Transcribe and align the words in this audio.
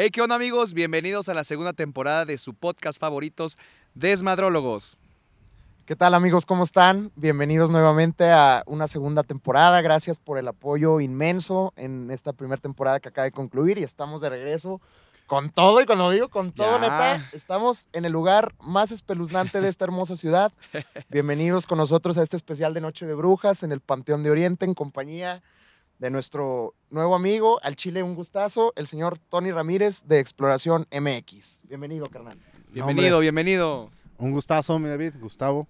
Hey, 0.00 0.10
¿qué 0.12 0.22
onda 0.22 0.36
amigos? 0.36 0.74
Bienvenidos 0.74 1.28
a 1.28 1.34
la 1.34 1.42
segunda 1.42 1.72
temporada 1.72 2.24
de 2.24 2.38
su 2.38 2.54
podcast 2.54 3.00
favoritos, 3.00 3.56
Desmadrólogos. 3.96 4.96
¿Qué 5.86 5.96
tal 5.96 6.14
amigos? 6.14 6.46
¿Cómo 6.46 6.62
están? 6.62 7.10
Bienvenidos 7.16 7.72
nuevamente 7.72 8.30
a 8.30 8.62
una 8.66 8.86
segunda 8.86 9.24
temporada. 9.24 9.80
Gracias 9.82 10.20
por 10.20 10.38
el 10.38 10.46
apoyo 10.46 11.00
inmenso 11.00 11.72
en 11.74 12.12
esta 12.12 12.32
primera 12.32 12.62
temporada 12.62 13.00
que 13.00 13.08
acaba 13.08 13.24
de 13.24 13.32
concluir 13.32 13.76
y 13.78 13.82
estamos 13.82 14.20
de 14.20 14.30
regreso 14.30 14.80
con 15.26 15.50
todo. 15.50 15.80
Y 15.80 15.84
cuando 15.84 16.12
digo 16.12 16.28
con 16.28 16.52
todo, 16.52 16.78
Ya. 16.78 16.78
neta, 16.78 17.30
estamos 17.32 17.88
en 17.92 18.04
el 18.04 18.12
lugar 18.12 18.54
más 18.60 18.92
espeluznante 18.92 19.60
de 19.60 19.68
esta 19.68 19.84
hermosa 19.84 20.14
ciudad. 20.14 20.52
Bienvenidos 21.10 21.66
con 21.66 21.76
nosotros 21.76 22.18
a 22.18 22.22
este 22.22 22.36
especial 22.36 22.72
de 22.72 22.80
Noche 22.82 23.04
de 23.04 23.14
Brujas 23.14 23.64
en 23.64 23.72
el 23.72 23.80
Panteón 23.80 24.22
de 24.22 24.30
Oriente 24.30 24.64
en 24.64 24.74
compañía 24.74 25.42
de 25.98 26.10
nuestro 26.10 26.74
nuevo 26.90 27.14
amigo, 27.14 27.58
al 27.62 27.76
Chile 27.76 28.02
un 28.02 28.14
gustazo, 28.14 28.72
el 28.76 28.86
señor 28.86 29.18
Tony 29.18 29.50
Ramírez 29.50 30.04
de 30.06 30.20
Exploración 30.20 30.86
MX. 30.92 31.62
Bienvenido, 31.68 32.08
carnal. 32.08 32.38
Bienvenido, 32.70 33.18
bienvenido. 33.18 33.90
Un 34.16 34.30
gustazo, 34.30 34.78
mi 34.78 34.88
David, 34.88 35.14
Gustavo. 35.20 35.66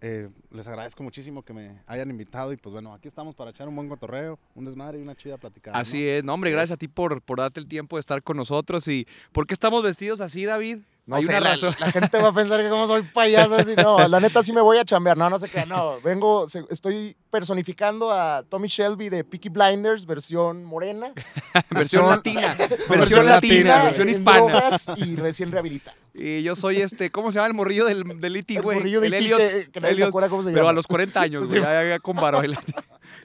Eh, 0.00 0.28
les 0.50 0.66
agradezco 0.66 1.02
muchísimo 1.04 1.42
que 1.42 1.52
me 1.52 1.80
hayan 1.86 2.10
invitado 2.10 2.52
y 2.52 2.56
pues 2.56 2.72
bueno, 2.72 2.92
aquí 2.92 3.06
estamos 3.06 3.36
para 3.36 3.50
echar 3.50 3.68
un 3.68 3.76
buen 3.76 3.88
cotorreo, 3.88 4.38
un 4.56 4.64
desmadre 4.64 4.98
y 4.98 5.02
una 5.02 5.14
chida 5.14 5.36
platicada. 5.36 5.78
Así 5.78 6.06
es, 6.06 6.24
no 6.24 6.34
hombre, 6.34 6.50
gracias 6.50 6.70
es. 6.70 6.74
a 6.74 6.76
ti 6.76 6.88
por, 6.88 7.22
por 7.22 7.38
darte 7.38 7.60
el 7.60 7.68
tiempo 7.68 7.96
de 7.96 8.00
estar 8.00 8.22
con 8.22 8.36
nosotros. 8.36 8.86
¿Y 8.88 9.06
por 9.32 9.46
qué 9.46 9.54
estamos 9.54 9.82
vestidos 9.82 10.20
así, 10.20 10.44
David? 10.44 10.78
No 11.04 11.16
Hay 11.16 11.22
sé, 11.22 11.32
una 11.32 11.40
la, 11.40 11.50
razón. 11.50 11.74
la 11.80 11.90
gente 11.90 12.18
va 12.20 12.28
a 12.28 12.32
pensar 12.32 12.60
que 12.62 12.68
como 12.68 12.86
soy 12.86 13.02
payaso. 13.02 13.56
así, 13.56 13.74
no, 13.74 14.06
la 14.06 14.20
neta 14.20 14.40
sí 14.42 14.52
me 14.52 14.60
voy 14.60 14.78
a 14.78 14.84
chambear. 14.84 15.16
No, 15.18 15.28
no 15.28 15.36
sé 15.38 15.48
qué. 15.48 15.66
No, 15.66 16.00
vengo, 16.00 16.46
estoy 16.70 17.16
personificando 17.28 18.12
a 18.12 18.44
Tommy 18.48 18.68
Shelby 18.68 19.08
de 19.08 19.24
Peaky 19.24 19.48
Blinders, 19.48 20.06
versión 20.06 20.64
morena. 20.64 21.12
versión 21.70 22.06
latina, 22.08 22.56
versión 22.88 23.26
latina, 23.26 23.82
versión 23.82 24.08
hispana. 24.08 24.70
y 24.96 25.16
recién 25.16 25.50
rehabilitado. 25.50 25.96
Y 26.14 26.42
yo 26.44 26.54
soy 26.54 26.80
este, 26.80 27.10
¿cómo 27.10 27.32
se 27.32 27.36
llama 27.36 27.48
el 27.48 27.54
morrillo 27.54 27.84
del, 27.86 28.04
del 28.20 28.36
El 28.36 28.62
güey? 28.62 28.76
morrillo 28.78 29.00
de 29.00 29.06
El. 29.08 29.14
Elliot, 29.14 29.38
que, 29.38 29.70
que 29.72 29.80
nadie 29.80 29.96
se 29.96 30.04
acuerda 30.04 30.28
cómo 30.28 30.42
se 30.44 30.50
Pero 30.50 30.60
llama. 30.62 30.70
a 30.70 30.74
los 30.74 30.86
40 30.86 31.20
años, 31.20 31.46
güey, 31.48 31.58
Sí. 31.58 31.64
ya, 31.64 31.82
ya 31.88 31.98
con 31.98 32.14
barba. 32.14 32.42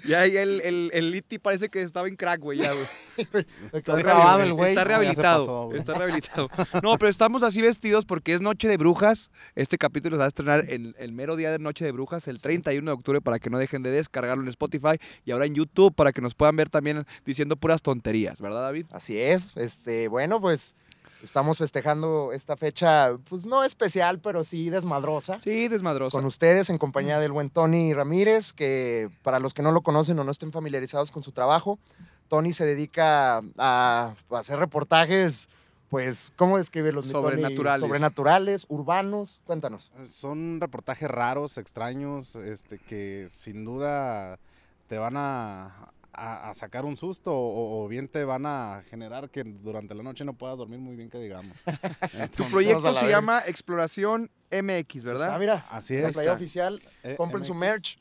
Ya 0.03 0.21
ahí 0.21 0.37
el, 0.37 0.61
el, 0.61 0.91
el 0.93 1.15
E.T. 1.15 1.39
parece 1.39 1.69
que 1.69 1.81
estaba 1.81 2.07
en 2.07 2.15
crack, 2.15 2.39
güey, 2.39 2.59
ya, 2.59 2.71
güey. 2.73 2.85
Está 3.73 3.95
grabado 3.95 4.43
el 4.43 4.53
güey. 4.53 4.69
Está 4.69 4.81
ya 4.81 4.87
rehabilitado. 4.87 5.39
pasó, 5.39 5.75
está 5.75 5.93
rehabilitado. 5.95 6.49
No, 6.83 6.97
pero 6.97 7.09
estamos 7.09 7.43
así 7.43 7.61
vestidos 7.61 8.05
porque 8.05 8.33
es 8.33 8.41
Noche 8.41 8.67
de 8.67 8.77
Brujas. 8.77 9.31
Este 9.55 9.77
capítulo 9.77 10.15
se 10.15 10.19
va 10.19 10.25
a 10.25 10.27
estrenar 10.27 10.65
el, 10.69 10.95
el 10.99 11.11
mero 11.11 11.35
día 11.35 11.51
de 11.51 11.59
Noche 11.59 11.83
de 11.85 11.91
Brujas, 11.91 12.27
el 12.27 12.41
31 12.41 12.89
de 12.89 12.93
octubre, 12.93 13.21
para 13.21 13.39
que 13.39 13.49
no 13.49 13.57
dejen 13.57 13.83
de 13.83 13.91
descargarlo 13.91 14.43
en 14.43 14.49
Spotify 14.49 14.97
y 15.25 15.31
ahora 15.31 15.45
en 15.45 15.55
YouTube 15.55 15.93
para 15.95 16.11
que 16.11 16.21
nos 16.21 16.35
puedan 16.35 16.55
ver 16.55 16.69
también 16.69 17.05
diciendo 17.25 17.55
puras 17.55 17.81
tonterías, 17.81 18.39
¿verdad, 18.39 18.61
David? 18.61 18.85
Así 18.91 19.19
es. 19.19 19.55
Este, 19.57 20.07
bueno, 20.07 20.39
pues 20.39 20.75
estamos 21.23 21.57
festejando 21.57 22.31
esta 22.33 22.57
fecha, 22.57 23.17
pues 23.29 23.45
no 23.45 23.63
especial, 23.63 24.19
pero 24.19 24.43
sí 24.43 24.69
desmadrosa. 24.69 25.39
Sí, 25.39 25.67
desmadroso. 25.67 26.17
con 26.17 26.25
ustedes 26.25 26.69
en 26.69 26.77
compañía 26.77 27.19
del 27.19 27.31
buen 27.31 27.49
Tony 27.49 27.93
Ramírez, 27.93 28.53
que 28.53 29.09
para 29.23 29.39
los 29.39 29.53
que 29.53 29.61
no 29.61 29.71
lo 29.71 29.81
conocen 29.81 30.19
o 30.19 30.23
no 30.23 30.31
estén 30.31 30.51
familiarizados 30.51 31.11
con 31.11 31.23
su 31.23 31.31
trabajo, 31.31 31.79
Tony 32.27 32.53
se 32.53 32.65
dedica 32.65 33.41
a, 33.57 34.15
hacer 34.31 34.59
reportajes, 34.59 35.49
pues, 35.89 36.33
¿cómo 36.35 36.57
describirlos? 36.57 37.05
mi 37.05 37.11
Tony? 37.11 37.23
Sobrenaturales. 37.23 37.79
Sobrenaturales, 37.81 38.65
urbanos, 38.69 39.41
cuéntanos. 39.45 39.91
Son 40.07 40.59
reportajes 40.59 41.09
raros, 41.09 41.57
extraños, 41.57 42.35
este, 42.35 42.77
que 42.77 43.27
sin 43.29 43.63
duda 43.63 44.39
te 44.87 44.97
van 44.97 45.15
a, 45.17 45.91
a- 46.17 46.49
a 46.49 46.53
sacar 46.53 46.83
un 46.85 46.97
susto 46.97 47.31
o, 47.33 47.83
o 47.83 47.87
bien 47.87 48.07
te 48.07 48.23
van 48.25 48.45
a 48.45 48.83
generar 48.89 49.29
que 49.29 49.43
durante 49.43 49.93
la 49.95 50.03
noche 50.03 50.25
no 50.25 50.33
puedas 50.33 50.57
dormir 50.57 50.79
muy 50.79 50.95
bien, 50.95 51.09
que 51.09 51.19
digamos. 51.19 51.55
Tu 52.35 52.43
proyecto 52.45 52.91
la 52.91 52.99
se 52.99 53.07
llama 53.07 53.43
Exploración 53.45 54.29
MX, 54.51 55.03
¿verdad? 55.03 55.27
Está, 55.27 55.39
mira, 55.39 55.65
Así 55.69 55.95
la 55.97 56.09
es. 56.09 56.15
playa 56.15 56.33
oficial, 56.33 56.81
Eh, 57.03 57.15
compren 57.17 57.43
su 57.43 57.53
merch. 57.53 57.97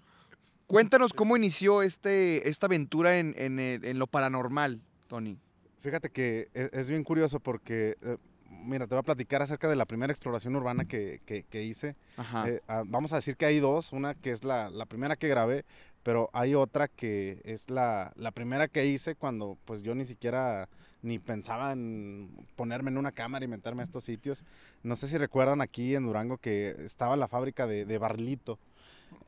Cuéntanos 0.66 1.12
cómo 1.12 1.36
inició 1.36 1.82
este, 1.82 2.48
esta 2.48 2.66
aventura 2.66 3.18
en, 3.20 3.34
en, 3.38 3.60
en 3.60 3.98
lo 4.00 4.06
paranormal, 4.08 4.80
Tony. 5.06 5.38
Fíjate 5.80 6.10
que 6.10 6.48
e- 6.54 6.70
es, 6.72 6.90
bien 6.90 7.04
curioso 7.04 7.38
porque, 7.38 7.96
eh, 8.02 8.16
mira, 8.50 8.86
te 8.88 8.96
voy 8.96 9.00
a 9.00 9.04
platicar 9.04 9.42
acerca 9.42 9.68
de 9.68 9.76
la 9.76 9.84
primera 9.84 10.12
exploración 10.12 10.56
urbana 10.56 10.84
que, 10.84 11.20
que- 11.24 11.44
que 11.44 11.62
hice. 11.62 11.94
Ajá. 12.16 12.48
Eh, 12.48 12.62
ah, 12.66 12.82
vamos 12.84 13.12
a 13.12 13.16
decir 13.16 13.36
que 13.36 13.46
hay 13.46 13.60
dos, 13.60 13.92
una 13.92 14.14
que 14.14 14.32
es 14.32 14.42
la, 14.42 14.68
la 14.70 14.86
primera 14.86 15.14
que 15.14 15.28
grabé, 15.28 15.64
pero 16.06 16.30
hay 16.32 16.54
otra 16.54 16.86
que 16.86 17.40
es 17.42 17.68
la, 17.68 18.12
la 18.14 18.30
primera 18.30 18.68
que 18.68 18.86
hice 18.86 19.16
cuando 19.16 19.58
pues 19.64 19.82
yo 19.82 19.92
ni 19.96 20.04
siquiera 20.04 20.68
ni 21.02 21.18
pensaba 21.18 21.72
en 21.72 22.30
ponerme 22.54 22.92
en 22.92 22.98
una 22.98 23.10
cámara 23.10 23.44
y 23.44 23.48
meterme 23.48 23.80
a 23.80 23.84
estos 23.84 24.04
sitios. 24.04 24.44
No 24.84 24.94
sé 24.94 25.08
si 25.08 25.18
recuerdan 25.18 25.60
aquí 25.60 25.96
en 25.96 26.04
Durango 26.04 26.38
que 26.38 26.76
estaba 26.78 27.16
la 27.16 27.26
fábrica 27.26 27.66
de, 27.66 27.84
de 27.84 27.98
Barlito. 27.98 28.60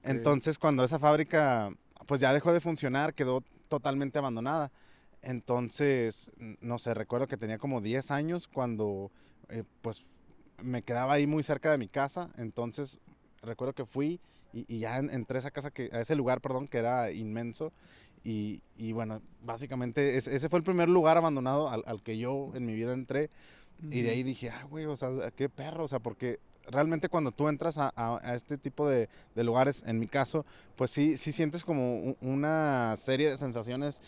Entonces 0.04 0.56
cuando 0.56 0.84
esa 0.84 1.00
fábrica 1.00 1.72
pues 2.06 2.20
ya 2.20 2.32
dejó 2.32 2.52
de 2.52 2.60
funcionar, 2.60 3.12
quedó 3.12 3.42
totalmente 3.66 4.20
abandonada. 4.20 4.70
Entonces, 5.22 6.30
no 6.60 6.78
sé, 6.78 6.94
recuerdo 6.94 7.26
que 7.26 7.36
tenía 7.36 7.58
como 7.58 7.80
10 7.80 8.12
años 8.12 8.46
cuando 8.46 9.10
eh, 9.48 9.64
pues 9.80 10.06
me 10.62 10.82
quedaba 10.82 11.14
ahí 11.14 11.26
muy 11.26 11.42
cerca 11.42 11.72
de 11.72 11.78
mi 11.78 11.88
casa, 11.88 12.30
entonces 12.36 13.00
recuerdo 13.42 13.74
que 13.74 13.84
fui 13.84 14.20
y, 14.52 14.64
y 14.68 14.78
ya 14.80 14.98
en- 14.98 15.10
entré 15.10 15.38
a 15.38 15.40
esa 15.40 15.50
casa, 15.50 15.70
que, 15.70 15.90
a 15.92 16.00
ese 16.00 16.14
lugar, 16.16 16.40
perdón, 16.40 16.68
que 16.68 16.78
era 16.78 17.10
inmenso. 17.12 17.72
Y, 18.24 18.60
y 18.76 18.92
bueno, 18.92 19.22
básicamente 19.42 20.16
ese, 20.16 20.34
ese 20.34 20.48
fue 20.48 20.58
el 20.58 20.64
primer 20.64 20.88
lugar 20.88 21.16
abandonado 21.16 21.68
al, 21.68 21.82
al 21.86 22.02
que 22.02 22.18
yo 22.18 22.50
en 22.54 22.66
mi 22.66 22.74
vida 22.74 22.92
entré. 22.92 23.30
Y 23.90 24.02
de 24.02 24.10
ahí 24.10 24.22
dije, 24.24 24.50
ah, 24.50 24.64
güey, 24.68 24.86
o 24.86 24.96
sea, 24.96 25.10
qué 25.36 25.48
perro, 25.48 25.84
o 25.84 25.88
sea, 25.88 26.00
porque 26.00 26.40
realmente 26.66 27.08
cuando 27.08 27.30
tú 27.30 27.48
entras 27.48 27.78
a, 27.78 27.92
a- 27.94 28.18
a 28.22 28.34
este 28.34 28.58
tipo 28.58 28.88
de, 28.88 29.08
de 29.36 29.44
lugares, 29.44 29.84
en 29.86 30.00
mi 30.00 30.08
caso, 30.08 30.44
pues 30.76 30.90
sí, 30.90 31.16
sí 31.16 31.30
sientes 31.30 31.64
como 31.64 32.16
una 32.20 32.96
serie 32.96 33.30
de 33.30 33.36
sensaciones 33.36 34.02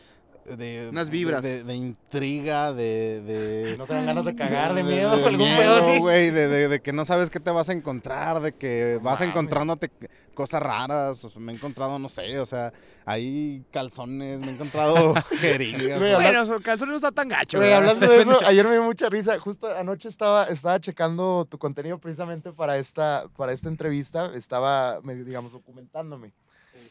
de... 0.45 0.89
Unas 0.91 1.11
vibras. 1.11 1.43
De, 1.43 1.63
de 1.65 1.75
intriga, 1.75 2.73
de... 2.73 3.21
de 3.23 3.75
No 3.79 3.87
se 3.87 3.95
dan 3.95 4.07
ganas 4.07 4.25
de 4.25 4.35
cagar 4.35 4.75
de 4.75 4.83
de- 4.83 4.89
miedo, 4.91 5.17
de 5.17 5.25
algún 5.25 5.39
miedo, 5.47 5.61
pedo 5.61 5.77
así. 5.77 5.99
güey, 5.99 6.31
de, 6.31 6.49
de- 6.49 6.69
de 6.69 6.81
que 6.81 6.93
no 6.93 7.05
sabes 7.05 7.31
qué 7.31 7.41
te 7.41 7.51
vas 7.51 7.69
a 7.69 7.73
encontrar, 7.73 8.41
de 8.41 8.53
que 8.53 8.99
vas 9.03 9.21
encontrándote 9.21 9.91
cosas 10.35 10.63
raras. 10.63 11.25
o 11.25 11.31
sea, 11.31 11.41
me 11.41 11.53
he 11.53 11.55
encontrado, 11.55 11.99
no 11.99 12.09
sé, 12.09 12.39
o 12.41 12.47
sea, 12.47 12.73
hay 13.05 13.65
calzones, 13.71 14.41
me 14.41 14.47
he 14.49 14.55
encontrado 14.55 15.15
jeringas. 15.41 15.99
Bueno, 16.01 16.61
calzón 16.63 16.89
no 16.89 16.97
está 16.97 17.13
tan 17.13 17.29
gacho. 17.29 17.59
Güey, 17.59 17.73
hablando 17.73 18.07
de 18.09 18.21
eso, 18.23 18.39
ayer 18.47 18.65
me 18.67 18.73
dio 18.73 18.83
mucha 18.83 19.09
risa. 19.09 19.39
Justo 19.39 19.67
anoche 19.75 20.09
estaba, 20.09 20.45
estaba 20.45 20.81
checando 20.81 21.47
tu 21.51 21.59
contenido 21.59 21.99
precisamente 21.99 22.53
para 22.53 22.79
esta, 22.79 23.25
para 23.37 23.53
esta 23.53 23.69
entrevista. 23.69 24.31
Estaba, 24.35 25.01
medio, 25.03 25.25
digamos, 25.25 25.53
documentándome. 25.53 26.33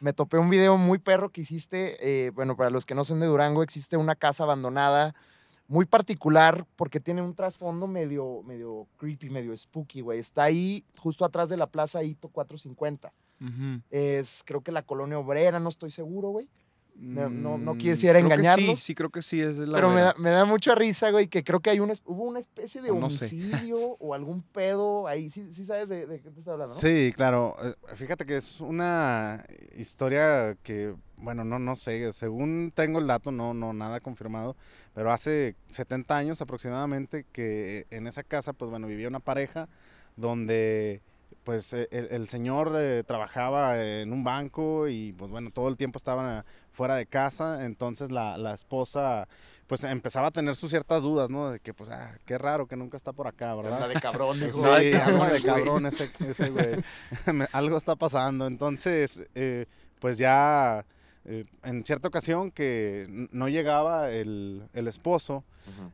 Me 0.01 0.13
topé 0.13 0.37
un 0.37 0.49
video 0.49 0.77
muy 0.77 0.97
perro 0.97 1.29
que 1.29 1.41
hiciste. 1.41 1.97
eh, 2.01 2.31
bueno, 2.31 2.55
para 2.55 2.69
los 2.69 2.85
que 2.85 2.95
no 2.95 3.03
son 3.03 3.19
de 3.19 3.27
Durango, 3.27 3.63
existe 3.63 3.97
una 3.97 4.15
casa 4.15 4.43
abandonada 4.43 5.13
muy 5.69 5.85
particular 5.85 6.65
porque 6.75 6.99
tiene 6.99 7.21
un 7.21 7.35
trasfondo 7.35 7.85
medio, 7.85 8.41
medio 8.43 8.87
creepy, 8.97 9.29
medio 9.29 9.55
spooky, 9.55 10.01
güey. 10.01 10.19
Está 10.19 10.43
ahí, 10.43 10.83
justo 10.97 11.23
atrás 11.23 11.47
de 11.47 11.57
la 11.57 11.67
plaza 11.67 12.03
Hito 12.03 12.27
450. 12.29 13.13
Ujú. 13.39 13.81
Es, 13.91 14.43
creo 14.45 14.61
que 14.61 14.71
la 14.71 14.81
colonia 14.81 15.19
obrera, 15.19 15.59
no 15.59 15.69
estoy 15.69 15.91
seguro, 15.91 16.29
güey. 16.29 16.49
No- 17.01 17.29
no- 17.29 17.57
no 17.57 17.73
Mm, 17.75 17.77
quisiera 17.77 18.19
creo 18.19 18.27
que 18.29 18.33
engañarlos. 18.35 18.81
Sí, 18.81 18.87
sí, 18.87 18.95
creo 18.95 19.09
que 19.09 19.21
sí, 19.21 19.39
es 19.39 19.57
la 19.57 19.75
Pero 19.75 19.89
me 19.89 20.01
da, 20.01 20.13
me 20.17 20.31
da 20.31 20.43
mucha 20.45 20.75
risa, 20.75 21.11
güey, 21.11 21.27
que 21.29 21.43
creo 21.45 21.61
que 21.61 21.69
hay 21.69 21.79
una, 21.79 21.93
hubo 22.05 22.23
una 22.23 22.39
especie 22.39 22.81
de 22.81 22.89
sé. 22.89 22.93
homicidio 22.97 23.77
o 23.99 24.13
algún 24.13 24.41
pedo 24.41 25.07
ahí. 25.07 25.29
Sí, 25.29 25.49
sí 25.51 25.63
sabes 25.65 25.87
de, 25.87 26.05
de 26.05 26.21
qué 26.21 26.29
te 26.29 26.39
estoy 26.39 26.53
hablando, 26.53 26.73
¿no? 26.75 26.79
Sí, 26.81 27.13
claro. 27.15 27.55
eh, 27.63 27.73
Fíjate 27.95 28.25
que 28.25 28.35
es 28.35 28.59
una 28.59 29.45
historia 29.77 30.57
que, 30.61 30.93
bueno, 31.17 31.45
no, 31.45 31.57
no 31.57 31.75
sé, 31.77 32.11
según 32.11 32.71
tengo 32.75 32.99
el 32.99 33.07
dato, 33.07 33.31
no, 33.31 33.53
no, 33.53 33.71
nada 33.71 34.01
confirmado, 34.01 34.57
pero 34.93 35.11
hace 35.13 35.55
70 35.69 36.17
años 36.17 36.41
aproximadamente 36.41 37.25
que 37.31 37.87
en 37.91 38.07
esa 38.07 38.23
casa, 38.23 38.52
pues 38.52 38.69
bueno, 38.69 38.87
vivía 38.87 39.07
una 39.07 39.19
pareja 39.19 39.69
donde 40.17 41.02
pues 41.44 41.74
eh, 41.74 41.88
el, 41.91 42.08
el 42.12 42.28
señor 42.28 42.72
eh, 42.76 43.03
trabajaba 43.06 43.82
en 43.84 44.12
un 44.14 44.24
banco 44.24 44.88
y 44.88 45.14
pues 45.14 45.32
bueno, 45.32 45.52
todo 45.52 45.70
el 45.70 45.78
tiempo 45.78 45.97
estaba 45.97 46.46
fuera 46.72 46.96
de 46.96 47.06
casa, 47.06 47.66
entonces 47.66 48.12
la, 48.12 48.38
la 48.38 48.53
esposa 48.53 49.28
pues 49.68 49.84
empezaba 49.84 50.28
a 50.28 50.32
tener 50.32 50.56
sus 50.56 50.72
ciertas 50.72 51.03
dudas, 51.03 51.30
¿no? 51.30 51.52
De 51.52 51.59
que 51.59 51.74
pues, 51.74 51.90
ah, 51.91 52.18
qué 52.26 52.38
raro 52.38 52.68
que 52.68 52.76
nunca 52.76 52.97
está 52.97 53.14
por 53.14 53.28
acá, 53.28 53.53
¿verdad? 53.53 53.76
Anda 53.76 53.88
de 53.88 54.02
cabrón, 54.02 54.40
Sí, 54.40 54.46
dijo. 54.46 54.66
Anda 54.66 55.30
de 55.30 55.41
cabrón 55.44 55.86
ese, 55.86 56.09
ese 56.28 56.50
güey. 56.50 56.76
Algo 57.52 57.78
está 57.78 57.96
pasando. 57.96 58.47
Entonces, 58.47 59.28
eh, 59.36 59.68
pues 60.00 60.18
ya 60.18 60.86
eh, 61.31 61.43
en 61.64 61.85
cierta 61.85 62.08
ocasión 62.08 62.49
que 62.52 63.05
no 63.31 63.47
llegaba 63.49 64.09
el, 64.09 64.64
el 64.73 64.87
esposo, 64.87 65.43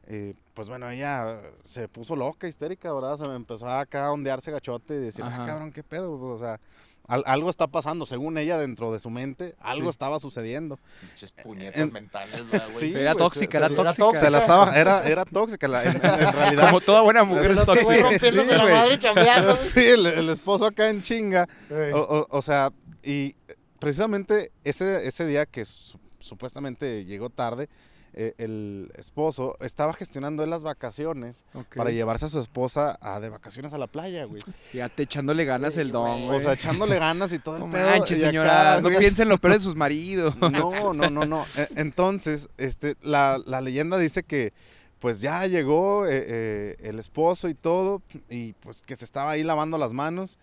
eh, 0.07 0.33
pues 0.53 0.69
bueno, 0.69 0.89
ella 0.89 1.41
se 1.65 1.89
puso 1.89 2.15
loca, 2.15 2.47
histérica, 2.47 2.93
¿verdad? 2.93 3.17
Se 3.17 3.27
me 3.27 3.35
empezó 3.35 3.67
acá 3.69 4.05
a 4.07 4.11
ondearse 4.13 4.49
gachote 4.51 4.95
y 4.95 4.99
decir, 4.99 5.25
Ajá. 5.25 5.43
ah, 5.43 5.45
cabrón, 5.45 5.71
qué 5.73 5.83
pedo, 5.83 6.13
o 6.13 6.39
sea, 6.39 6.59
al- 7.07 7.23
algo 7.27 7.49
está 7.49 7.67
pasando, 7.67 8.05
según 8.05 8.37
ella, 8.37 8.57
dentro 8.57 8.91
de 8.93 8.99
su 8.99 9.09
mente, 9.09 9.53
algo 9.59 9.87
Sí. 9.87 9.89
estaba 9.89 10.19
sucediendo. 10.19 10.79
Pinches 11.01 11.31
puñetas 11.33 11.81
en- 11.81 11.91
mentales, 11.93 12.49
¿verdad, 12.49 12.67
güey. 12.67 12.79
Sí, 12.79 12.93
Era 12.95 13.11
güey, 13.13 13.23
tóxica, 13.25 13.51
se- 13.51 13.57
era 13.57 13.67
se- 13.69 13.75
tóxica. 14.01 14.19
Se 14.25 14.29
la 14.31 14.37
estaba, 14.39 14.71
era, 14.79 15.03
era 15.07 15.25
tóxica, 15.25 15.67
la- 15.67 15.83
en, 15.83 15.95
en 15.97 16.01
realidad. 16.33 16.67
Como 16.69 16.79
toda 16.81 17.01
buena 17.01 17.23
mujer 17.25 17.51
es 17.51 17.55
Güey, 17.55 17.65
tóxica. 17.65 18.01
rompiéndose 18.09 18.49
Sí, 18.49 18.55
la 18.55 18.63
güey. 18.63 18.73
madre 18.73 18.99
chambeando. 18.99 19.57
sí, 19.61 19.79
el, 19.85 20.05
el 20.05 20.29
esposo 20.29 20.65
acá 20.65 20.89
en 20.89 21.01
chinga. 21.01 21.45
O, 21.93 21.97
o- 21.99 22.27
o 22.37 22.41
sea, 22.41 22.71
y 23.03 23.35
precisamente 23.79 24.51
ese, 24.63 25.07
ese 25.07 25.25
día 25.25 25.45
que 25.45 25.65
su- 25.65 25.99
supuestamente 26.19 27.05
llegó 27.05 27.29
tarde, 27.29 27.69
eh, 28.17 28.33
el 28.37 28.91
esposo 28.95 29.57
estaba 29.59 29.93
gestionando 29.93 30.41
él 30.43 30.49
las 30.49 30.63
vacaciones 30.63 31.43
para 31.75 31.89
llevarse 31.91 32.25
a 32.25 32.29
su 32.29 32.39
esposa 32.39 32.97
a, 33.01 33.19
de 33.19 33.27
vacaciones 33.29 33.73
a 33.73 33.77
la 33.77 33.87
playa, 33.87 34.23
güey. 34.23 34.41
Fíjate, 34.71 35.03
echándole 35.03 35.43
ganas 35.43 35.75
el 35.75 35.91
don, 35.91 36.27
güey. 36.27 36.37
O 36.37 36.39
sea, 36.39 36.53
echándole 36.53 36.97
ganas 36.97 37.33
y 37.33 37.39
todo 37.39 37.57
el 37.57 37.63
no 37.65 37.69
pedo. 37.69 37.85
manches, 37.89 38.19
acá, 38.19 38.27
señora. 38.27 38.79
No 38.81 38.87
piensen 38.87 39.27
lo 39.27 39.37
peor 39.37 39.55
de 39.55 39.59
sus 39.59 39.75
maridos. 39.75 40.33
No, 40.39 40.93
no, 40.93 41.09
no, 41.09 41.25
no. 41.25 41.45
E- 41.57 41.67
Entonces, 41.75 42.47
este, 42.57 42.95
la, 43.01 43.37
la 43.45 43.59
leyenda 43.59 43.97
dice 43.97 44.23
que 44.23 44.53
pues 44.99 45.19
ya 45.19 45.45
llegó 45.45 46.05
eh, 46.07 46.23
eh, 46.25 46.75
el 46.79 46.97
esposo 46.99 47.49
y 47.49 47.53
todo, 47.53 48.01
y 48.29 48.53
pues 48.53 48.81
que 48.81 48.95
se 48.95 49.03
estaba 49.03 49.31
ahí 49.31 49.43
lavando 49.43 49.77
las 49.77 49.91
manos, 49.91 50.39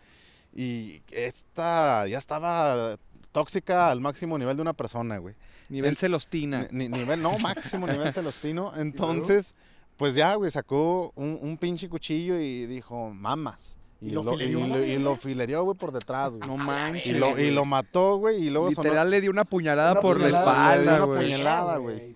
y 0.55 1.01
esta 1.11 2.07
ya 2.07 2.19
estaba 2.19 2.99
tóxica 3.33 3.91
al 3.91 4.01
máximo 4.01 4.39
nivel 4.39 4.57
de 4.57 4.63
una 4.63 4.73
persona, 4.75 5.19
güey. 5.19 5.35
Nivel 5.69 5.91
El- 5.91 5.97
celostina. 5.97 6.69
Ni- 6.71 6.89
ni- 6.89 6.99
nivel, 6.99 7.21
no, 7.23 7.37
máximo 7.39 7.87
nivel 7.87 8.13
celostino. 8.13 8.73
Entonces, 8.77 9.55
pues 9.97 10.15
ya, 10.15 10.35
güey, 10.35 10.51
sacó 10.51 11.13
un, 11.17 11.39
un 11.41 11.57
pinche 11.59 11.89
cuchillo 11.89 12.39
y 12.39 12.67
dijo, 12.67 13.11
mamas. 13.11 13.79
Y, 14.01 14.09
¿Y 14.09 14.11
lo 14.11 14.23
lo, 14.25 14.35
y, 14.35 14.37
filereó, 14.39 14.59
lo- 14.61 14.67
y 14.67 14.69
güey? 14.81 14.99
lo 14.99 15.17
filereó, 15.17 15.65
güey, 15.65 15.77
por 15.79 15.93
detrás, 15.93 16.37
güey. 16.37 16.49
No 16.49 16.57
manches. 16.57 17.07
y, 17.07 17.13
lo, 17.13 17.39
y 17.39 17.51
lo 17.53 17.65
mató, 17.65 18.17
güey, 18.17 18.43
y 18.47 18.51
luego 18.51 18.71
sonó- 18.71 18.85
Literal 18.85 19.11
le 19.11 19.21
dio 19.21 19.31
una 19.31 19.45
puñalada 19.45 19.93
Una 19.93 20.01
por 20.01 20.19
la 20.21 20.27
puñalada, 20.27 20.51
espalda, 20.75 20.95
una 20.97 21.05
güey. 21.05 21.19
puñalada. 21.23 21.77
güey. 21.79 22.15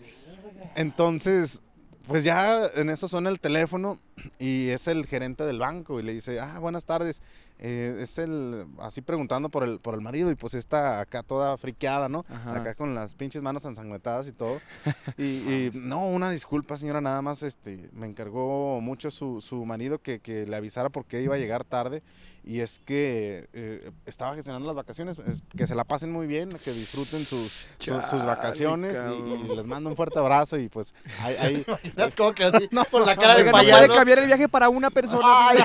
Entonces, 0.74 1.62
pues 2.06 2.24
ya 2.24 2.66
en 2.74 2.90
eso 2.90 3.08
suena 3.08 3.30
el 3.30 3.40
teléfono 3.40 3.98
y 4.38 4.68
es 4.68 4.88
el 4.88 5.06
gerente 5.06 5.44
del 5.44 5.58
banco 5.58 6.00
y 6.00 6.02
le 6.02 6.14
dice, 6.14 6.40
ah, 6.40 6.58
buenas 6.58 6.84
tardes. 6.84 7.22
Eh, 7.58 7.96
es 8.00 8.18
el, 8.18 8.66
así 8.78 9.00
preguntando 9.00 9.48
por 9.48 9.64
el, 9.64 9.80
por 9.80 9.94
el 9.94 10.02
marido 10.02 10.30
y 10.30 10.34
pues 10.34 10.52
está 10.54 11.00
acá 11.00 11.22
toda 11.22 11.56
friqueada, 11.56 12.08
¿no? 12.08 12.26
Ajá. 12.28 12.56
Acá 12.56 12.74
con 12.74 12.94
las 12.94 13.14
pinches 13.14 13.40
manos 13.42 13.64
ensangrentadas 13.64 14.28
y 14.28 14.32
todo. 14.32 14.60
Y, 15.18 15.22
y, 15.22 15.70
no, 15.74 16.06
una 16.06 16.30
disculpa, 16.30 16.76
señora, 16.76 17.00
nada 17.00 17.22
más 17.22 17.42
este, 17.42 17.88
me 17.92 18.06
encargó 18.06 18.80
mucho 18.80 19.10
su, 19.10 19.40
su 19.40 19.64
marido 19.64 19.98
que, 19.98 20.18
que 20.20 20.46
le 20.46 20.56
avisara 20.56 20.90
porque 20.90 21.22
iba 21.22 21.36
a 21.36 21.38
llegar 21.38 21.64
tarde. 21.64 22.02
Y 22.48 22.60
es 22.60 22.78
que 22.78 23.48
eh, 23.52 23.90
estaba 24.06 24.36
gestionando 24.36 24.66
las 24.68 24.76
vacaciones, 24.76 25.18
es- 25.18 25.42
que 25.56 25.66
se 25.66 25.74
la 25.74 25.82
pasen 25.82 26.12
muy 26.12 26.28
bien, 26.28 26.48
que 26.50 26.72
disfruten 26.72 27.24
sus, 27.24 27.66
sus- 27.80 28.24
vacaciones 28.24 29.04
y, 29.10 29.50
y 29.50 29.56
les 29.56 29.66
mando 29.66 29.90
un 29.90 29.96
fuerte 29.96 30.20
abrazo 30.20 30.56
y 30.56 30.68
pues 30.68 30.94
ahí... 31.20 31.34
ahí- 31.40 31.66
Es 31.96 32.14
como 32.14 32.32
que 32.32 32.44
así, 32.44 32.68
con 32.90 33.04
la 33.04 33.16
cara 33.16 33.34
de 33.34 33.40
Oiga, 33.42 33.50
no 33.50 33.58
puede 33.58 33.70
payaso. 33.72 33.94
cambiar 33.96 34.18
el 34.20 34.26
viaje 34.26 34.48
para 34.48 34.68
una 34.68 34.90
persona. 34.90 35.22
Ay, 35.24 35.58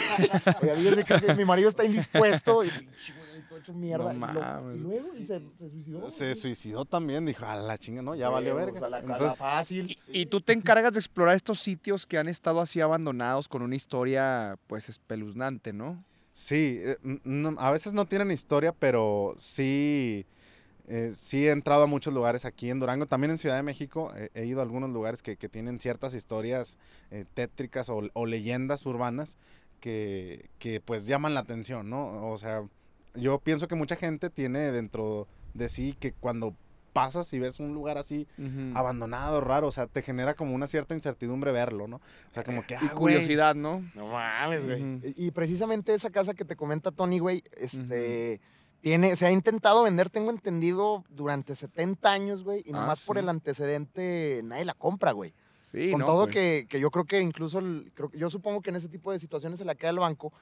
oiga, 0.77 1.03
que, 1.03 1.21
que 1.27 1.33
mi 1.35 1.45
marido 1.45 1.69
está 1.69 1.85
indispuesto 1.85 2.63
y 2.65 2.71
hecho 3.59 3.73
mierda. 3.73 4.11
No 4.11 4.31
y, 4.31 4.33
lo- 4.33 4.39
mames. 4.41 4.75
y 4.77 4.79
luego 4.79 5.07
y 5.15 5.23
se, 5.25 5.39
se 5.55 5.69
suicidó. 5.69 6.09
se 6.09 6.33
suicidó 6.33 6.85
también, 6.85 7.27
dijo, 7.27 7.45
a 7.45 7.55
la 7.57 7.77
chinga, 7.77 8.01
no, 8.01 8.15
ya 8.15 8.25
Sí, 8.27 8.33
valió 8.33 8.53
o 8.53 8.57
verga. 8.57 8.79
sea, 8.79 8.89
la, 8.89 9.01
la 9.01 9.13
Entonces, 9.13 9.37
fácil. 9.37 9.97
Y 10.07 10.25
tú 10.25 10.41
te 10.41 10.53
encargas 10.53 10.93
de 10.93 10.99
explorar 10.99 11.35
estos 11.35 11.59
sitios 11.59 12.07
que 12.07 12.17
han 12.17 12.27
estado 12.27 12.59
así 12.59 12.81
abandonados 12.81 13.47
con 13.47 13.61
una 13.61 13.75
historia, 13.75 14.57
pues, 14.65 14.89
espeluznante, 14.89 15.73
¿no? 15.73 16.03
Sí, 16.33 16.79
eh, 16.81 16.97
a 17.57 17.71
veces 17.71 17.93
no 17.93 18.05
tienen 18.05 18.31
historia, 18.31 18.71
pero 18.71 19.33
sí, 19.37 20.25
eh, 20.87 21.11
sí 21.13 21.47
he 21.47 21.51
entrado 21.51 21.83
a 21.83 21.87
muchos 21.87 22.13
lugares 22.13 22.45
aquí 22.45 22.69
en 22.69 22.79
Durango, 22.79 23.05
también 23.05 23.31
en 23.31 23.37
Ciudad 23.37 23.57
de 23.57 23.63
México, 23.63 24.11
eh, 24.15 24.29
he 24.33 24.45
ido 24.45 24.59
a 24.59 24.63
algunos 24.63 24.89
lugares 24.89 25.21
que, 25.21 25.35
que 25.35 25.49
tienen 25.49 25.79
ciertas 25.79 26.13
historias 26.13 26.77
tétricas 27.33 27.89
o, 27.89 28.01
o 28.13 28.25
leyendas 28.25 28.85
urbanas 28.85 29.37
que, 29.81 30.49
que 30.59 30.79
pues 30.79 31.05
llaman 31.05 31.33
la 31.33 31.41
atención, 31.41 31.89
¿no? 31.89 32.29
O 32.29 32.37
sea, 32.37 32.63
yo 33.15 33.39
pienso 33.39 33.67
que 33.67 33.75
mucha 33.75 33.97
gente 33.97 34.29
tiene 34.29 34.71
dentro 34.71 35.27
de 35.53 35.67
sí 35.67 35.95
que 35.99 36.13
cuando 36.13 36.55
pasas 36.93 37.31
y 37.33 37.39
ves 37.39 37.59
un 37.59 37.73
lugar 37.73 37.97
así 37.97 38.27
abandonado, 38.75 39.41
raro, 39.41 39.67
o 39.67 39.71
sea, 39.71 39.87
te 39.87 40.01
genera 40.01 40.33
como 40.33 40.53
una 40.55 40.67
cierta 40.67 40.93
incertidumbre 40.95 41.51
verlo, 41.51 41.87
¿no? 41.87 41.97
O 41.97 42.33
sea, 42.33 42.43
como 42.43 42.65
que, 42.65 42.73
Y 42.75 42.77
ah, 42.77 42.93
güey, 42.95 43.15
curiosidad, 43.15 43.55
¿no? 43.55 43.83
No 43.95 44.07
mames, 44.11 44.65
güey. 44.65 44.81
Y 45.17 45.27
y 45.27 45.31
precisamente 45.31 45.93
esa 45.93 46.09
casa 46.09 46.33
que 46.33 46.45
te 46.45 46.55
comenta 46.55 46.91
Tony, 46.91 47.19
güey, 47.19 47.43
este. 47.57 48.39
Tiene, 48.81 49.15
se 49.15 49.27
ha 49.27 49.31
intentado 49.31 49.83
vender, 49.83 50.09
tengo 50.09 50.31
entendido, 50.31 51.03
durante 51.09 51.53
70 51.53 52.11
años, 52.11 52.43
güey, 52.43 52.61
y 52.65 52.71
Ah, 52.73 52.77
nomás 52.77 53.01
por 53.01 53.19
el 53.19 53.29
antecedente 53.29 54.41
nadie 54.43 54.65
la 54.65 54.73
compra, 54.73 55.11
güey. 55.11 55.33
Sí, 55.61 55.91
Con 55.91 55.99
no, 55.99 56.05
todo 56.07 56.23
pues. 56.23 56.33
que, 56.33 56.65
que 56.67 56.79
yo 56.79 56.89
creo 56.89 57.05
que 57.05 57.21
incluso, 57.21 57.59
el- 57.59 57.91
creo, 57.93 58.09
yo 58.13 58.29
supongo 58.31 58.61
que 58.61 58.71
en 58.71 58.77
ese 58.77 58.89
tipo 58.89 59.11
de 59.11 59.19
situaciones 59.19 59.59
se 59.59 59.65
la 59.65 59.75
queda 59.75 59.91
el 59.91 59.99
banco, 59.99 60.33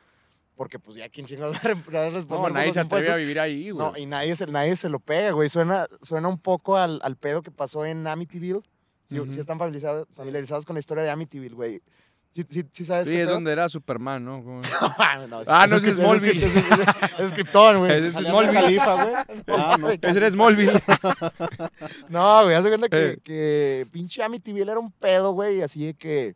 porque 0.59 0.77
pues 0.77 0.97
ya 0.97 1.07
quién 1.07 1.25
chingados 1.25 1.55
va 1.95 2.01
a 2.01 2.09
responder 2.09 2.51
No, 2.51 2.59
nadie 2.59 2.73
se 2.73 2.81
atreve 2.81 3.13
a 3.13 3.15
vivir 3.15 3.39
ahí, 3.39 3.69
güey. 3.69 3.87
No, 3.87 3.97
y 3.97 4.05
nadie 4.05 4.35
se, 4.35 4.45
nadie 4.45 4.75
se 4.75 4.89
lo 4.89 4.99
pega, 4.99 5.31
güey. 5.31 5.47
Suena, 5.47 5.87
suena 6.01 6.27
un 6.27 6.37
poco 6.37 6.75
al, 6.75 6.99
al 7.01 7.15
pedo 7.15 7.41
que 7.41 7.49
pasó 7.49 7.85
en 7.85 8.05
Amityville. 8.05 8.59
Si, 9.07 9.17
están 9.39 9.57
familiarizados, 9.57 10.09
familiarizados 10.11 10.65
con 10.65 10.73
la 10.73 10.81
historia 10.81 11.05
de 11.05 11.11
Amityville, 11.11 11.55
güey. 11.55 11.81
Sí, 12.33 12.45
sí, 12.49 12.65
sí 12.73 12.83
sabes 12.83 13.07
sí, 13.07 13.13
qué 13.13 13.21
es 13.21 13.27
pedo? 13.27 13.35
donde 13.35 13.53
era 13.53 13.69
Superman, 13.69 14.25
¿no? 14.25 14.61
Ah, 14.99 15.25
no, 15.29 15.39
ese 15.39 15.77
ese 15.77 15.91
es 15.91 15.95
Smallville. 15.95 16.45
Es, 16.45 17.19
es 17.21 17.31
Krypton, 17.31 17.77
güey. 17.77 18.07
Es 18.07 18.13
Smallville. 18.15 18.53
Khalifa, 18.59 19.03
güey. 19.03 19.15
Ah, 19.47 19.77
no. 19.79 19.89
Ese 19.91 20.09
era 20.09 20.29
Smallville. 20.29 20.83
No, 22.09 22.43
güey, 22.43 22.55
haz 22.55 22.65
de 22.65 22.69
cuenta 22.69 22.89
que, 22.89 23.11
Eh. 23.11 23.17
que 23.23 23.87
pinche 23.93 24.21
Amityville 24.21 24.69
era 24.71 24.79
un 24.79 24.91
pedo, 24.91 25.31
güey, 25.31 25.61
así 25.61 25.85
de 25.85 25.93
que 25.93 26.35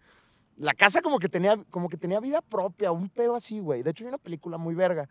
la 0.58 0.74
casa 0.74 1.02
como 1.02 1.20
que 1.20 1.30
tenía 1.30 1.58
como 1.72 1.90
que 1.90 1.98
tenía 1.98 2.20
vida 2.20 2.42
propia, 2.42 2.92
un 2.92 3.10
pedo 3.10 3.36
así, 3.36 3.60
güey. 3.60 3.82
De 3.84 3.92
hecho, 3.92 4.04
hay 4.04 4.10
una 4.10 4.18
película 4.18 4.58
muy 4.58 4.76
verga. 4.76 5.10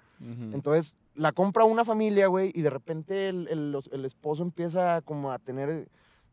Entonces, 0.52 0.98
la 1.14 1.32
compra 1.32 1.64
una 1.64 1.84
familia, 1.84 2.28
güey, 2.28 2.52
y 2.54 2.62
de 2.62 2.70
repente 2.70 3.28
el, 3.28 3.48
el- 3.48 3.76
el 3.90 4.04
esposo 4.04 4.42
empieza 4.42 5.00
como 5.02 5.32
a 5.32 5.38
tener 5.38 5.88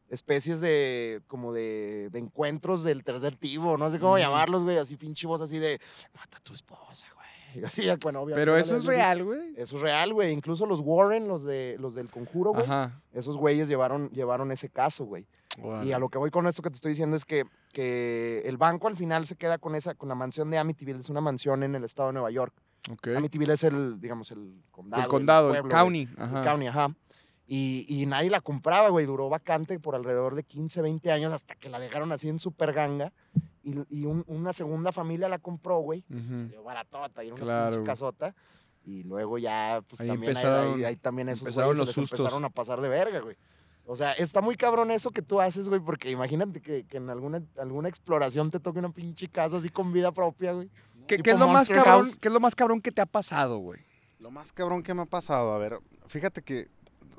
especies 0.09 0.59
de, 0.61 1.21
como 1.27 1.53
de, 1.53 2.09
de 2.11 2.19
encuentros 2.19 2.83
del 2.83 3.03
tercer 3.03 3.35
tipo, 3.35 3.77
no 3.77 3.91
sé 3.91 3.99
cómo 3.99 4.17
llamarlos, 4.17 4.63
güey, 4.63 4.77
así 4.77 4.95
pinche 4.95 5.27
voz 5.27 5.41
así 5.41 5.59
de, 5.59 5.79
mata 6.15 6.37
a 6.37 6.41
tu 6.41 6.53
esposa, 6.53 7.07
güey. 7.15 7.29
Así, 7.65 7.81
bueno, 8.03 8.21
obviamente. 8.21 8.41
Pero 8.41 8.55
eso 8.57 8.75
es 8.77 8.85
real, 8.85 9.23
güey. 9.23 9.53
Eso 9.57 9.75
es 9.77 9.81
real, 9.81 10.13
güey. 10.13 10.31
Incluso 10.31 10.67
los 10.67 10.81
Warren, 10.81 11.27
los, 11.27 11.43
de, 11.43 11.77
los 11.79 11.95
del 11.95 12.07
conjuro, 12.07 12.51
güey, 12.53 12.67
esos 13.11 13.37
güeyes 13.37 13.67
llevaron, 13.67 14.11
llevaron 14.11 14.51
ese 14.51 14.69
caso, 14.69 15.05
güey. 15.05 15.25
Y 15.83 15.91
a 15.91 15.99
lo 15.99 16.09
que 16.09 16.17
voy 16.17 16.29
con 16.31 16.47
esto 16.47 16.61
que 16.61 16.69
te 16.69 16.75
estoy 16.75 16.91
diciendo 16.91 17.15
es 17.15 17.25
que, 17.25 17.43
que 17.73 18.43
el 18.45 18.57
banco 18.57 18.87
al 18.87 18.95
final 18.95 19.25
se 19.27 19.35
queda 19.35 19.57
con 19.57 19.75
esa, 19.75 19.95
con 19.95 20.07
la 20.07 20.15
mansión 20.15 20.49
de 20.51 20.57
Amityville, 20.57 20.99
es 20.99 21.09
una 21.09 21.21
mansión 21.21 21.63
en 21.63 21.75
el 21.75 21.83
estado 21.83 22.09
de 22.09 22.13
Nueva 22.13 22.31
York. 22.31 22.53
Ok. 22.89 23.07
Amityville 23.17 23.53
es 23.53 23.63
el, 23.63 23.99
digamos, 23.99 24.31
el 24.31 24.61
condado. 24.71 25.03
El 25.03 25.09
condado, 25.09 25.47
el, 25.53 25.61
pueblo, 25.61 25.69
güey. 25.69 26.05
county. 26.05 26.13
El 26.17 26.23
Ajá. 26.23 26.41
county, 26.43 26.67
ajá. 26.67 26.95
Y, 27.47 27.85
y 27.89 28.05
nadie 28.05 28.29
la 28.29 28.41
compraba, 28.41 28.89
güey. 28.89 29.05
Duró 29.07 29.27
vacante 29.27 29.79
por 29.79 29.95
alrededor 29.95 30.35
de 30.35 30.43
15, 30.43 30.81
20 30.83 31.11
años 31.11 31.33
hasta 31.33 31.55
que 31.55 31.67
la 31.67 31.79
dejaron 31.79 32.11
así 32.11 32.29
en 32.29 32.39
super 32.39 32.71
ganga. 32.73 33.11
Y, 33.63 33.73
y 33.89 34.05
un- 34.05 34.23
una 34.27 34.53
segunda 34.53 34.91
familia 34.91 35.27
la 35.29 35.39
compró, 35.39 35.79
güey. 35.79 36.05
Ujú. 36.09 36.37
Salió 36.37 36.63
baratota 36.63 37.23
y 37.23 37.31
una 37.31 37.41
Claro, 37.41 37.83
casota. 37.83 38.35
Y 38.85 39.03
luego 39.03 39.37
ya, 39.39 39.81
pues 39.89 39.99
Ahí 39.99 40.07
también, 40.07 40.37
ahí, 40.37 40.43
empezaron- 40.43 40.75
ahí- 40.77 40.83
ahí 40.85 40.95
también 40.95 41.29
esos 41.29 41.53
güeyes 41.55 41.79
les 41.79 41.87
sustos. 41.95 42.19
empezaron 42.19 42.45
a 42.45 42.49
pasar 42.49 42.79
de 42.81 42.87
verga, 42.87 43.19
güey. 43.19 43.35
O 43.91 43.95
sea, 43.95 44.11
está 44.13 44.39
muy 44.41 44.55
cabrón 44.55 44.91
eso 44.91 45.09
que 45.09 45.23
tú 45.23 45.41
haces, 45.41 45.67
güey, 45.67 45.81
porque 45.81 46.11
imagínate 46.11 46.61
que, 46.61 46.83
que 46.83 46.97
en 46.97 47.09
alguna, 47.09 47.41
alguna 47.57 47.89
exploración 47.89 48.51
te 48.51 48.59
toque 48.59 48.77
una 48.77 48.91
pinche 48.91 49.27
casa 49.29 49.57
así 49.57 49.69
con 49.69 49.91
vida 49.91 50.11
propia, 50.11 50.51
güey. 50.53 50.69
¿Qué, 51.07 51.15
es 51.31 51.39
lo 51.39 51.47
más 51.53 51.67
cabrón? 51.83 51.85
¿Qué 52.21 52.27
es 52.27 52.33
lo 52.35 52.39
más 52.39 52.53
cabrón 52.55 52.81
que 52.81 52.91
te 52.91 53.01
ha 53.01 53.07
pasado, 53.07 53.57
güey? 53.57 53.79
Lo 54.19 54.29
más 54.29 54.53
cabrón 54.53 54.83
que 54.83 54.93
me 54.93 55.01
ha 55.01 55.05
pasado, 55.07 55.53
a 55.53 55.57
ver, 55.57 55.79
fíjate 56.07 56.43
que 56.43 56.67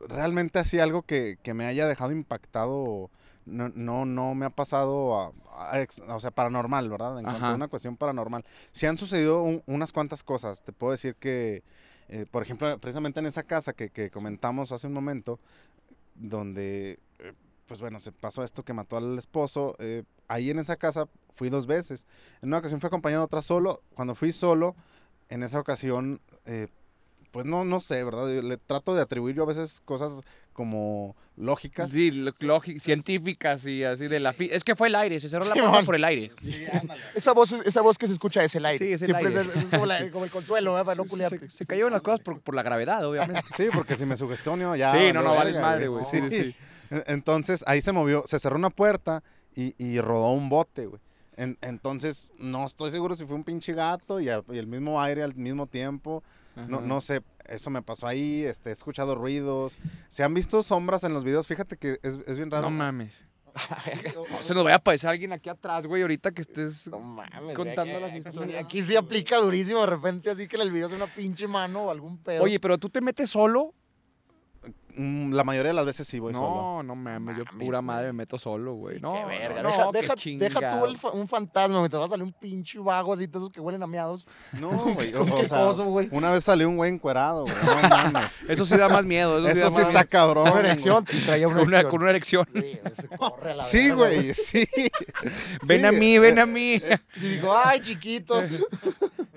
realmente 0.06 0.60
así 0.60 0.78
algo 0.78 1.02
que, 1.02 1.38
que 1.42 1.54
me 1.54 1.66
haya 1.66 1.86
dejado 1.88 2.12
impactado, 2.12 3.10
no, 3.46 3.68
no, 3.74 4.04
no 4.04 4.34
me 4.36 4.46
ha 4.46 4.50
pasado, 4.50 5.20
a- 5.20 5.32
a 5.72 5.80
ex- 5.80 6.02
o 6.06 6.20
sea, 6.20 6.30
paranormal, 6.30 6.88
¿verdad? 6.88 7.18
En 7.18 7.24
cuanto 7.24 7.46
a 7.46 7.54
una 7.56 7.68
cuestión 7.68 7.96
paranormal. 7.96 8.44
Sí 8.70 8.86
han 8.86 8.96
sucedido 8.96 9.42
un- 9.42 9.62
unas 9.66 9.90
cuantas 9.92 10.22
cosas, 10.22 10.62
te 10.62 10.72
puedo 10.72 10.92
decir 10.92 11.16
que, 11.16 11.62
eh, 12.08 12.26
por 12.30 12.42
ejemplo, 12.42 12.78
precisamente 12.78 13.20
en 13.20 13.26
esa 13.26 13.42
casa 13.44 13.72
que, 13.72 13.90
que 13.90 14.10
comentamos 14.10 14.72
hace 14.72 14.86
un 14.86 14.92
momento, 14.92 15.38
donde, 16.20 17.00
eh, 17.18 17.32
pues 17.66 17.80
bueno, 17.80 18.00
se 18.00 18.12
pasó 18.12 18.44
esto 18.44 18.64
que 18.64 18.72
mató 18.72 18.96
al 18.96 19.18
esposo, 19.18 19.74
eh, 19.78 20.04
ahí 20.28 20.50
en 20.50 20.58
esa 20.58 20.76
casa 20.76 21.08
fui 21.34 21.48
dos 21.48 21.66
veces. 21.66 22.06
En 22.42 22.48
una 22.48 22.58
ocasión 22.58 22.80
fui 22.80 22.88
acompañado, 22.88 23.24
otra 23.24 23.42
solo. 23.42 23.82
Cuando 23.94 24.14
fui 24.14 24.32
solo, 24.32 24.76
en 25.28 25.42
esa 25.42 25.58
ocasión, 25.58 26.20
eh, 26.44 26.68
pues 27.30 27.46
no, 27.46 27.64
no 27.64 27.80
sé, 27.80 28.02
¿verdad? 28.04 28.28
Yo 28.32 28.42
le 28.42 28.56
trato 28.56 28.94
de 28.94 29.02
atribuir 29.02 29.36
yo 29.36 29.42
a 29.44 29.46
veces 29.46 29.80
cosas 29.84 30.20
como 30.52 31.16
lógicas. 31.36 31.90
Sí, 31.90 32.10
científicas 32.78 33.64
y 33.66 33.84
así 33.84 34.08
de 34.08 34.20
la... 34.20 34.34
Es 34.38 34.64
que 34.64 34.74
fue 34.76 34.88
el 34.88 34.94
aire, 34.94 35.20
se 35.20 35.28
cerró 35.28 35.44
la 35.46 35.54
puerta 35.54 35.82
por 35.84 35.94
el 35.94 36.04
aire. 36.04 36.30
Esa 37.14 37.32
voz, 37.32 37.52
es- 37.52 37.66
esa 37.66 37.80
voz 37.82 37.98
que 37.98 38.06
se 38.06 38.12
escucha 38.12 38.42
es 38.44 38.54
el 38.54 38.66
aire. 38.66 38.84
Sí, 38.86 38.92
es 38.92 39.02
el 39.02 39.06
Siempre 39.06 39.28
aire. 39.28 39.40
Es, 39.42 39.56
es 39.56 39.64
como, 39.70 39.86
la- 39.86 40.10
como 40.12 40.24
el 40.24 40.30
consuelo, 40.30 40.78
¿eh? 40.78 40.84
Para 40.84 40.96
no 40.96 41.04
Se, 41.28 41.48
se 41.48 41.66
cayeron 41.66 41.92
las 41.92 42.02
cosas 42.02 42.20
por, 42.20 42.40
por 42.40 42.54
la 42.54 42.62
gravedad, 42.62 43.04
obviamente. 43.06 43.42
Sí, 43.56 43.68
porque 43.72 43.96
si 43.96 44.04
me 44.06 44.16
sugestiono 44.16 44.74
ya. 44.76 44.92
Sí, 44.92 45.12
no, 45.12 45.22
no, 45.22 45.34
vales 45.34 45.58
madre, 45.60 45.88
güey. 45.88 46.04
Sí, 46.04 46.18
sí. 46.30 46.54
En- 46.90 47.04
Entonces 47.06 47.64
ahí 47.66 47.80
se 47.80 47.92
movió, 47.92 48.24
se 48.26 48.38
cerró 48.38 48.56
una 48.56 48.70
puerta 48.70 49.22
y, 49.54 49.74
y 49.82 50.00
rodó 50.00 50.32
un 50.32 50.48
bote, 50.48 50.86
güey. 50.86 51.00
En- 51.36 51.56
entonces 51.62 52.30
no 52.38 52.66
estoy 52.66 52.90
seguro 52.90 53.14
si 53.14 53.24
fue 53.24 53.36
un 53.36 53.44
pinche 53.44 53.72
gato 53.72 54.20
y, 54.20 54.28
a- 54.28 54.42
y 54.50 54.58
el 54.58 54.66
mismo 54.66 55.00
aire 55.00 55.22
al 55.22 55.34
mismo 55.36 55.66
tiempo. 55.66 56.22
No, 56.68 56.78
Ajá. 56.78 56.86
no 56.86 57.00
sé, 57.00 57.22
eso 57.46 57.70
me 57.70 57.82
pasó 57.82 58.06
ahí, 58.06 58.44
este, 58.44 58.70
he 58.70 58.72
escuchado 58.72 59.14
ruidos. 59.14 59.78
Se 60.08 60.22
han 60.24 60.34
visto 60.34 60.62
sombras 60.62 61.04
en 61.04 61.12
los 61.14 61.24
videos, 61.24 61.46
fíjate 61.46 61.76
que 61.76 61.98
es, 62.02 62.18
es 62.26 62.36
bien 62.36 62.50
raro. 62.50 62.70
No 62.70 62.76
mames. 62.76 63.24
No 64.14 64.24
se 64.42 64.54
nos 64.54 64.62
vaya 64.62 64.76
a 64.76 64.78
aparecer 64.78 65.10
alguien 65.10 65.32
aquí 65.32 65.48
atrás, 65.48 65.84
güey, 65.84 66.02
ahorita 66.02 66.30
que 66.30 66.42
estés... 66.42 66.86
No 66.88 67.00
mames. 67.00 67.56
Contando 67.56 67.92
güey, 67.98 68.00
las 68.00 68.10
aquí- 68.12 68.28
historias. 68.28 68.64
Aquí 68.64 68.82
sí 68.82 68.94
aplica 68.96 69.38
durísimo 69.38 69.80
de 69.80 69.86
repente, 69.86 70.30
así 70.30 70.46
que 70.46 70.54
en 70.56 70.62
el 70.62 70.70
video 70.70 70.86
es 70.86 70.92
una 70.92 71.12
pinche 71.12 71.48
mano 71.48 71.84
o 71.86 71.90
algún 71.90 72.18
pedo. 72.18 72.44
Oye, 72.44 72.60
pero 72.60 72.78
tú 72.78 72.88
te 72.90 73.00
metes 73.00 73.30
solo. 73.30 73.74
Mm, 75.02 75.32
La 75.32 75.44
mayoría 75.44 75.70
de 75.70 75.74
las 75.74 75.86
veces 75.86 76.06
sí 76.06 76.18
voy 76.18 76.34
solo. 76.34 76.46
no, 76.48 76.82
no 76.82 76.94
mames, 76.94 77.38
yo 77.38 77.44
mames, 77.46 77.66
pura 77.66 77.80
madre 77.80 78.08
me 78.08 78.12
meto 78.12 78.38
solo, 78.38 78.74
güey. 78.74 78.96
Sí, 78.96 79.00
no, 79.02 79.14
qué 79.14 79.24
verga. 79.24 79.62
no, 79.62 79.70
deja, 79.70 79.90
deja, 79.92 80.14
deja 80.14 80.14
tú 80.14 80.84
el 80.84 80.92
chingado. 80.92 80.94
fa- 80.98 81.10
un 81.12 81.26
fantasma, 81.26 81.78
güey. 81.78 81.88
Te 81.88 81.96
va 81.96 82.04
a 82.04 82.08
salir 82.08 82.24
un 82.24 82.32
pinche 82.32 82.78
vago 82.78 83.14
así, 83.14 83.26
de 83.26 83.38
esos 83.38 83.50
que 83.50 83.60
huelen 83.60 83.82
a 83.82 83.86
miados. 83.86 84.26
No, 84.60 84.68
güey. 84.94 85.14
o- 85.14 85.22
o 85.22 85.36
qué 85.40 85.48
sea, 85.48 85.58
coso, 85.64 85.86
güey. 85.86 86.08
Una 86.12 86.30
vez 86.30 86.44
salió 86.44 86.68
un 86.68 86.76
güey 86.76 86.92
encuerado, 86.92 87.44
güey. 87.44 87.54
No 87.64 87.88
mames. 87.88 88.38
Eso 88.48 88.66
sí 88.66 88.76
da 88.76 88.88
más 88.90 89.06
miedo. 89.06 89.38
Eso, 89.38 89.48
Eso 89.48 89.60
da 89.64 89.70
sí 89.70 89.76
más 89.76 89.82
está 89.88 89.92
miedo. 90.00 90.08
cabrón. 90.10 90.48
Una 90.50 90.60
erección. 90.60 91.04
Y 91.12 91.24
traía 91.24 91.48
una 91.48 91.58
Con 91.60 91.68
una, 91.68 91.76
erección. 91.78 91.90
con 91.90 92.00
una 92.02 92.10
erección. 92.10 92.48
Sí, 92.54 92.80
se 92.92 93.08
corre 93.08 93.50
a 93.52 93.54
la 93.54 93.62
Sí, 93.64 93.78
verga, 93.78 93.94
güey, 93.94 94.34
sí. 94.34 94.66
Ven 95.62 95.80
Sí, 95.80 95.86
a 95.86 95.92
mí, 95.92 96.18
ven 96.18 96.38
a 96.38 96.46
mí. 96.46 96.80
Y 97.16 97.20
digo, 97.20 97.54
ay, 97.56 97.80
chiquito. 97.80 98.42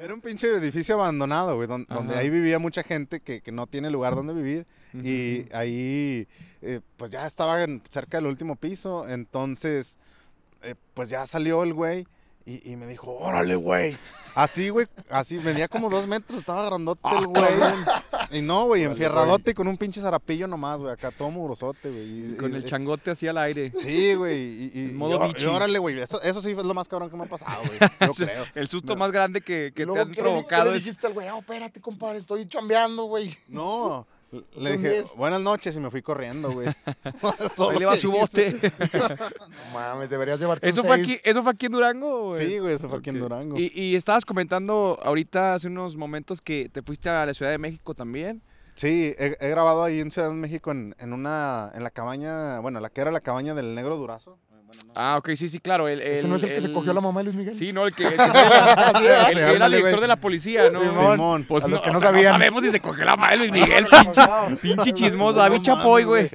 Era 0.02 0.14
un 0.14 0.20
pinche 0.22 0.48
edificio 0.54 0.96
abandonado, 0.96 1.56
güey, 1.56 1.68
don- 1.68 1.86
donde 1.88 2.14
Ajá. 2.16 2.22
ahí 2.22 2.30
vivía 2.30 2.60
mucha 2.60 2.84
gente 2.84 3.22
que, 3.22 3.42
que 3.42 3.52
no 3.54 3.68
tiene 3.68 3.90
lugar 3.90 4.16
donde 4.16 4.34
vivir. 4.34 4.66
Y 4.94 5.46
ahí, 5.54 6.28
eh, 6.62 6.80
pues 6.98 7.12
ya 7.12 7.26
estaba 7.26 7.64
en- 7.64 7.82
cerca 7.90 8.18
del 8.18 8.28
último 8.28 8.56
piso. 8.56 9.08
Entonces, 9.08 9.98
eh, 10.64 10.76
pues 10.94 11.10
ya 11.10 11.26
salió 11.26 11.64
el 11.64 11.74
güey 11.74 12.08
y, 12.46 12.72
y 12.72 12.76
me 12.76 12.88
dijo, 12.88 13.12
órale, 13.12 13.56
güey. 13.56 13.98
Así, 14.36 14.70
güey, 14.70 14.88
así, 15.12 15.38
venía 15.38 15.68
como 15.68 15.92
dos 15.92 16.08
metros, 16.08 16.40
estaba 16.40 16.66
grandote 16.66 17.02
Ah, 17.04 17.18
el 17.20 17.28
güey. 17.28 17.44
Y 18.32 18.42
no, 18.42 18.66
güey, 18.66 18.82
enfierradote 18.84 19.52
y 19.52 19.54
con 19.54 19.68
un 19.68 19.78
pinche 19.78 20.02
zarapillo 20.02 20.48
nomás, 20.48 20.82
güey, 20.82 20.92
acá 20.92 21.12
todo 21.12 21.30
mugrosote, 21.30 21.88
güey. 21.92 22.32
y- 22.34 22.36
Con 22.38 22.52
y- 22.52 22.56
el 22.56 22.66
changote 22.66 23.12
así 23.12 23.28
al 23.28 23.38
aire. 23.38 23.72
Sí, 23.80 24.16
güey. 24.16 24.72
Y, 24.74 24.92
modo 24.96 25.20
y 25.38 25.46
órale, 25.46 25.78
güey. 25.78 26.00
Eso, 26.02 26.20
eso 26.24 26.42
sí 26.42 26.50
es 26.52 26.58
lo 26.66 26.74
más 26.74 26.88
cabrón 26.88 27.12
que 27.12 27.16
me 27.16 27.26
ha 27.26 27.28
pasado, 27.28 27.62
güey. 27.68 27.78
Yo 28.02 28.14
creo. 28.26 28.46
El 28.56 28.68
susto 28.68 28.94
No. 28.94 29.00
más 29.00 29.12
grande 29.12 29.42
que, 29.42 29.72
que 29.76 29.86
te 29.86 29.92
han 29.92 29.96
¿qué 29.98 30.04
le 30.06 30.10
di- 30.16 30.16
provocado 30.22 30.64
¿Qué 30.64 30.70
le 30.72 30.76
dijiste 30.78 31.06
al 31.06 31.14
güey? 31.14 31.30
Oh, 31.30 31.38
espérate, 31.40 31.80
compadre, 31.80 32.18
estoy 32.18 32.48
chambeando, 32.48 33.04
güey. 33.04 33.38
No. 33.48 34.08
Le 34.34 34.42
¿Dónde 34.56 34.72
dije, 34.78 34.98
es? 35.00 35.16
buenas 35.16 35.40
noches 35.42 35.76
y 35.76 35.80
me 35.80 35.92
fui 35.92 36.02
corriendo, 36.02 36.52
güey. 36.52 36.68
Ahí 37.72 37.80
le 37.80 37.86
va 37.86 37.96
su 37.96 38.12
bote. 38.12 38.56
No 38.90 39.74
mames, 39.74 40.10
deberías 40.10 40.40
llevarte 40.40 40.68
¿Eso 40.68 40.82
un 40.82 40.88
fue, 40.88 40.98
seis. 40.98 41.20
aquí, 41.20 41.30
¿Eso 41.30 41.44
fue 41.44 41.52
aquí 41.52 41.66
en 41.68 41.72
Durango? 41.74 42.24
güey? 42.28 42.48
Sí, 42.48 42.60
güey, 42.60 42.74
eso 42.76 42.90
fue 42.90 43.00
aquí 43.00 43.10
en. 43.10 43.20
Durango. 43.20 43.58
Y, 43.60 43.72
y 43.74 43.96
estabas 43.96 44.26
comentando 44.26 45.00
ahorita 45.04 45.54
hace 45.56 45.68
unos 45.68 45.96
momentos 45.96 46.42
que 46.42 46.70
te 46.70 46.82
fuiste 46.82 47.10
a 47.10 47.26
la 47.26 47.34
Ciudad 47.34 47.52
de 47.52 47.58
México 47.58 47.94
también. 47.94 48.42
Sí, 48.76 49.14
he, 49.20 49.38
he 49.40 49.50
grabado 49.50 49.84
ahí 49.84 50.00
en 50.00 50.10
Ciudad 50.10 50.30
de 50.30 50.34
México 50.36 50.72
en, 50.72 50.96
en 50.98 51.14
una, 51.14 51.72
en 51.76 51.84
la 51.84 51.92
cabaña, 51.92 52.60
bueno, 52.60 52.80
la 52.80 52.90
que 52.90 53.02
era 53.02 53.12
la 53.12 53.22
cabaña 53.22 53.54
del 53.54 53.76
Negro 53.76 53.98
Durazo. 53.98 54.40
Eh, 54.74 54.78
Bueno, 54.84 54.94
no. 54.96 55.02
Ah, 55.02 55.18
ok, 55.18 55.30
sí, 55.36 55.50
sí, 55.50 55.60
claro. 55.60 55.88
El, 55.88 56.02
¿Ese 56.02 56.28
no 56.28 56.36
es 56.36 56.44
el 56.44 56.50
que 56.50 56.62
se 56.62 56.72
cogió 56.72 56.94
la 56.94 57.02
mamá 57.02 57.20
de 57.22 57.24
Luis 57.26 57.36
Miguel? 57.36 57.56
Sí, 57.56 57.74
no, 57.74 57.88
el 57.88 57.94
que, 57.96 58.04
el 58.06 58.16
que, 58.16 58.24
el 58.24 58.32
que 58.32 59.40
era 59.40 59.50
ándale, 59.52 59.78
director 59.78 60.02
de 60.02 60.08
la 60.08 60.16
policía, 60.18 60.70
¿no? 60.70 60.80
Simón. 60.82 61.46
Pues 61.48 61.64
A 61.64 61.68
los 61.68 61.82
que 61.82 61.90
no 61.92 61.98
o 61.98 62.02
sea, 62.02 62.12
sabían. 62.12 62.34
sabemos 62.34 62.64
si 62.64 62.70
se 62.72 62.80
cogió 62.80 63.04
la 63.06 63.16
madre 63.16 63.38
de 63.38 63.48
Luis 63.48 63.52
Miguel. 63.64 63.88
No, 63.92 64.58
Pinche 64.62 64.94
chismoso, 64.94 65.40
David 65.40 65.62
Chapoy, 65.62 66.04
güey. 66.04 66.30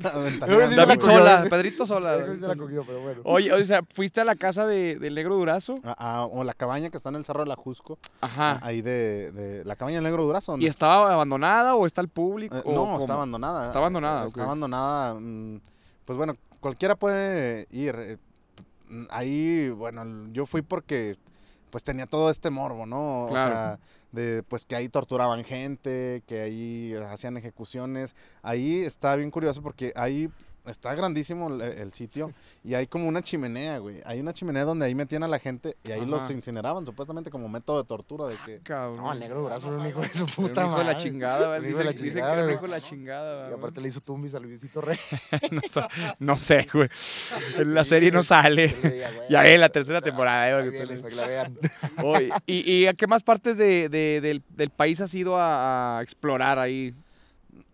David. 0.00 1.00
Sola, 1.00 1.46
Pedrito 1.48 1.86
Sola. 1.86 2.14
Creo 2.16 2.18
que 2.18 2.26
David 2.26 2.40
se 2.40 2.46
la 2.48 2.54
Sola. 2.54 2.62
cogió, 2.62 2.84
pero 2.84 3.00
bueno. 3.00 3.20
Oye, 3.24 3.52
o 3.52 3.64
sea, 3.64 3.82
fuiste 3.94 4.20
a 4.20 4.24
la 4.24 4.34
casa 4.34 4.66
de, 4.66 4.96
del 4.98 5.14
negro 5.14 5.34
Durazo. 5.36 5.76
Ah, 5.84 5.94
ah, 5.98 6.26
o 6.30 6.44
la 6.44 6.54
cabaña 6.54 6.90
que 6.90 6.96
está 6.96 7.08
en 7.10 7.16
el 7.16 7.24
Cerro 7.24 7.40
de 7.44 7.48
la 7.48 7.56
Jusco, 7.56 7.98
Ajá. 8.20 8.58
ahí 8.62 8.82
de, 8.82 9.30
de 9.32 9.64
la 9.64 9.76
cabaña 9.76 9.96
del 9.96 10.04
Negro 10.04 10.24
Durazo. 10.24 10.56
¿Y 10.58 10.66
estaba 10.66 11.12
abandonada 11.12 11.74
o 11.74 11.86
está 11.86 12.00
al 12.00 12.08
público? 12.08 12.56
Eh, 12.56 12.62
no, 12.66 12.98
está 13.00 13.14
abandonada. 13.14 13.66
Está 13.66 13.78
abandonada, 13.78 14.24
Eh, 14.24 14.26
Está 14.26 14.42
abandonada. 14.44 15.14
mm, 15.14 15.60
Pues 16.04 16.16
bueno, 16.16 16.36
cualquiera 16.66 16.96
puede 16.96 17.68
ir. 17.70 17.94
eh, 17.96 18.16
Ahí, 19.10 19.68
bueno, 19.70 20.04
yo 20.32 20.46
fui 20.46 20.62
porque 20.62 21.16
pues 21.70 21.82
tenía 21.84 22.06
todo 22.06 22.28
este 22.30 22.50
morbo, 22.50 22.86
¿no? 22.86 23.26
Claro. 23.30 23.50
O 23.50 23.52
sea, 23.52 23.78
de 24.12 24.42
pues 24.44 24.64
que 24.64 24.74
ahí 24.76 24.88
torturaban 24.88 25.44
gente, 25.44 26.22
que 26.26 26.40
ahí 26.40 26.94
hacían 27.10 27.36
ejecuciones. 27.36 28.14
Ahí 28.42 28.82
está 28.82 29.14
bien 29.16 29.30
curioso 29.30 29.62
porque 29.62 29.92
ahí 29.96 30.28
está 30.66 30.94
grandísimo 30.94 31.48
el, 31.48 31.60
el 31.62 31.92
sitio 31.92 32.32
y 32.64 32.74
hay 32.74 32.86
como 32.86 33.08
una 33.08 33.22
chimenea, 33.22 33.78
güey. 33.78 34.00
Hay 34.04 34.20
una 34.20 34.32
chimenea 34.32 34.64
donde 34.64 34.86
ahí 34.86 34.94
metían 34.94 35.22
a 35.22 35.28
la 35.28 35.38
gente 35.38 35.76
y 35.84 35.92
ahí 35.92 36.04
los 36.04 36.30
incineraban 36.30 36.84
supuestamente 36.86 37.30
como 37.30 37.48
método 37.48 37.82
de 37.82 37.88
tortura 37.88 38.26
de 38.26 38.36
que 38.44 38.58
Cabrón. 38.60 38.96
No, 38.98 39.12
el 39.12 39.18
negro 39.20 39.42
durazo 39.42 39.68
era 39.68 39.78
un 39.78 39.86
hijo 39.86 40.00
de 40.00 40.08
su 40.08 40.24
Era 40.24 40.32
puta 40.34 40.60
un 40.60 40.66
hijo 40.66 40.76
madre. 40.78 40.88
de 40.88 40.92
la 40.94 40.98
chingada, 40.98 41.60
Dicen, 41.60 41.76
dicen 41.78 41.92
que 41.96 42.02
chingada, 42.10 42.32
era 42.32 42.40
un 42.42 42.46
güey. 42.46 42.54
hijo 42.56 42.64
de 42.66 42.70
la 42.72 42.80
chingada, 42.80 43.50
Y 43.50 43.54
aparte 43.54 43.80
le 43.80 43.88
hizo 43.88 44.00
tumbis 44.00 44.34
a 44.34 44.40
Luisito 44.40 44.80
Rey. 44.80 44.98
no, 46.18 46.36
sé, 46.36 46.66
güey. 46.72 46.88
La 47.64 47.84
serie 47.84 48.10
no 48.10 48.22
sale. 48.22 48.74
Ya 49.30 49.46
en 49.46 49.60
la 49.60 49.68
tercera 49.68 50.00
temporada. 50.00 50.60
eh, 50.64 50.70
que 50.70 51.14
la 51.14 51.26
vean. 51.26 51.58
Oye, 52.04 52.30
¿y, 52.46 52.70
y 52.72 52.86
a 52.86 52.94
qué 52.94 53.06
más 53.06 53.22
partes 53.22 53.56
de, 53.58 53.88
de- 53.88 54.20
del, 54.20 54.42
del 54.50 54.70
país 54.70 55.00
has 55.00 55.14
ido 55.14 55.38
a, 55.38 55.98
a 55.98 56.02
explorar 56.02 56.58
ahí? 56.58 56.94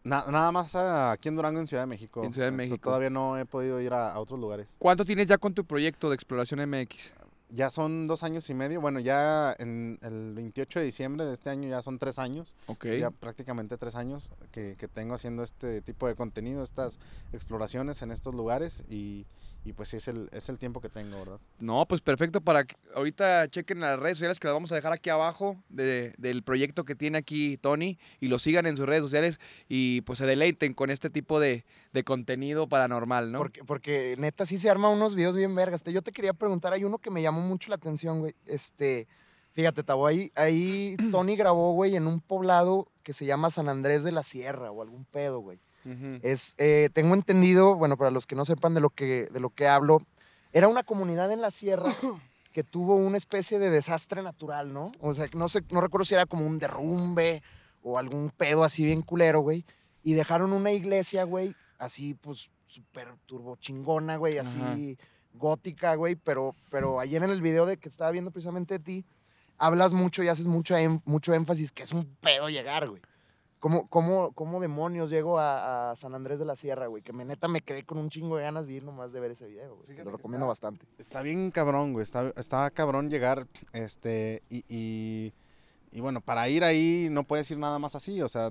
Na- 0.04 0.24
nada 0.30 0.50
más 0.52 0.74
aquí 0.74 1.28
en 1.28 1.36
Durango, 1.36 1.60
en 1.60 1.66
Ciudad 1.66 1.84
de 1.84 1.86
México. 1.86 2.24
En 2.24 2.32
Ciudad 2.32 2.48
de 2.48 2.54
Eh, 2.54 2.56
México. 2.56 2.78
Todavía 2.78 3.10
no 3.10 3.38
he 3.38 3.44
podido 3.46 3.80
ir 3.80 3.92
a, 3.92 4.12
a 4.12 4.18
otros 4.18 4.38
lugares. 4.40 4.74
¿Cuánto 4.78 5.04
tienes 5.04 5.28
ya 5.28 5.38
con 5.38 5.54
tu 5.54 5.64
proyecto 5.64 6.08
de 6.08 6.14
exploración 6.16 6.60
MX? 6.68 7.12
Ya 7.54 7.68
son 7.68 8.06
dos 8.06 8.22
años 8.22 8.48
y 8.48 8.54
medio. 8.54 8.80
Bueno, 8.80 8.98
ya 8.98 9.54
en 9.58 9.98
el 10.02 10.32
28 10.34 10.78
de 10.80 10.84
diciembre 10.86 11.26
de 11.26 11.34
este 11.34 11.50
año 11.50 11.68
ya 11.68 11.82
son 11.82 11.98
tres 11.98 12.18
años. 12.18 12.56
Ok. 12.66 12.86
Ya 12.98 13.10
prácticamente 13.10 13.76
tres 13.76 13.94
años 13.94 14.32
que, 14.50 14.74
que 14.78 14.88
tengo 14.88 15.14
haciendo 15.14 15.42
este 15.42 15.82
tipo 15.82 16.06
de 16.08 16.14
contenido, 16.14 16.62
estas 16.62 16.98
exploraciones 17.32 18.00
en 18.02 18.10
estos 18.10 18.34
lugares. 18.34 18.84
Y, 18.88 19.26
y 19.64 19.72
pues 19.72 19.90
sí, 19.90 19.96
es 19.98 20.08
el, 20.08 20.28
es 20.32 20.48
el 20.48 20.58
tiempo 20.58 20.80
que 20.80 20.88
tengo, 20.88 21.18
¿verdad? 21.18 21.38
No, 21.60 21.86
pues 21.86 22.00
perfecto 22.00 22.40
para 22.40 22.64
que 22.64 22.74
ahorita 22.94 23.48
chequen 23.48 23.80
las 23.80 23.98
redes 23.98 24.18
sociales 24.18 24.40
que 24.40 24.48
las 24.48 24.54
vamos 24.54 24.72
a 24.72 24.74
dejar 24.74 24.92
aquí 24.92 25.08
abajo 25.10 25.56
de- 25.68 26.14
del 26.18 26.42
proyecto 26.42 26.84
que 26.84 26.94
tiene 26.94 27.18
aquí 27.18 27.56
Tony 27.58 27.98
y 28.20 28.28
lo 28.28 28.38
sigan 28.38 28.66
en 28.66 28.76
sus 28.76 28.86
redes 28.86 29.02
sociales 29.02 29.38
y 29.68 30.00
pues 30.00 30.18
se 30.18 30.26
deleiten 30.26 30.74
con 30.74 30.90
este 30.90 31.10
tipo 31.10 31.38
de, 31.38 31.64
de 31.92 32.04
contenido 32.04 32.68
paranormal, 32.68 33.30
¿no? 33.30 33.38
Porque, 33.38 33.62
porque 33.64 34.16
neta 34.18 34.46
sí 34.46 34.58
se 34.58 34.68
arma 34.68 34.88
unos 34.88 35.14
videos 35.14 35.36
bien 35.36 35.54
vergas. 35.54 35.82
Te- 35.84 35.92
Yo 35.92 36.02
te 36.02 36.10
quería 36.12 36.32
preguntar, 36.32 36.72
hay 36.72 36.82
uno 36.84 36.98
que 36.98 37.10
me 37.10 37.22
llamó 37.22 37.40
mucho 37.40 37.68
la 37.70 37.76
atención, 37.76 38.18
güey. 38.20 38.34
Este, 38.46 39.06
fíjate, 39.52 39.84
Tabo, 39.84 40.06
ahí, 40.08 40.32
ahí 40.34 40.96
Tony 41.12 41.36
grabó, 41.36 41.72
güey, 41.74 41.94
en 41.94 42.06
un 42.08 42.20
poblado 42.20 42.88
que 43.04 43.12
se 43.12 43.26
llama 43.26 43.50
San 43.50 43.68
Andrés 43.68 44.02
de 44.02 44.10
la 44.12 44.22
Sierra 44.24 44.72
o 44.72 44.82
algún 44.82 45.04
pedo, 45.04 45.38
güey. 45.40 45.60
Es, 46.22 46.54
eh, 46.58 46.88
tengo 46.92 47.14
entendido, 47.14 47.74
bueno, 47.74 47.96
para 47.96 48.10
los 48.10 48.26
que 48.26 48.34
no 48.36 48.44
sepan 48.44 48.74
de 48.74 48.80
lo 48.80 48.90
que, 48.90 49.26
de 49.32 49.40
lo 49.40 49.50
que 49.50 49.66
hablo, 49.66 50.02
era 50.52 50.68
una 50.68 50.82
comunidad 50.82 51.30
en 51.32 51.40
la 51.40 51.50
sierra 51.50 51.92
que 52.52 52.62
tuvo 52.62 52.94
una 52.96 53.16
especie 53.16 53.58
de 53.58 53.70
desastre 53.70 54.22
natural, 54.22 54.72
¿no? 54.72 54.92
O 55.00 55.14
sea, 55.14 55.26
no 55.34 55.48
sé, 55.48 55.62
no 55.70 55.80
recuerdo 55.80 56.04
si 56.04 56.14
era 56.14 56.26
como 56.26 56.46
un 56.46 56.58
derrumbe 56.58 57.42
o 57.82 57.98
algún 57.98 58.30
pedo 58.30 58.62
así 58.64 58.84
bien 58.84 59.02
culero, 59.02 59.40
güey. 59.40 59.64
Y 60.04 60.14
dejaron 60.14 60.52
una 60.52 60.72
iglesia, 60.72 61.24
güey, 61.24 61.54
así 61.78 62.14
pues 62.14 62.50
súper 62.66 63.08
turbo 63.26 63.56
chingona, 63.56 64.16
güey, 64.16 64.38
así 64.38 64.98
gótica, 65.34 65.94
güey, 65.94 66.14
pero, 66.16 66.54
pero 66.70 67.00
ayer 67.00 67.22
en 67.22 67.30
el 67.30 67.40
video 67.42 67.64
de 67.66 67.76
que 67.78 67.88
estaba 67.88 68.10
viendo 68.10 68.30
precisamente 68.30 68.74
de 68.78 68.84
ti, 68.84 69.04
hablas 69.58 69.92
mucho 69.94 70.22
y 70.22 70.28
haces 70.28 70.46
mucho, 70.46 70.76
em- 70.76 71.00
mucho 71.04 71.32
énfasis 71.34 71.72
que 71.72 71.82
es 71.82 71.92
un 71.92 72.04
pedo 72.20 72.48
llegar, 72.50 72.88
güey. 72.88 73.00
¿Cómo, 73.62 73.86
cómo, 73.86 74.32
cómo 74.32 74.60
demonios 74.60 75.08
llego 75.08 75.38
a, 75.38 75.92
a 75.92 75.94
San 75.94 76.16
Andrés 76.16 76.40
de 76.40 76.44
la 76.44 76.56
Sierra, 76.56 76.88
güey? 76.88 77.00
Que 77.00 77.12
me 77.12 77.24
neta 77.24 77.46
me 77.46 77.60
quedé 77.60 77.84
con 77.84 77.96
un 77.98 78.10
chingo 78.10 78.36
de 78.36 78.42
ganas 78.42 78.66
de 78.66 78.72
ir 78.72 78.82
nomás 78.82 79.12
de 79.12 79.20
ver 79.20 79.30
ese 79.30 79.46
video, 79.46 79.76
güey. 79.76 79.96
Lo 79.98 80.10
recomiendo 80.10 80.50
está- 80.50 80.70
bastante. 80.70 80.84
Está 80.98 81.22
bien 81.22 81.52
cabrón, 81.52 81.92
güey. 81.92 82.02
Está, 82.02 82.32
está 82.36 82.68
cabrón 82.72 83.08
llegar, 83.08 83.46
este, 83.72 84.42
y, 84.50 84.64
y, 84.68 85.32
y 85.92 86.00
bueno, 86.00 86.20
para 86.20 86.48
ir 86.48 86.64
ahí 86.64 87.06
no 87.08 87.22
puedes 87.22 87.48
ir 87.52 87.58
nada 87.58 87.78
más 87.78 87.94
así, 87.94 88.20
o 88.20 88.28
sea, 88.28 88.50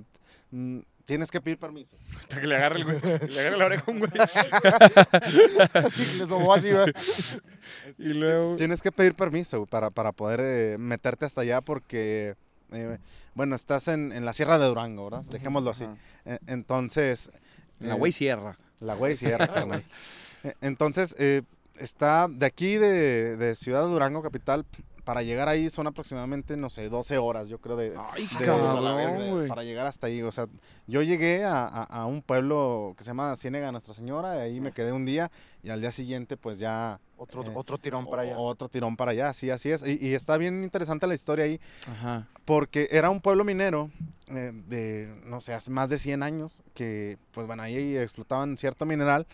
mm, 0.50 0.78
tienes 1.04 1.30
que 1.30 1.42
pedir 1.42 1.58
permiso. 1.58 1.94
Hasta 2.18 2.40
que 2.40 2.46
le 2.46 2.56
agarre, 2.56 2.78
el 2.78 2.84
güey, 2.84 2.98
le 3.28 3.40
agarre 3.40 3.58
la 3.58 3.66
oreja 3.66 3.90
un 3.90 3.98
güey. 3.98 4.10
Le 6.16 6.26
sobó 6.26 6.54
así, 6.54 6.72
güey. 6.72 6.90
Y 7.98 8.14
luego... 8.14 8.56
Tienes 8.56 8.80
que 8.80 8.90
pedir 8.90 9.14
permiso 9.14 9.58
güey, 9.58 9.68
para, 9.68 9.90
para 9.90 10.12
poder 10.12 10.40
eh, 10.42 10.76
meterte 10.78 11.26
hasta 11.26 11.42
allá 11.42 11.60
porque 11.60 12.34
eh, 12.74 12.98
bueno, 13.34 13.54
estás 13.56 13.88
en, 13.88 14.12
en 14.12 14.24
la 14.24 14.32
Sierra 14.32 14.58
de 14.58 14.66
Durango, 14.66 15.04
¿verdad? 15.10 15.24
Dejémoslo 15.30 15.70
así. 15.70 15.86
Eh, 16.24 16.38
entonces... 16.46 17.30
La 17.80 17.94
eh, 17.94 17.98
güey 17.98 18.12
Sierra. 18.12 18.56
La 18.80 18.94
güey 18.94 19.16
Sierra, 19.16 19.48
carnal. 19.48 19.84
Eh, 20.44 20.54
Entonces, 20.60 21.14
eh, 21.18 21.42
está 21.78 22.28
de 22.28 22.46
aquí 22.46 22.76
de, 22.76 23.36
de 23.36 23.54
Ciudad 23.54 23.82
de 23.82 23.88
Durango, 23.90 24.22
capital, 24.22 24.64
para 25.04 25.22
llegar 25.22 25.48
ahí 25.48 25.68
son 25.68 25.86
aproximadamente, 25.86 26.56
no 26.56 26.70
sé, 26.70 26.88
12 26.88 27.18
horas, 27.18 27.48
yo 27.48 27.58
creo, 27.58 27.76
de, 27.76 27.92
Ay, 28.12 28.28
de- 28.38 28.44
cabrón, 28.46 28.76
a 28.76 28.80
la 28.80 28.94
verga, 28.94 29.46
para 29.48 29.64
llegar 29.64 29.86
hasta 29.86 30.06
ahí. 30.06 30.22
O 30.22 30.30
sea, 30.32 30.46
yo 30.86 31.02
llegué 31.02 31.44
a, 31.44 31.66
a- 31.66 31.82
a 31.84 32.06
un 32.06 32.22
pueblo 32.22 32.94
que 32.96 33.02
se 33.04 33.08
llama 33.10 33.34
Ciénega 33.36 33.72
Nuestra 33.72 33.94
Señora, 33.94 34.36
y 34.36 34.40
ahí 34.40 34.60
me 34.60 34.72
quedé 34.72 34.92
un 34.92 35.04
día, 35.04 35.30
y 35.62 35.70
al 35.70 35.80
día 35.80 35.90
siguiente, 35.90 36.36
pues 36.36 36.58
ya... 36.58 37.00
Otro, 37.16 37.44
eh, 37.44 37.52
otro 37.54 37.78
tirón 37.78 38.08
para 38.08 38.22
allá. 38.22 38.36
Otro 38.38 38.68
tirón 38.68 38.96
para 38.96 39.12
allá, 39.12 39.32
sí, 39.32 39.50
así 39.50 39.70
es. 39.70 39.86
Y, 39.86 39.98
y 40.00 40.14
está 40.14 40.36
bien 40.36 40.62
interesante 40.64 41.06
la 41.06 41.14
historia 41.14 41.44
ahí, 41.44 41.60
Ajá. 41.88 42.26
porque 42.44 42.88
era 42.90 43.10
un 43.10 43.20
pueblo 43.20 43.44
minero 43.44 43.90
eh, 44.28 44.50
de, 44.68 45.20
no 45.26 45.40
sé, 45.40 45.54
hace 45.54 45.70
más 45.70 45.88
de 45.90 45.98
100 45.98 46.22
años, 46.22 46.62
que, 46.74 47.18
pues 47.32 47.46
bueno, 47.46 47.62
ahí 47.62 47.96
explotaban 47.96 48.56
cierto 48.58 48.86
mineral 48.86 49.26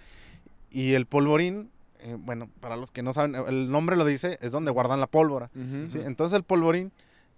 y 0.71 0.93
el 0.95 1.07
polvorín, 1.07 1.71
eh, 2.01 2.17
bueno, 2.19 2.49
para 2.61 2.77
los 2.77 2.91
que 2.91 3.03
no 3.03 3.13
saben, 3.13 3.35
el 3.35 3.71
nombre 3.71 3.97
lo 3.97 4.05
dice, 4.05 4.39
es 4.41 4.53
donde 4.53 4.71
guardan 4.71 5.01
la 5.01 5.07
pólvora. 5.07 5.51
Entonces 5.55 6.37
el 6.37 6.43
polvorín 6.45 6.93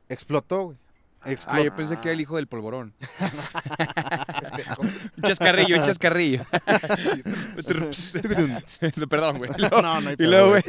explotó, 0.08 0.64
güey. 0.64 0.76
Ah, 1.22 1.32
Explotó. 1.32 1.62
yo 1.64 1.76
pensé 1.76 1.96
que 1.96 2.02
era 2.08 2.12
el 2.12 2.20
hijo 2.22 2.36
del 2.36 2.46
polvorón. 2.46 2.94
un 5.16 5.22
chascarrillo, 5.22 5.76
un 5.76 5.84
chascarrillo. 5.84 6.42
Perdón, 9.08 9.38
güey. 9.38 9.50
No, 9.70 9.82
no 9.82 10.54
hay. 10.54 10.62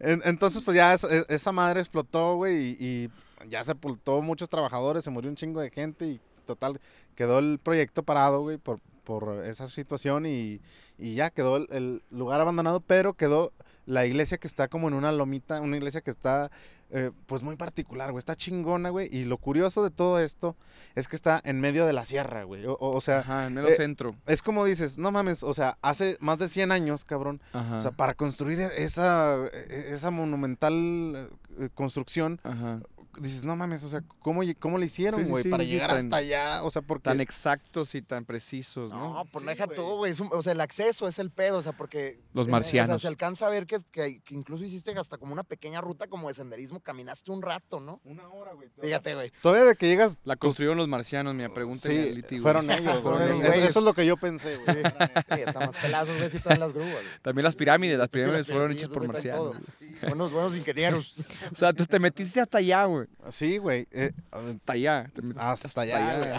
En- 0.00 0.22
Entonces, 0.24 0.62
pues 0.62 0.76
ya 0.76 0.94
esa, 0.94 1.08
e- 1.14 1.26
esa 1.28 1.52
madre 1.52 1.80
explotó, 1.80 2.36
güey, 2.36 2.76
y, 2.80 2.80
y 2.80 3.10
ya 3.48 3.64
sepultó 3.64 4.20
muchos 4.22 4.48
trabajadores, 4.48 5.04
se 5.04 5.10
murió 5.10 5.30
un 5.30 5.36
chingo 5.36 5.60
de 5.60 5.70
gente 5.70 6.06
y 6.06 6.20
total, 6.46 6.80
quedó 7.14 7.38
el 7.38 7.58
proyecto 7.62 8.02
parado, 8.02 8.40
güey, 8.42 8.58
por, 8.58 8.80
por 9.04 9.44
esa 9.46 9.66
situación 9.66 10.26
y, 10.26 10.60
y 10.98 11.14
ya 11.14 11.30
quedó 11.30 11.56
el, 11.56 11.66
el 11.70 12.02
lugar 12.10 12.40
abandonado, 12.40 12.80
pero 12.80 13.14
quedó 13.14 13.52
la 13.84 14.06
iglesia 14.06 14.38
que 14.38 14.46
está 14.46 14.68
como 14.68 14.86
en 14.88 14.94
una 14.94 15.10
lomita, 15.10 15.60
una 15.60 15.76
iglesia 15.76 16.00
que 16.02 16.10
está, 16.10 16.52
eh, 16.90 17.10
pues 17.26 17.42
muy 17.42 17.56
particular, 17.56 18.12
güey, 18.12 18.20
está 18.20 18.36
chingona, 18.36 18.90
güey, 18.90 19.08
y 19.10 19.24
lo 19.24 19.38
curioso 19.38 19.82
de 19.82 19.90
todo 19.90 20.20
esto 20.20 20.54
es 20.94 21.08
que 21.08 21.16
está 21.16 21.40
en 21.44 21.60
medio 21.60 21.84
de 21.84 21.92
la 21.92 22.04
sierra, 22.04 22.44
güey, 22.44 22.62
o, 22.66 23.00
sea, 23.00 23.18
Ajá, 23.20 23.48
en 23.48 23.54
medio 23.54 23.70
eh, 23.70 23.76
centro. 23.76 24.14
es 24.26 24.40
como 24.40 24.64
dices, 24.64 24.98
no 24.98 25.10
mames, 25.10 25.42
o 25.42 25.52
sea, 25.52 25.78
hace 25.82 26.16
más 26.20 26.38
de 26.38 26.46
100 26.46 26.70
años, 26.70 27.04
cabrón, 27.04 27.40
Ajá. 27.52 27.78
o 27.78 27.82
sea, 27.82 27.90
para 27.90 28.14
construir 28.14 28.60
e- 28.60 28.84
esa, 28.84 29.36
e- 29.52 29.86
esa 29.92 30.12
monumental 30.12 31.28
eh, 31.58 31.68
construcción, 31.74 32.40
Ajá. 32.44 32.80
Dices, 33.18 33.44
no 33.44 33.56
mames, 33.56 33.84
o 33.84 33.88
sea, 33.88 34.02
¿cómo, 34.20 34.42
cómo 34.58 34.78
le 34.78 34.86
hicieron, 34.86 35.24
sí, 35.24 35.30
güey? 35.30 35.42
sí, 35.42 35.48
para 35.48 35.64
sí, 35.64 35.70
llegar 35.70 35.88
tan- 35.90 35.98
hasta 35.98 36.16
allá, 36.16 36.62
o 36.62 36.70
sea, 36.70 36.82
porque... 36.82 37.04
Tan 37.04 37.20
exactos 37.20 37.94
y 37.94 38.02
tan 38.02 38.24
precisos, 38.24 38.90
¿no? 38.90 39.14
No, 39.14 39.24
pues 39.26 39.42
Sí, 39.44 39.48
deja 39.50 39.66
güey. 39.66 39.76
tú, 39.76 39.96
güey. 39.96 40.12
O 40.32 40.42
sea, 40.42 40.52
el 40.52 40.60
acceso 40.60 41.08
es 41.08 41.18
el 41.18 41.30
pedo, 41.30 41.58
o 41.58 41.62
sea, 41.62 41.72
porque. 41.72 42.20
Los 42.32 42.46
eh, 42.46 42.50
O 42.50 42.52
marcianos. 42.52 42.88
sea, 42.88 42.98
se 42.98 43.08
alcanza 43.08 43.46
a 43.46 43.50
ver 43.50 43.66
que, 43.66 43.78
que, 43.90 44.20
que 44.22 44.34
incluso 44.34 44.64
hiciste 44.64 44.92
hasta 44.92 45.18
como 45.18 45.32
una 45.32 45.42
pequeña 45.44 45.80
ruta 45.80 46.06
como 46.06 46.28
de 46.28 46.34
senderismo, 46.34 46.80
caminaste 46.80 47.30
un 47.30 47.42
rato, 47.42 47.80
¿no? 47.80 48.00
Una 48.04 48.28
hora, 48.28 48.52
güey. 48.52 48.68
Fíjate, 48.80 49.14
güey. 49.14 49.32
Todavía 49.42 49.64
de 49.64 49.74
que 49.76 49.86
llegas... 49.88 50.18
La 50.24 50.36
construyeron 50.36 50.78
los 50.78 50.88
marcianos, 50.88 51.34
mira, 51.34 51.48
pregúntale 51.48 52.00
a 52.00 52.04
Sí, 52.04 52.14
Liti, 52.14 52.40
fueron 52.40 52.70
ellos, 52.70 53.00
Fueron 53.00 53.22
Eso, 53.22 53.78
es 53.80 53.84
lo 53.84 53.94
que 53.94 54.06
yo 54.06 54.16
pensé, 54.16 54.56
güey. 54.56 54.76
Sí, 54.82 55.40
está 55.46 55.60
más 55.60 55.76
pelazos, 55.76 56.16
güey, 56.16 56.30
si 56.30 56.36
están 56.38 56.60
las 56.60 56.72
grúas, 56.72 56.92
güey. 56.92 57.04
También 57.22 57.44
las 57.44 57.56
pirámides, 57.56 57.98
las 57.98 58.08
pirámides 58.08 58.46
fueron 58.46 58.72
hechas 58.72 58.90
por 58.90 59.06
marcianos. 59.06 59.56
Buenos, 60.02 60.32
buenos 60.32 60.56
ingenieros. 60.56 61.14
O 61.52 61.56
sea, 61.56 61.72
tú 61.72 61.84
te 61.84 61.98
metiste 61.98 62.40
hasta 62.40 62.58
allá, 62.58 62.84
güey. 62.84 63.01
Sí, 63.30 63.58
güey. 63.58 63.86
eh, 63.92 64.12
Hasta 64.30 64.72
allá. 64.72 65.10
Hasta 65.36 65.80
allá, 65.82 66.18
güey. 66.18 66.30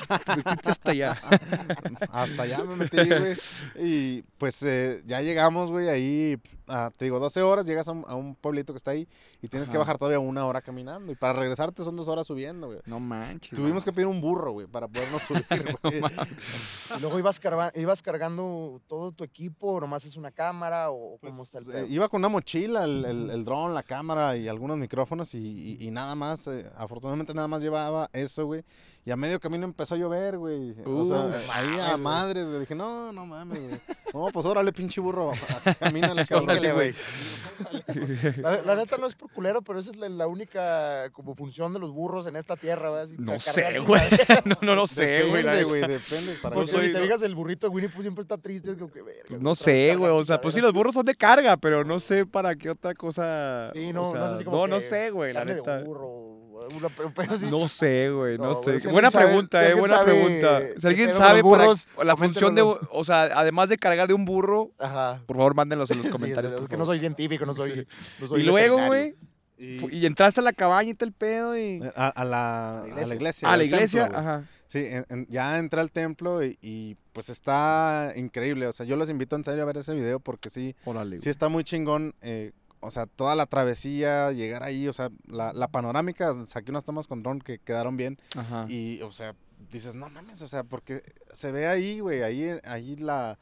Hasta 0.63 0.91
allá. 0.91 1.17
Hasta 2.11 2.43
allá 2.43 2.63
me 2.63 2.75
metí, 2.75 2.97
güey. 2.97 3.35
Y 3.79 4.21
pues 4.37 4.61
eh, 4.63 5.01
ya 5.05 5.21
llegamos, 5.21 5.71
güey, 5.71 5.89
ahí, 5.89 6.37
ah, 6.73 6.91
te 6.97 7.05
digo, 7.05 7.19
12 7.19 7.41
horas, 7.41 7.65
llegas 7.65 7.87
a 7.87 7.91
un, 7.91 8.03
a 8.07 8.15
un 8.15 8.35
pueblito 8.35 8.73
que 8.73 8.77
está 8.77 8.91
ahí 8.91 9.07
y 9.41 9.47
tienes 9.47 9.69
que 9.69 9.77
bajar 9.77 9.97
todavía 9.97 10.19
una 10.19 10.45
hora 10.45 10.61
caminando. 10.61 11.11
Y 11.11 11.15
para 11.15 11.33
regresarte 11.33 11.83
son 11.83 11.95
dos 11.95 12.07
horas 12.07 12.27
subiendo, 12.27 12.67
güey. 12.67 12.79
No 12.85 12.99
manches. 12.99 13.57
Tuvimos 13.57 13.85
que 13.85 13.91
pedir 13.93 14.07
un 14.07 14.19
burro, 14.21 14.51
güey, 14.53 14.67
para 14.67 14.87
podernos 14.87 15.21
subir, 15.27 15.45
güey. 15.81 16.01
Y 16.97 17.01
luego 17.01 17.19
ibas, 17.19 17.39
carga- 17.41 17.71
ibas 17.75 18.01
cargando 18.01 18.81
todo 18.87 19.11
tu 19.11 19.23
equipo, 19.23 19.73
o 19.73 19.79
nomás 19.81 20.05
es 20.05 20.15
una 20.17 20.31
cámara, 20.31 20.89
o 20.91 21.17
Pues, 21.19 21.31
cómo 21.31 21.43
está 21.43 21.59
el 21.59 21.65
eh, 21.65 21.71
pedo. 21.73 21.85
iba 21.87 22.09
con 22.09 22.19
una 22.21 22.29
mochila, 22.29 22.83
el, 22.83 23.05
el, 23.05 23.29
el 23.29 23.43
dron, 23.43 23.73
la 23.73 23.83
cámara 23.83 24.35
y 24.37 24.47
algunos 24.47 24.77
micrófonos 24.77 25.33
y, 25.35 25.77
y- 25.79 25.87
y 25.87 25.91
nada 25.91 26.15
más. 26.15 26.47
eh, 26.47 26.69
afortunadamente 26.75 27.33
nada 27.33 27.47
más 27.47 27.61
llevaba 27.61 28.09
eso, 28.13 28.45
güey. 28.45 28.63
Y 29.05 29.11
a 29.11 29.17
medio 29.17 29.37
camino 29.39 29.65
empezó 29.65 29.95
a 29.95 29.97
llover, 29.97 30.37
güey. 30.37 30.71
o 30.85 31.03
sea, 31.03 31.17
Uh, 31.25 31.27
eh, 31.29 31.45
ahí 31.51 31.79
a 31.81 31.89
güey. 31.89 32.01
madres, 32.01 32.47
güey. 32.47 32.59
Dije, 32.61 32.73
no, 32.73 33.11
no 33.11 33.25
mames, 33.25 33.59
güey. 33.59 33.79
No, 34.13 34.27
pues 34.31 34.45
órale, 34.45 34.71
pinche 34.71 35.01
burro. 35.01 35.33
Camínale, 35.79 36.25
cabrón. 36.27 36.55
Chíngale, 36.57 36.71
güey. 36.73 36.95
La, 38.37 38.61
la 38.61 38.75
neta 38.75 38.97
no 38.97 39.07
es 39.07 39.15
por 39.15 39.29
culero, 39.31 39.61
pero 39.61 39.79
esa 39.79 39.91
es 39.91 39.97
la, 39.97 40.07
la 40.07 40.27
única 40.27 41.09
como 41.11 41.35
función 41.35 41.73
de 41.73 41.79
los 41.79 41.91
burros 41.91 42.27
en 42.27 42.35
esta 42.37 42.55
tierra, 42.55 42.89
¿verdad? 42.91 43.05
Así, 43.05 43.15
No 43.17 43.39
sé, 43.39 43.79
güey. 43.79 44.01
No, 44.45 44.55
no 44.61 44.75
lo 44.75 44.87
sé, 44.87 45.23
güey. 45.29 45.43
Depende, 45.43 45.63
güey, 45.65 45.81
depende. 45.81 46.35
Para 46.41 46.55
qué- 46.55 46.67
si 46.67 46.75
te 46.77 46.93
no- 46.93 46.99
fijas, 47.01 47.21
el 47.23 47.35
burrito 47.35 47.67
de 47.67 47.73
Winnie 47.75 47.89
Pooh 47.89 48.01
siempre 48.01 48.21
está 48.21 48.37
triste. 48.37 48.71
Es 48.71 48.77
como 48.77 48.91
que, 48.91 49.01
verga, 49.01 49.23
güey, 49.29 49.41
No 49.41 49.55
sé, 49.55 49.95
güey. 49.95 50.11
O 50.11 50.23
sea, 50.23 50.39
pues 50.39 50.55
sí, 50.55 50.61
los 50.61 50.71
burros 50.73 50.93
son 50.93 51.05
de 51.05 51.15
carga, 51.15 51.57
pero 51.57 51.83
no 51.83 51.99
sé 51.99 52.25
para 52.25 52.53
qué 52.55 52.69
otra 52.69 52.93
cosa. 52.93 53.71
Sí, 53.73 53.91
no, 53.91 54.09
o 54.09 54.11
sea, 54.11 54.21
no 54.21 54.27
sé 54.27 54.37
si 54.37 54.43
como 54.45 54.57
No, 54.57 54.67
no 54.75 54.81
sé, 54.81 55.09
güey, 55.11 55.33
la 55.33 55.41
carne 55.41 55.55
neta. 55.55 55.77
de 55.77 55.83
burro, 55.83 56.42
pero- 57.15 57.37
sí. 57.37 57.47
No 57.49 57.67
sé, 57.69 58.09
güey, 58.11 58.37
no, 58.37 58.45
No, 58.49 58.55
sé. 58.55 58.79
si 58.79 58.87
buena 58.87 59.07
alguien 59.07 59.11
sabe- 59.11 59.25
pregunta, 59.27 59.59
si 59.59 59.63
eh, 59.63 59.67
alguien 59.67 59.79
buena 59.79 59.95
sabe 59.97 60.11
pregunta. 60.13 60.59
Si 60.81 60.87
alguien 60.87 61.07
pedo 61.09 61.17
con 61.19 61.27
sabe 61.27 61.41
para- 61.43 61.63
burros, 61.63 61.87
la 62.03 62.17
función 62.17 62.55
de, 62.55 62.61
o 62.61 63.03
sea, 63.05 63.23
además 63.23 63.69
de 63.69 63.77
cargar 63.77 64.07
de 64.07 64.13
un 64.13 64.25
burro, 64.25 64.71
Ajá. 64.79 65.21
por 65.25 65.37
favor, 65.37 65.55
mándenlos 65.55 65.89
en 65.91 65.97
los 65.97 66.05
Sí, 66.07 66.11
comentarios. 66.11 66.61
es 66.63 66.69
que 66.69 66.77
no 66.77 66.85
soy 66.85 66.99
científico, 66.99 67.45
no 67.45 67.55
soy. 67.55 67.87
no 68.19 68.27
soy 68.27 68.41
y 68.41 68.43
luego, 68.43 68.85
güey, 68.87 69.15
Y, 69.57 70.05
entraste 70.05 70.41
a 70.41 70.43
la 70.43 70.51
cabaña 70.51 70.89
y 70.89 70.93
todo 70.93 71.07
el 71.07 71.13
pedo 71.13 71.57
y... 71.57 71.79
a, 71.95 72.07
a 72.07 72.25
la, 72.25 72.79
a 72.81 72.87
la 72.87 73.15
iglesia. 73.15 73.47
al 73.49 73.59
la 73.59 73.63
iglesia, 73.63 74.03
templo, 74.03 74.19
ajá. 74.19 74.43
Sí, 74.67 74.79
en- 74.85 75.05
en- 75.09 75.27
ya 75.29 75.57
entré 75.57 75.79
al 75.79 75.91
templo 75.91 76.43
y, 76.43 76.57
y, 76.61 76.97
pues 77.13 77.29
está 77.29 78.11
increíble. 78.15 78.67
O 78.67 78.73
sea, 78.73 78.85
yo 78.85 78.95
los 78.97 79.09
invito 79.09 79.35
en 79.35 79.43
serio 79.45 79.61
a 79.63 79.65
ver 79.65 79.77
ese 79.77 79.93
video 79.93 80.19
porque 80.19 80.49
sí, 80.49 80.75
Órale, 80.83 81.21
sí 81.21 81.29
está 81.29 81.47
muy 81.47 81.63
chingón. 81.63 82.13
eh, 82.21 82.51
o 82.83 82.91
sea, 82.91 83.05
toda 83.07 83.35
la 83.35 83.45
travesía, 83.45 84.31
llegar 84.31 84.63
ahí, 84.63 84.87
o 84.87 84.93
sea, 84.93 85.09
la, 85.27 85.53
la 85.53 85.67
panorámica, 85.69 86.33
saqué 86.45 86.71
unas 86.71 86.83
tomas 86.83 87.07
con 87.07 87.23
dron 87.23 87.39
que 87.39 87.59
quedaron 87.59 87.97
bien. 87.97 88.19
Ajá. 88.35 88.65
Y, 88.69 89.01
o 89.01 89.11
sea, 89.11 89.35
dices, 89.71 89.95
no 89.95 90.09
mames, 90.09 90.41
o 90.41 90.47
sea, 90.47 90.63
porque 90.63 91.01
se 91.31 91.51
ve 91.51 91.67
ahí, 91.67 91.99
güey, 91.99 92.21
ahí, 92.23 92.59
ahí 92.65 92.95
la, 92.97 93.39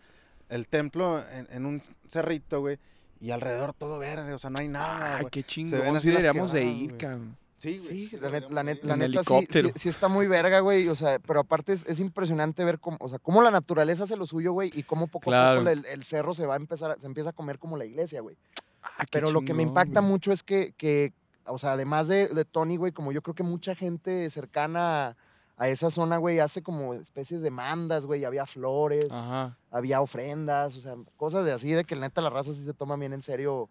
el 0.49 0.67
templo 0.67 1.19
en, 1.33 1.47
en 1.51 1.65
un 1.65 1.81
cerrito, 2.07 2.61
güey, 2.61 2.77
y 3.19 3.31
alrededor 3.31 3.73
todo 3.73 3.99
verde, 3.99 4.33
o 4.33 4.37
sea, 4.39 4.49
no 4.49 4.57
hay 4.59 4.67
nada, 4.67 5.15
Ay, 5.15 5.21
güey. 5.21 5.31
qué 5.31 5.39
ven 5.41 5.47
chingón. 5.47 5.95
así 5.97 6.07
Sí 6.07 6.13
las 6.13 6.21
deberíamos 6.23 6.53
de 6.53 6.63
ir, 6.63 6.97
cabrón. 6.97 7.37
Sí, 7.57 7.77
güey. 7.77 8.07
Sí, 8.07 8.17
la, 8.19 8.29
net- 8.31 8.49
la, 8.49 8.63
net- 8.63 8.79
la 8.81 8.97
neta 8.97 9.19
sí, 9.23 9.25
sí, 9.27 9.33
helicóptero. 9.35 9.69
sí 9.75 9.87
está 9.89 10.07
muy 10.07 10.25
verga, 10.25 10.61
güey. 10.61 10.87
O 10.87 10.95
sea, 10.95 11.19
pero 11.19 11.41
aparte 11.41 11.73
es, 11.73 11.85
es 11.85 11.99
impresionante 11.99 12.63
ver 12.63 12.79
cómo, 12.79 12.97
o 12.99 13.07
sea, 13.07 13.19
cómo 13.19 13.43
la 13.43 13.51
naturaleza 13.51 14.05
hace 14.05 14.15
lo 14.15 14.25
suyo, 14.25 14.51
güey, 14.51 14.71
y 14.73 14.81
cómo 14.81 15.05
poco 15.05 15.25
Claro. 15.25 15.59
a 15.59 15.63
poco 15.63 15.69
el, 15.69 15.85
el 15.85 16.03
cerro 16.03 16.33
se 16.33 16.47
va 16.47 16.55
a 16.55 16.57
empezar, 16.57 16.89
a- 16.89 16.99
se 16.99 17.05
empieza 17.05 17.29
a 17.29 17.33
comer 17.33 17.59
como 17.59 17.77
la 17.77 17.85
iglesia, 17.85 18.21
güey. 18.21 18.35
Ah, 18.83 19.05
Pero 19.11 19.31
lo 19.31 19.41
que 19.41 19.53
me 19.53 19.63
impacta 19.63 19.99
güey. 20.01 20.11
mucho 20.11 20.31
es 20.31 20.43
que, 20.43 20.73
que, 20.77 21.13
o 21.45 21.57
sea, 21.57 21.73
además 21.73 22.07
de, 22.07 22.27
de 22.27 22.45
Tony, 22.45 22.77
güey, 22.77 22.91
como 22.91 23.11
yo 23.11 23.21
creo 23.21 23.35
que 23.35 23.43
mucha 23.43 23.75
gente 23.75 24.29
cercana 24.29 25.07
a, 25.09 25.15
a 25.57 25.67
esa 25.69 25.89
zona, 25.91 26.17
güey, 26.17 26.39
hace 26.39 26.63
como 26.63 26.93
especies 26.93 27.41
de 27.41 27.51
mandas, 27.51 28.05
güey, 28.05 28.25
había 28.25 28.45
flores, 28.45 29.11
Ajá. 29.11 29.57
había 29.69 30.01
ofrendas, 30.01 30.75
o 30.75 30.81
sea, 30.81 30.95
cosas 31.17 31.45
de 31.45 31.51
así, 31.51 31.71
de 31.71 31.83
que 31.83 31.95
neta 31.95 32.21
la 32.21 32.29
raza 32.29 32.53
sí 32.53 32.63
se 32.63 32.73
toma 32.73 32.95
bien 32.95 33.13
en 33.13 33.21
serio 33.21 33.69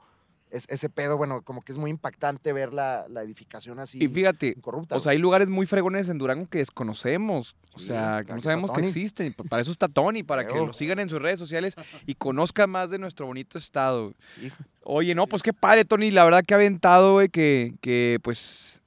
es- 0.50 0.66
ese 0.68 0.88
pedo, 0.90 1.16
bueno, 1.16 1.42
como 1.42 1.62
que 1.62 1.72
es 1.72 1.78
muy 1.78 1.90
impactante 1.90 2.52
ver 2.52 2.72
la, 2.72 3.06
la 3.08 3.22
edificación 3.22 3.78
así 3.78 4.02
Y 4.02 4.08
fíjate, 4.08 4.54
incorrupta. 4.56 4.96
o 4.96 5.00
sea, 5.00 5.12
hay 5.12 5.18
lugares 5.18 5.48
muy 5.48 5.66
fregones 5.66 6.08
en 6.08 6.18
Durango 6.18 6.48
que 6.48 6.58
desconocemos. 6.58 7.56
O 7.72 7.78
Sí, 7.78 7.86
sea, 7.86 8.24
que 8.26 8.32
no 8.34 8.42
sabemos 8.42 8.70
que 8.72 8.80
existen. 8.84 9.32
pa- 9.32 9.44
Para 9.44 9.62
eso 9.62 9.70
está 9.70 9.86
Tony, 9.88 10.22
para 10.22 10.46
que 10.46 10.54
lo 10.54 10.72
sigan 10.72 10.98
en 10.98 11.08
sus 11.08 11.22
redes 11.22 11.38
sociales 11.38 11.74
y 12.06 12.14
conozcan 12.14 12.68
más 12.70 12.90
de 12.90 12.98
nuestro 12.98 13.26
bonito 13.26 13.58
estado. 13.58 14.12
Sí. 14.28 14.50
Oye, 14.84 15.14
no, 15.14 15.26
pues 15.26 15.42
qué 15.42 15.52
padre, 15.52 15.84
Tony. 15.84 16.10
La 16.10 16.24
verdad 16.24 16.42
que 16.46 16.54
ha 16.54 16.56
aventado, 16.56 17.12
güey, 17.14 17.28
que, 17.28 17.74
que 17.80 18.18
pues 18.22 18.79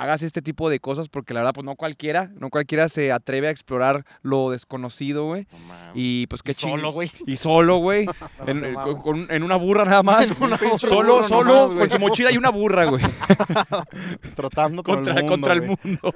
hagas 0.00 0.22
este 0.22 0.42
tipo 0.42 0.70
de 0.70 0.78
cosas 0.78 1.08
porque 1.08 1.34
la 1.34 1.40
verdad, 1.40 1.54
pues 1.54 1.64
no 1.64 1.74
cualquiera, 1.74 2.30
no 2.38 2.50
cualquiera 2.50 2.88
se 2.88 3.10
atreve 3.10 3.48
a 3.48 3.50
explorar 3.50 4.04
lo 4.22 4.50
desconocido, 4.50 5.24
güey. 5.26 5.46
Y 5.92 6.28
pues 6.28 6.42
qué 6.42 6.54
chingón. 6.54 6.78
Solo, 6.80 6.92
güey. 6.92 7.10
Y 7.26 7.34
solo, 7.36 7.78
güey. 7.78 8.06
en, 8.46 8.60
no 8.72 8.90
eh, 8.92 8.96
con- 9.02 9.26
en 9.30 9.42
una 9.42 9.56
burra 9.56 9.84
nada 9.84 10.02
más. 10.04 10.28
En 10.30 10.42
una 10.42 10.56
burra. 10.56 10.78
Solo, 10.78 11.14
burra 11.16 11.28
solo, 11.28 11.52
nomás, 11.52 11.66
con 11.68 11.76
güey. 11.78 11.90
su 11.90 11.98
mochila 11.98 12.32
y 12.32 12.36
una 12.38 12.50
burra, 12.50 12.84
güey. 12.84 13.02
Trotando 14.34 14.82
con 14.82 14.94
contra, 14.96 15.14
el 15.14 15.22
mundo, 15.24 15.32
contra 15.32 15.52
el 15.54 15.60
güey. 15.62 15.76
mundo. 15.84 16.14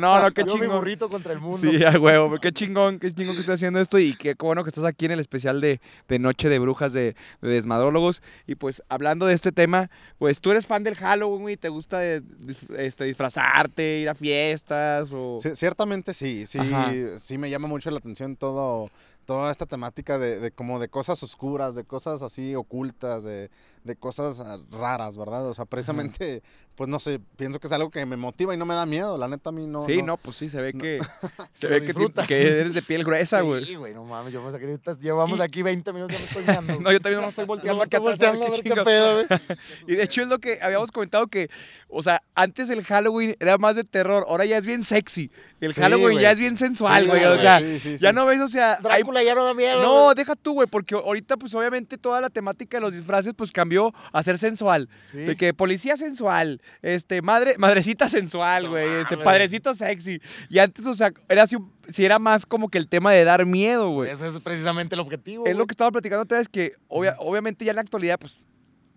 No, 0.00 0.22
no, 0.22 0.30
qué 0.30 0.44
Yo 0.46 0.54
mi 0.54 0.60
chingón. 0.62 0.76
burrito 0.78 1.08
contra 1.08 1.32
el 1.32 1.40
mundo. 1.40 1.58
Sí, 1.70 1.84
a 1.84 1.90
huevo, 1.98 2.28
pero 2.28 2.40
qué 2.40 2.52
chingón, 2.52 2.98
qué 2.98 3.12
chingón 3.12 3.34
que 3.34 3.40
estés 3.40 3.54
haciendo 3.56 3.80
esto 3.80 3.98
y 3.98 4.14
qué 4.14 4.34
bueno 4.38 4.62
que 4.64 4.68
estás 4.70 4.84
aquí 4.84 5.04
en 5.06 5.12
el 5.12 5.20
especial 5.20 5.60
de, 5.60 5.80
de 6.08 6.18
Noche 6.18 6.48
de 6.48 6.58
Brujas 6.58 6.92
de, 6.92 7.14
de 7.40 7.48
Desmadrólogos. 7.48 8.22
Y 8.46 8.54
pues 8.54 8.82
hablando 8.88 9.26
de 9.26 9.34
este 9.34 9.52
tema, 9.52 9.90
pues 10.18 10.40
tú 10.40 10.50
eres 10.50 10.66
fan 10.66 10.82
del 10.82 10.94
Halloween, 10.96 11.42
güey, 11.42 11.56
te 11.56 11.68
gusta 11.68 11.98
de- 11.98 12.20
de- 12.20 12.86
este, 12.86 13.01
este, 13.02 13.08
disfrazarte, 13.08 13.98
ir 14.00 14.08
a 14.08 14.14
fiestas 14.14 15.08
o... 15.12 15.38
Sí, 15.40 15.50
ciertamente 15.54 16.14
sí, 16.14 16.46
sí, 16.46 16.58
Ajá. 16.58 16.92
sí 17.18 17.38
me 17.38 17.50
llama 17.50 17.68
mucho 17.68 17.90
la 17.90 17.98
atención 17.98 18.36
todo, 18.36 18.90
toda 19.24 19.50
esta 19.50 19.66
temática 19.66 20.18
de, 20.18 20.40
de 20.40 20.50
como 20.50 20.78
de 20.80 20.88
cosas 20.88 21.22
oscuras, 21.22 21.74
de 21.74 21.84
cosas 21.84 22.22
así 22.22 22.54
ocultas, 22.54 23.24
de, 23.24 23.50
de 23.84 23.96
cosas 23.96 24.40
ah, 24.40 24.58
raras, 24.70 25.16
¿verdad? 25.16 25.46
O 25.46 25.54
sea, 25.54 25.64
precisamente, 25.64 26.42
pues 26.74 26.88
no 26.88 26.98
sé, 27.00 27.20
pienso 27.36 27.60
que 27.60 27.66
es 27.68 27.72
algo 27.72 27.90
que 27.90 28.04
me 28.06 28.16
motiva 28.16 28.54
y 28.54 28.56
no 28.56 28.66
me 28.66 28.74
da 28.74 28.84
miedo, 28.86 29.16
la 29.18 29.28
neta 29.28 29.50
a 29.50 29.52
mí 29.52 29.66
no. 29.66 29.84
sí, 29.84 30.02
no, 30.02 30.16
pues 30.16 30.36
sí, 30.36 30.48
se 30.48 30.60
ve 30.60 30.72
que, 30.72 30.98
se 31.54 31.66
ve 31.68 31.80
que, 31.86 31.94
que 32.26 32.42
eres 32.60 32.74
de 32.74 32.82
piel 32.82 33.04
gruesa, 33.04 33.40
güey. 33.42 33.64
Sí, 33.64 33.74
güey, 33.76 33.94
no 33.94 34.04
mames, 34.04 34.32
yo 34.32 34.42
me 34.42 34.50
saqué 34.50 34.78
llevamos 35.00 35.38
Y- 35.38 35.42
aquí 35.42 35.62
20 35.62 35.92
minutos, 35.92 36.16
ya 36.16 36.20
me 36.20 36.26
estoy 36.26 36.42
mirando. 36.46 36.80
No, 36.80 36.92
yo 36.92 37.00
también 37.00 37.16
no 37.20 37.26
me 37.26 37.30
estoy 37.30 37.44
volteando 37.46 37.76
No, 37.76 37.82
acá 37.82 37.96
estoy 37.98 38.12
atrás, 38.14 38.28
a 38.28 38.32
ver 38.32 38.40
volteando 38.40 38.44
a 38.44 38.62
qué 38.62 38.68
ver 38.70 38.84
qué 38.86 38.92
chingados. 38.92 39.28
pedo, 39.28 39.46
güey. 39.46 39.58
Y 39.86 39.94
de 39.96 40.02
hecho 40.02 40.22
es 40.22 40.28
lo 40.28 40.38
que 40.38 40.58
habíamos 40.62 40.90
comentado 40.92 41.26
que, 41.28 41.48
o 41.88 42.02
sea, 42.02 42.22
antes 42.34 42.70
el 42.70 42.84
Halloween 42.84 43.36
era 43.40 43.58
más 43.58 43.76
de 43.76 43.84
terror, 43.84 44.24
ahora 44.28 44.44
ya 44.44 44.58
es 44.58 44.66
bien 44.66 44.84
sexy. 44.84 45.30
El 45.60 45.72
Sí, 45.74 45.80
Halloween 45.80 46.18
ya 46.18 46.32
es 46.32 46.38
bien 46.38 46.58
sensual, 46.58 47.02
Sí, 47.04 47.08
güey. 47.08 47.24
o 47.24 47.38
sea, 47.40 47.60
sí, 47.60 47.78
sí, 47.80 47.96
ya 47.98 48.12
no 48.12 48.26
ves, 48.26 48.40
o 48.40 48.48
sea, 48.48 48.78
hay- 48.90 49.02
Ya 49.20 49.34
no 49.34 49.44
da 49.44 49.52
miedo. 49.54 49.82
No, 49.82 50.04
güey. 50.04 50.14
deja 50.14 50.36
tú, 50.36 50.52
güey, 50.54 50.68
porque 50.68 50.94
ahorita, 50.94 51.36
pues 51.36 51.54
obviamente 51.54 51.98
toda 51.98 52.20
la 52.20 52.30
temática 52.30 52.76
de 52.76 52.80
los 52.82 52.92
disfraces, 52.92 53.34
pues 53.36 53.52
cambió 53.52 53.92
a 54.12 54.22
ser 54.22 54.38
sensual. 54.38 54.88
Sí. 55.10 55.18
De 55.18 55.36
que 55.36 55.52
policía 55.52 55.96
sensual, 55.96 56.62
este, 56.80 57.20
madre, 57.20 57.56
madrecita 57.58 58.08
sensual, 58.08 58.64
No 58.64 58.70
güey, 58.70 58.88
este, 59.02 59.16
padrecito 59.18 59.74
sexy. 59.74 60.20
Y 60.48 60.58
antes, 60.60 60.86
o 60.86 60.94
sea, 60.94 61.12
era 61.28 61.42
así, 61.42 61.56
un- 61.56 61.72
sí 61.88 62.04
era 62.04 62.18
más 62.18 62.46
como 62.46 62.68
que 62.68 62.78
el 62.78 62.88
tema 62.88 63.12
de 63.12 63.24
dar 63.24 63.44
miedo, 63.44 63.90
güey. 63.90 64.10
Ese 64.10 64.28
es 64.28 64.38
precisamente 64.40 64.94
el 64.94 65.00
objetivo. 65.00 65.44
Es 65.46 65.56
lo 65.56 65.66
que 65.66 65.72
estaba 65.72 65.90
platicando 65.90 66.22
otra 66.22 66.38
vez, 66.38 66.48
que 66.48 66.74
obvia- 66.88 67.16
obviamente 67.18 67.64
ya 67.64 67.72
en 67.72 67.76
la 67.76 67.82
actualidad, 67.82 68.18
pues, 68.18 68.46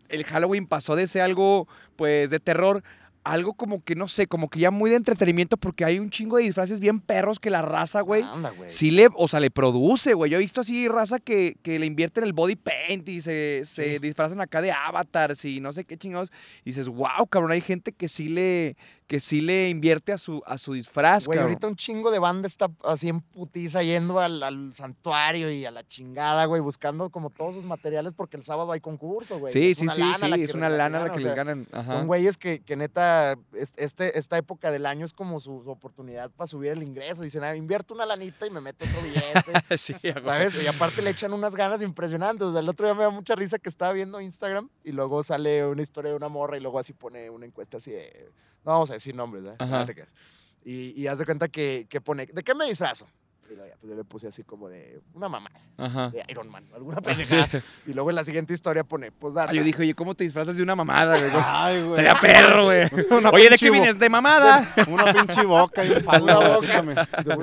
el 0.08 0.24
Halloween 0.24 0.68
pasó 0.68 0.96
de 0.96 1.08
ser 1.08 1.24
algo, 1.24 1.68
pues, 1.96 2.30
de 2.30 2.40
terror, 2.40 2.84
a 3.05 3.05
algo 3.26 3.54
como 3.56 3.84
que, 3.84 3.96
no 3.96 4.08
sé, 4.08 4.28
como 4.28 4.50
que 4.50 4.60
ya 4.60 4.72
muy 4.72 4.90
de 4.90 4.96
entretenimiento, 4.96 5.58
porque 5.58 5.84
hay 5.84 6.00
un 6.00 6.10
chingo 6.12 6.38
de 6.38 6.44
disfraces 6.44 6.80
bien 6.80 7.00
perros 7.02 7.40
que 7.40 7.50
la 7.50 7.62
raza, 7.62 8.02
güey, 8.02 8.22
Anda, 8.24 8.52
güey. 8.52 8.70
sí 8.70 8.92
le, 8.92 9.10
o 9.16 9.28
sea, 9.28 9.40
le 9.40 9.52
produce, 9.52 10.14
güey. 10.14 10.32
Yo 10.32 10.38
he 10.38 10.42
visto 10.42 10.62
así 10.62 10.88
raza 10.88 11.20
que, 11.20 11.58
que 11.64 11.78
le 11.80 11.86
invierte 11.88 12.20
en 12.22 12.26
el 12.28 12.34
body 12.34 12.56
paint 12.56 13.10
y 13.10 13.22
se, 13.22 13.64
se 13.66 13.94
Sí. 13.96 14.00
disfrazan 14.00 14.40
acá 14.42 14.62
de 14.62 14.72
avatars 14.72 15.44
y 15.44 15.60
no 15.60 15.74
sé 15.74 15.84
qué 15.86 15.98
chingados. 15.98 16.32
Y 16.64 16.70
dices, 16.70 16.88
wow, 16.88 17.28
cabrón, 17.30 17.52
hay 17.52 17.62
gente 17.62 17.92
que 17.92 18.08
sí 18.08 18.28
le, 18.30 18.78
que 19.08 19.20
sí 19.20 19.40
le 19.42 19.70
invierte 19.70 20.12
a 20.14 20.18
su, 20.18 20.42
a 20.48 20.58
su 20.58 20.74
disfraz, 20.74 21.28
Güey, 21.28 21.38
cabrón. 21.38 21.52
ahorita 21.54 21.68
un 21.68 21.76
chingo 21.76 22.10
de 22.10 22.18
banda 22.18 22.48
está 22.48 22.72
así 22.84 23.08
en 23.10 23.22
putiza 23.22 23.84
yendo 23.84 24.20
al, 24.20 24.42
al 24.42 24.74
santuario 24.74 25.52
y 25.52 25.64
a 25.64 25.70
la 25.70 25.86
chingada, 25.86 26.46
güey, 26.46 26.60
buscando 26.60 27.12
como 27.12 27.30
todos 27.30 27.54
sus 27.54 27.66
materiales 27.66 28.14
porque 28.14 28.36
el 28.38 28.44
sábado 28.44 28.72
hay 28.72 28.80
concurso, 28.82 29.38
güey. 29.38 29.54
Sí, 29.54 29.70
Es 29.70 29.78
sí, 29.78 29.88
sí, 29.90 30.02
sí, 30.20 30.42
es 30.42 30.54
una 30.56 30.70
lana 30.70 31.00
la 31.06 31.14
que 31.14 31.20
les 31.20 31.36
ganan. 31.36 31.68
Ajá. 31.72 31.88
Son 31.92 32.08
güeyes 32.08 32.38
que, 32.38 32.62
que 32.62 32.76
neta, 32.76 33.36
es- 33.54 33.74
este, 33.78 34.18
esta 34.18 34.38
época 34.40 34.72
del 34.72 34.88
año 34.88 35.06
es 35.06 35.14
como 35.14 35.40
su, 35.40 35.62
su 35.64 35.70
oportunidad 35.70 36.32
para 36.32 36.48
subir 36.48 36.72
el 36.72 36.82
ingreso. 36.82 37.22
Dicen, 37.22 37.44
ah, 37.44 37.56
invierto 37.56 37.94
una 37.94 38.08
lanita 38.08 38.48
y 38.48 38.50
me 38.50 38.60
meto 38.62 38.86
otro 38.86 39.02
billete. 39.04 39.54
sí. 39.78 39.94
¿Sabes? 40.24 40.56
Y 40.56 40.66
aparte 40.66 41.04
le 41.04 41.12
echan 41.12 41.32
unas 41.32 41.56
ganas 41.56 41.84
impresionantes. 41.84 42.48
O 42.48 42.52
sea, 42.52 42.62
el 42.62 42.70
otro 42.70 42.88
día 42.88 42.96
me 42.96 43.04
da 43.04 43.12
mucha 43.12 43.36
risa 43.36 43.60
que 43.60 43.70
estaba 43.70 43.92
viendo 43.94 44.20
Instagram 44.20 44.68
y 44.84 44.94
luego 44.94 45.22
sale 45.22 45.64
una 45.66 45.84
historia 45.84 46.10
de 46.10 46.18
una 46.18 46.30
morra 46.30 46.58
y 46.58 46.60
luego 46.62 46.80
así 46.80 46.94
pone 46.94 47.30
una 47.30 47.46
encuesta 47.46 47.78
así 47.78 47.92
de. 47.92 48.32
No 48.66 48.72
vamos 48.72 48.90
a 48.90 48.94
decir 48.94 49.16
nombres, 49.16 49.46
¿eh? 49.46 49.52
Ajá. 49.60 49.80
No 49.80 49.86
te 49.86 49.94
creas. 49.94 50.16
Y, 50.64 51.00
y 51.00 51.08
haz 51.08 51.20
de 51.20 51.26
cuenta 51.26 51.48
que, 51.48 51.86
que 51.90 52.02
pone. 52.02 52.26
¿De 52.26 52.44
qué 52.44 52.56
me 52.56 52.66
disfrazo? 52.66 53.08
Y 53.48 53.54
luego 53.54 53.76
pues 53.80 53.90
yo 53.92 53.96
le 53.96 54.04
puse 54.04 54.28
así 54.28 54.44
como 54.44 54.68
de 54.70 55.00
una 55.14 55.30
mamá, 55.30 55.52
Ajá. 55.78 56.10
de 56.10 56.24
Iron 56.30 56.50
Man, 56.50 56.64
alguna 56.74 57.00
pendejada. 57.00 57.48
Y 57.86 57.94
luego 57.94 58.10
en 58.10 58.16
la 58.16 58.24
siguiente 58.24 58.56
historia 58.56 58.84
pone, 58.84 59.12
pues 59.12 59.36
data. 59.36 59.52
Ah, 59.52 59.54
yo 59.54 59.62
dije, 59.64 59.84
oye, 59.84 59.94
¿cómo 59.94 60.16
te 60.16 60.24
disfrazas 60.24 60.58
de 60.58 60.64
una 60.64 60.76
mamada, 60.76 61.16
güey? 61.16 61.30
Ay, 61.46 61.84
güey. 61.84 61.96
Sería 61.98 62.16
perro, 62.16 62.64
güey. 62.64 62.88
Una 63.12 63.30
Oye, 63.30 63.52
¿de 63.52 63.58
qué 63.60 63.70
vienes? 63.70 64.00
¿De 64.00 64.10
mamada? 64.10 64.68
Una 64.88 65.14
pinche 65.14 65.46
boca 65.46 65.86
y 65.86 65.92
un 65.92 65.98
Una 65.98 66.36
boca. 66.38 66.50
básicamente. 66.50 67.02
De 67.24 67.34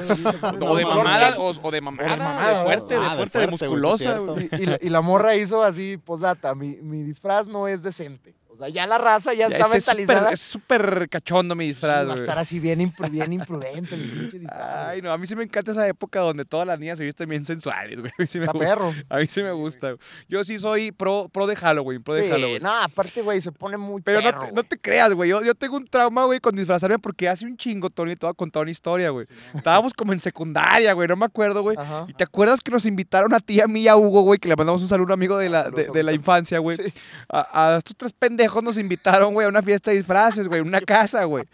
O 0.67 0.75
de 0.77 0.85
mamada, 0.85 1.37
o, 1.39 1.51
o 1.63 1.71
de 1.71 1.81
mamada, 1.81 2.17
mamada, 2.17 2.59
de 2.59 2.65
fuerte, 2.65 2.95
¿no? 2.97 3.01
de 3.03 3.07
Ah, 3.07 3.11
de 3.11 3.17
fuerte, 3.19 3.39
de 3.39 3.47
fuerte, 3.47 3.67
güey, 3.69 3.99
sí 3.99 4.05
es 4.05 4.11
musculosa, 4.11 4.19
güey. 4.19 4.49
Y, 4.51 4.63
y 4.63 4.67
la, 4.67 4.79
y 4.83 4.89
la 4.89 5.01
morra 5.03 5.37
hizo 5.37 5.63
así, 5.63 5.99
posdata, 5.99 6.57
mi, 6.57 6.79
mi 6.83 7.05
disfraz 7.05 7.47
no 7.47 7.69
es 7.69 7.81
decente. 7.81 8.35
Sea, 8.67 8.69
ya 8.75 8.87
la 8.87 8.99
raza 8.99 9.33
ya, 9.35 9.49
Ya 9.49 9.57
está 9.57 9.69
mentalizada. 9.69 10.31
Es 10.31 10.41
súper 10.41 11.09
cachondo 11.09 11.55
mi 11.55 11.67
disfraz, 11.67 12.09
va 12.09 12.13
a 12.13 12.17
estar 12.17 12.39
así 12.39 12.61
bien, 12.61 12.81
impru- 12.81 13.11
bien 13.11 13.33
imprudente 13.33 13.97
mi 13.97 14.07
pinche 14.07 14.39
disfraz. 14.39 14.77
Ay, 14.89 15.01
güey. 15.01 15.03
no, 15.03 15.13
a 15.13 15.19
mí 15.19 15.27
sí 15.27 15.35
me 15.37 15.43
encanta 15.45 15.73
esa 15.73 15.87
época 15.89 16.21
donde 16.21 16.45
todas 16.45 16.67
las 16.67 16.79
niñas 16.79 16.99
se 16.99 17.05
visten 17.05 17.29
bien 17.29 17.45
sensuales, 17.45 17.99
güey. 18.01 18.11
A 18.19 18.23
mí 18.23 18.27
sí 18.29 18.39
me 18.39 18.45
Está 18.47 18.59
gusta. 18.59 18.69
perro. 18.75 18.95
A 19.09 19.19
mí 19.19 19.27
sí 19.27 19.43
me 19.43 19.53
gusta. 19.53 19.87
güey. 19.89 19.99
Yo 20.29 20.45
sí 20.45 20.59
soy 20.59 20.93
pro, 20.93 21.29
pro 21.33 21.47
de 21.47 21.57
Halloween, 21.57 22.03
pro 22.03 22.15
de 22.15 22.25
Sí, 22.25 22.31
Halloween. 22.31 22.63
no, 22.63 22.73
aparte, 22.83 23.23
güey, 23.23 23.41
se 23.41 23.53
pone 23.53 23.77
muy 23.77 24.03
Pero 24.03 24.21
no 24.21 24.31
te, 24.31 24.47
no 24.47 24.53
güey. 24.53 24.65
te 24.65 24.79
creas, 24.79 25.13
güey. 25.15 25.31
Yo, 25.31 25.43
yo 25.43 25.55
tengo 25.55 25.77
un 25.77 25.87
trauma, 25.87 26.25
güey, 26.25 26.41
con 26.41 26.55
disfrazarme 26.55 26.99
porque 26.99 27.29
hace 27.29 27.45
un 27.47 27.57
chingo, 27.57 27.91
Tony, 27.91 28.15
te 28.17 28.27
voy 28.27 28.31
a 28.33 28.35
contar 28.35 28.63
una 28.63 28.71
historia, 28.71 29.11
güey. 29.11 29.27
Estábamos 29.55 29.93
como 29.95 30.13
en 30.13 30.21
secundaria, 30.21 30.93
güey, 30.93 31.09
no 31.09 31.17
me 31.17 31.25
acuerdo, 31.27 31.63
güey. 31.63 31.77
Ajá. 31.79 32.05
¿Y 32.09 32.13
te 32.15 32.25
acuerdas 32.25 32.61
que 32.61 32.71
nos 32.71 32.87
invitaron 32.87 33.33
a 33.35 33.41
ti, 33.41 33.61
a 33.61 33.67
mí 33.67 33.81
y 33.83 33.89
a 33.89 33.97
Hugo, 33.97 34.23
güey? 34.23 34.39
Que 34.39 34.49
le 34.49 34.57
mandamos 34.57 34.83
un 34.83 34.89
saludo 34.89 35.05
a 35.05 35.07
un 35.07 35.13
amigo 35.13 35.39
de 35.39 35.49
la, 35.49 35.63
Saludos, 35.65 35.87
de, 35.87 35.93
de 35.93 36.03
la 36.03 36.13
infancia, 36.13 36.59
güey. 36.59 36.77
Sí. 36.77 36.93
A, 37.29 37.75
a 37.75 37.79
estos 37.79 37.97
tres 37.97 38.13
pendejos 38.13 38.52
nos 38.61 38.77
invitaron, 38.77 39.33
güey, 39.33 39.47
a 39.47 39.49
una 39.49 39.63
fiesta 39.63 39.91
de 39.91 39.99
disfraces, 39.99 40.49
güey, 40.49 40.61
en 40.61 40.67
una 40.67 40.81
casa, 40.81 41.25
güey. 41.25 41.45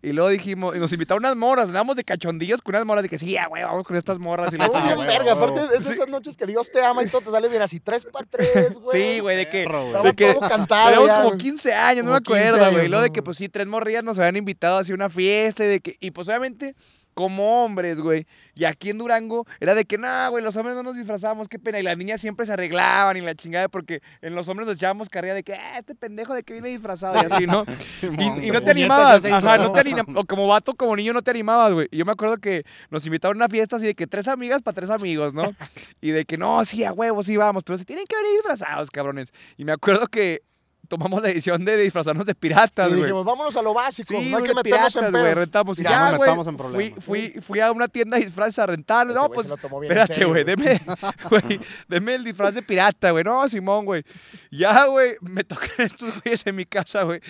Y 0.00 0.12
luego 0.12 0.30
dijimos, 0.30 0.76
y 0.76 0.78
nos 0.78 0.92
invitaron 0.92 1.24
unas 1.24 1.34
morras, 1.34 1.66
andábamos 1.66 1.96
de 1.96 2.04
cachondillos 2.04 2.62
con 2.62 2.74
unas 2.74 2.86
morras, 2.86 3.02
de 3.02 3.08
que 3.08 3.18
sí, 3.18 3.32
ya, 3.32 3.46
güey, 3.48 3.64
vamos 3.64 3.84
con 3.84 3.96
estas 3.96 4.18
morras. 4.18 4.52
Estuvo 4.52 4.72
chingada. 4.72 4.94
bien 4.94 5.06
verga. 5.06 5.32
Aparte, 5.32 5.60
es 5.76 5.84
de 5.84 5.92
esas 5.92 6.08
noches 6.08 6.36
que 6.36 6.46
Dios 6.46 6.70
te 6.70 6.84
ama 6.84 7.02
y 7.02 7.08
todo 7.08 7.20
te 7.20 7.30
sale 7.30 7.48
bien 7.48 7.62
así, 7.62 7.80
tres 7.80 8.06
para 8.06 8.24
tres, 8.24 8.78
güey. 8.80 9.14
Sí, 9.14 9.20
güey, 9.20 9.36
de 9.36 9.48
que... 9.48 9.62
Estaba 9.62 10.02
de 10.02 10.14
que 10.14 10.36
cantado 10.38 11.08
como 11.08 11.28
güey. 11.30 11.38
15 11.38 11.74
años, 11.74 12.04
no 12.04 12.12
me 12.12 12.20
15 12.20 12.48
acuerdo, 12.48 12.72
güey. 12.72 12.86
Y 12.86 12.88
luego 12.88 13.02
de 13.02 13.10
que, 13.10 13.22
pues 13.22 13.38
sí, 13.38 13.48
tres 13.48 13.66
morrillas 13.66 14.04
nos 14.04 14.18
habían 14.20 14.36
invitado 14.36 14.78
así 14.78 14.92
a 14.92 14.94
una 14.94 15.08
fiesta 15.08 15.64
y 15.64 15.68
de 15.68 15.80
que... 15.80 15.96
Y 15.98 16.12
pues 16.12 16.28
obviamente, 16.28 16.76
como 17.18 17.64
hombres, 17.64 18.00
güey. 18.00 18.28
Y 18.54 18.64
aquí 18.64 18.90
en 18.90 18.98
Durango 18.98 19.44
era 19.58 19.74
de 19.74 19.84
que, 19.84 19.98
no, 19.98 20.30
güey, 20.30 20.44
los 20.44 20.54
hombres 20.54 20.76
no 20.76 20.84
nos 20.84 20.94
disfrazamos, 20.94 21.48
qué 21.48 21.58
pena. 21.58 21.80
Y 21.80 21.82
las 21.82 21.98
niñas 21.98 22.20
siempre 22.20 22.46
se 22.46 22.52
arreglaban 22.52 23.16
y 23.16 23.20
la 23.20 23.34
chingada 23.34 23.68
porque 23.68 24.02
en 24.22 24.36
los 24.36 24.48
hombres 24.48 24.68
nos 24.68 24.76
echábamos 24.76 25.08
carrilla 25.08 25.34
de 25.34 25.42
que, 25.42 25.54
ah, 25.54 25.80
este 25.80 25.96
pendejo 25.96 26.32
de 26.32 26.44
que 26.44 26.52
viene 26.52 26.68
disfrazado 26.68 27.20
y 27.20 27.26
así, 27.26 27.44
¿no? 27.44 27.64
Simón, 27.90 28.40
Y, 28.40 28.46
y 28.46 28.50
no 28.52 28.60
te 28.60 28.70
animabas, 28.70 29.24
ajá, 29.24 29.58
no 29.58 29.72
te 29.72 29.80
animabas, 29.80 30.14
o 30.14 30.24
como 30.26 30.46
vato, 30.46 30.76
como 30.76 30.94
niño 30.94 31.12
no 31.12 31.22
te 31.22 31.32
animabas, 31.32 31.72
güey. 31.72 31.88
Y 31.90 31.96
yo 31.96 32.04
me 32.04 32.12
acuerdo 32.12 32.38
que 32.38 32.62
nos 32.88 33.04
invitaron 33.04 33.42
a 33.42 33.46
una 33.46 33.48
fiesta 33.48 33.74
así 33.74 33.86
de 33.86 33.96
que 33.96 34.06
tres 34.06 34.28
amigas 34.28 34.62
para 34.62 34.76
tres 34.76 34.90
amigos, 34.90 35.34
¿no? 35.34 35.42
Y 36.00 36.12
de 36.12 36.24
que 36.24 36.36
no, 36.36 36.64
sí, 36.64 36.84
a 36.84 36.92
huevo, 36.92 37.24
sí 37.24 37.36
vamos, 37.36 37.64
pero 37.64 37.78
se 37.78 37.84
tienen 37.84 38.04
que 38.06 38.14
venir 38.14 38.30
disfrazados, 38.34 38.92
cabrones. 38.92 39.32
Y 39.56 39.64
me 39.64 39.72
acuerdo 39.72 40.06
que 40.06 40.42
tomamos 40.88 41.22
la 41.22 41.28
decisión 41.28 41.64
de 41.64 41.76
disfrazarnos 41.76 42.26
de 42.26 42.34
piratas, 42.34 42.88
Y 42.88 42.90
güey. 42.92 43.02
dijimos, 43.02 43.24
vámonos 43.24 43.54
a 43.56 43.62
lo 43.62 43.74
básico, 43.74 44.18
Sí, 44.18 44.28
no 44.30 44.38
hay 44.38 44.42
que 44.42 44.54
meternos 44.54 44.96
en 44.96 45.00
piratas, 45.02 45.10
güey, 45.12 45.22
pedos. 45.22 45.38
rentamos. 45.38 45.78
Y 45.78 45.82
Ya 45.82 45.90
ya, 45.90 46.10
nos 46.10 46.20
metamos 46.20 46.46
en 46.46 46.52
fui, 46.58 46.58
problemas. 46.66 47.04
fui, 47.04 47.28
fui 47.42 47.60
a 47.60 47.70
una 47.72 47.88
tienda 47.88 48.16
de 48.18 48.24
disfraces 48.24 48.58
a 48.58 48.66
No, 48.66 49.28
pues, 49.30 49.50
en 49.50 49.58
espérate, 49.82 50.24
güey, 50.24 50.44
deme, 50.44 50.80
güey, 51.30 51.60
deme 51.88 52.14
el 52.14 52.24
disfraz 52.24 52.54
de 52.54 52.62
pirata, 52.62 53.10
güey. 53.10 53.22
No, 53.24 53.48
Simón, 53.48 53.84
güey. 53.84 54.02
Ya, 54.50 54.86
güey, 54.86 55.16
me 55.20 55.44
tocan 55.44 55.68
estos 55.78 56.22
güeyes 56.22 56.46
en 56.46 56.56
mi 56.56 56.64
casa, 56.64 57.02
güey. 57.02 57.20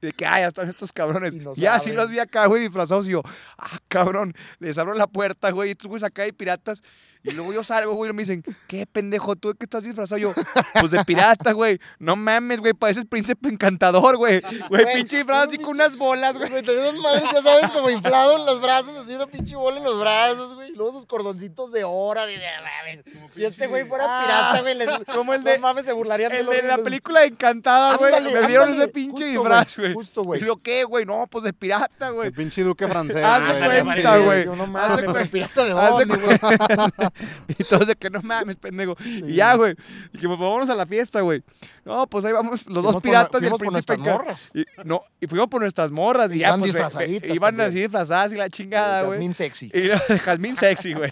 De 0.00 0.12
que, 0.12 0.24
ay, 0.24 0.42
ya 0.42 0.48
están 0.48 0.68
estos 0.68 0.92
cabrones. 0.92 1.34
Y 1.34 1.38
no 1.40 1.54
ya, 1.54 1.78
sí 1.80 1.92
los 1.92 2.08
vi 2.10 2.18
acá, 2.18 2.46
güey, 2.46 2.62
disfrazados. 2.62 3.06
Y 3.06 3.10
yo, 3.10 3.22
ah, 3.58 3.78
cabrón, 3.88 4.34
les 4.60 4.78
abro 4.78 4.94
la 4.94 5.06
puerta, 5.06 5.50
güey, 5.50 5.70
y 5.70 5.72
estos 5.72 5.88
güeyes 5.88 6.04
acá 6.04 6.22
de 6.22 6.32
piratas. 6.32 6.82
Y 7.28 7.32
luego 7.32 7.52
yo 7.52 7.62
salgo, 7.64 7.94
güey, 7.94 8.10
y 8.10 8.14
me 8.14 8.22
dicen, 8.22 8.42
¿qué 8.66 8.86
pendejo? 8.86 9.36
¿Tú 9.36 9.48
de 9.48 9.54
qué 9.58 9.64
estás 9.64 9.82
disfrazado? 9.82 10.18
Yo, 10.18 10.32
pues 10.80 10.90
de 10.92 11.04
pirata, 11.04 11.52
güey. 11.52 11.78
No 11.98 12.16
mames, 12.16 12.60
güey, 12.60 12.72
pareces 12.74 13.04
príncipe 13.04 13.48
encantador, 13.48 14.16
güey. 14.16 14.40
Güey, 14.68 14.86
pinche 14.94 15.18
disfraz 15.18 15.48
así 15.48 15.58
con 15.58 15.70
unas 15.74 15.96
bolas, 15.96 16.36
güey. 16.38 16.50
Güey, 16.50 16.62
tenía 16.62 16.82
esas 16.88 17.00
madres, 17.00 17.22
ya 17.32 17.42
sabes, 17.42 17.70
como 17.70 17.90
inflado 17.90 18.36
en 18.38 18.46
los 18.46 18.60
brazos, 18.60 18.96
así 18.96 19.14
una 19.14 19.26
pinche 19.26 19.56
bola 19.56 19.78
en 19.78 19.84
los 19.84 19.98
brazos, 20.00 20.54
güey. 20.54 20.70
Y 20.70 20.74
luego 20.74 20.90
esos 20.92 21.06
cordoncitos 21.06 21.72
de 21.72 21.84
hora, 21.84 22.26
de, 22.26 22.32
de 22.38 22.46
mames. 22.62 23.04
Si 23.34 23.44
este 23.44 23.66
güey 23.66 23.84
fuera 23.86 24.04
Ah, 24.08 24.24
pirata, 24.24 24.60
güey, 24.62 24.74
les, 24.74 24.88
como 25.14 25.34
el 25.34 25.44
no 25.44 25.50
de- 25.50 25.58
mames, 25.58 25.84
se 25.84 25.92
burlarían 25.92 26.32
El 26.32 26.46
lo 26.46 26.52
de 26.52 26.62
la 26.62 26.78
película 26.78 27.20
de 27.20 27.26
Encantada, 27.26 27.96
güey. 27.96 28.12
Me 28.12 28.46
dieron 28.46 28.68
ándale, 28.68 28.76
ese 28.84 28.88
pinche 28.88 29.24
justo, 29.24 29.26
disfraz, 29.40 29.76
güey, 29.76 29.92
justo, 29.92 30.22
güey. 30.24 30.40
¿Y 30.40 30.44
lo 30.44 30.56
qué, 30.56 30.84
güey? 30.84 31.04
No, 31.04 31.26
pues 31.30 31.44
de 31.44 31.52
pirata, 31.52 32.10
güey. 32.10 32.28
El 32.28 32.34
pinche 32.34 32.62
duque 32.62 32.86
francés. 32.88 33.22
Haz 33.24 33.40
de 33.60 33.66
güey. 33.66 33.82
cuenta, 33.82 34.16
güey. 34.18 34.44
Yo 34.44 34.56
no 34.56 34.66
de 34.66 34.68
mames, 34.72 35.28
pirata 35.28 35.64
de 35.64 35.72
Y 37.58 37.64
todos 37.64 37.86
de 37.86 37.96
que 37.96 38.10
no 38.10 38.20
mames, 38.22 38.56
pendejo. 38.56 38.96
Y 39.04 39.34
ya, 39.34 39.54
güey. 39.54 39.74
Dijimos, 40.12 40.36
pues 40.38 40.48
vámonos 40.48 40.70
a 40.70 40.74
la 40.74 40.86
fiesta, 40.86 41.20
güey. 41.20 41.42
No, 41.84 42.06
pues 42.06 42.24
ahí 42.24 42.32
vamos 42.32 42.66
los 42.66 42.74
dos 42.82 42.82
Fuimos 42.82 42.94
por- 42.94 43.02
piratas 43.02 43.42
y 43.42 43.44
el 43.46 43.50
por 43.50 43.60
príncipe. 43.60 43.94
enca- 43.94 44.12
morras. 44.12 44.50
Y, 44.54 44.64
no, 44.84 45.02
y 45.20 45.26
fuimos 45.26 45.48
por 45.48 45.60
nuestras 45.62 45.90
morras. 45.90 46.34
Y 46.34 46.38
ya, 46.40 46.48
Iban 46.48 46.60
pues, 46.60 46.72
disfrazaditas 46.72 47.34
Iban 47.34 47.60
así 47.60 47.80
disfrazadas 47.80 48.32
y 48.32 48.36
la 48.36 48.48
chingada, 48.50 49.02
güey. 49.02 49.12
Jazmín 49.12 49.34
sexy. 49.34 49.66
Y 49.72 49.80
de 49.80 49.98
Jazmín 50.22 50.56
sexy, 50.56 50.92
güey. 50.94 51.10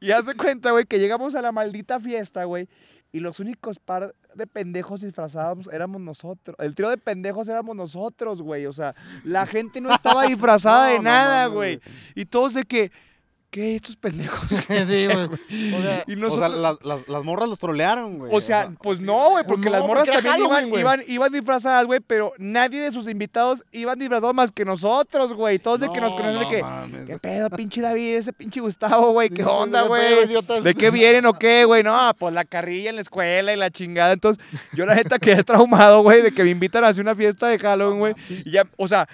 Y 0.00 0.10
haz 0.10 0.26
de 0.26 0.34
cuenta, 0.34 0.70
güey, 0.70 0.84
que 0.84 0.98
llegamos 0.98 1.34
a 1.34 1.42
la 1.42 1.52
maldita 1.52 1.98
fiesta, 2.00 2.44
güey. 2.44 2.68
Y 3.12 3.18
los 3.18 3.40
únicos 3.40 3.80
par 3.80 4.14
de 4.36 4.46
pendejos 4.46 5.00
disfrazados 5.00 5.68
éramos 5.72 6.00
nosotros. 6.00 6.54
El 6.60 6.76
trío 6.76 6.88
de 6.90 6.96
pendejos 6.96 7.48
éramos 7.48 7.74
nosotros, 7.74 8.40
güey. 8.40 8.66
O 8.66 8.72
sea, 8.72 8.94
la 9.24 9.46
gente 9.46 9.80
no 9.80 9.92
estaba 9.92 10.22
disfrazada 10.28 10.86
No, 10.86 10.92
de 10.92 10.96
no 10.98 11.02
nada, 11.02 11.46
güey. 11.46 11.80
Y 12.14 12.26
todos 12.26 12.54
de 12.54 12.62
que, 12.64 12.92
¿qué? 13.50 13.76
Estos 13.76 13.96
pendejos. 13.96 14.48
sí, 14.88 15.06
güey. 15.06 15.26
O 15.76 15.82
sea, 15.82 16.04
Y 16.06 16.12
O 16.14 16.16
nosotros- 16.16 16.38
sea, 16.38 16.48
las, 16.48 16.76
las, 16.84 17.08
las 17.08 17.24
morras 17.24 17.48
los 17.48 17.58
trolearon, 17.58 18.18
güey. 18.18 18.30
O 18.34 18.40
sea, 18.40 18.72
pues 18.82 19.00
no, 19.00 19.30
güey, 19.30 19.44
porque 19.46 19.66
no, 19.66 19.72
las 19.72 19.80
morras 19.82 20.06
porque 20.08 20.22
también 20.22 20.46
iban, 20.46 20.68
iban, 20.78 21.02
iban 21.06 21.32
disfrazadas, 21.32 21.86
güey, 21.86 22.00
pero 22.00 22.32
nadie 22.38 22.80
de 22.80 22.92
sus 22.92 23.08
invitados 23.08 23.64
iban 23.72 23.98
disfrazados 23.98 24.34
más 24.34 24.50
que 24.50 24.64
nosotros, 24.64 25.32
güey. 25.32 25.58
Todos 25.58 25.80
de 25.80 25.90
que 25.92 26.00
nos 26.00 26.12
No, 26.12 26.16
conocen 26.18 26.40
de 26.40 26.48
que, 26.56 26.62
mames. 26.62 27.06
¿qué 27.06 27.18
pedo, 27.18 27.50
pinche 27.50 27.80
David, 27.80 28.14
ese 28.16 28.32
pinche 28.32 28.60
Gustavo, 28.60 29.12
güey? 29.12 29.28
¿Qué 29.30 29.42
Sí, 29.42 29.48
onda, 29.48 29.82
¿qué 29.82 29.88
güey? 29.88 30.62
¿De 30.62 30.74
qué 30.74 30.90
vienen 30.90 31.26
o 31.26 31.34
qué, 31.34 31.64
güey? 31.64 31.82
No, 31.82 32.14
pues 32.18 32.32
la 32.34 32.44
carrilla 32.44 32.90
en 32.90 32.96
la 32.96 33.02
escuela 33.02 33.52
y 33.52 33.56
la 33.56 33.70
chingada. 33.70 34.12
Entonces, 34.12 34.42
yo 34.74 34.86
la 34.86 34.94
neta 34.94 35.18
quedé 35.18 35.42
traumado, 35.44 36.02
güey, 36.02 36.22
de 36.22 36.32
que 36.32 36.44
me 36.44 36.50
invitan 36.50 36.84
a 36.84 36.88
hacer 36.88 37.02
una 37.04 37.14
fiesta 37.14 37.48
de 37.48 37.58
Halloween, 37.58 37.98
güey. 37.98 38.14
Y 38.44 38.50
ya, 38.52 38.64
o 38.76 38.86
sea, 38.88 39.08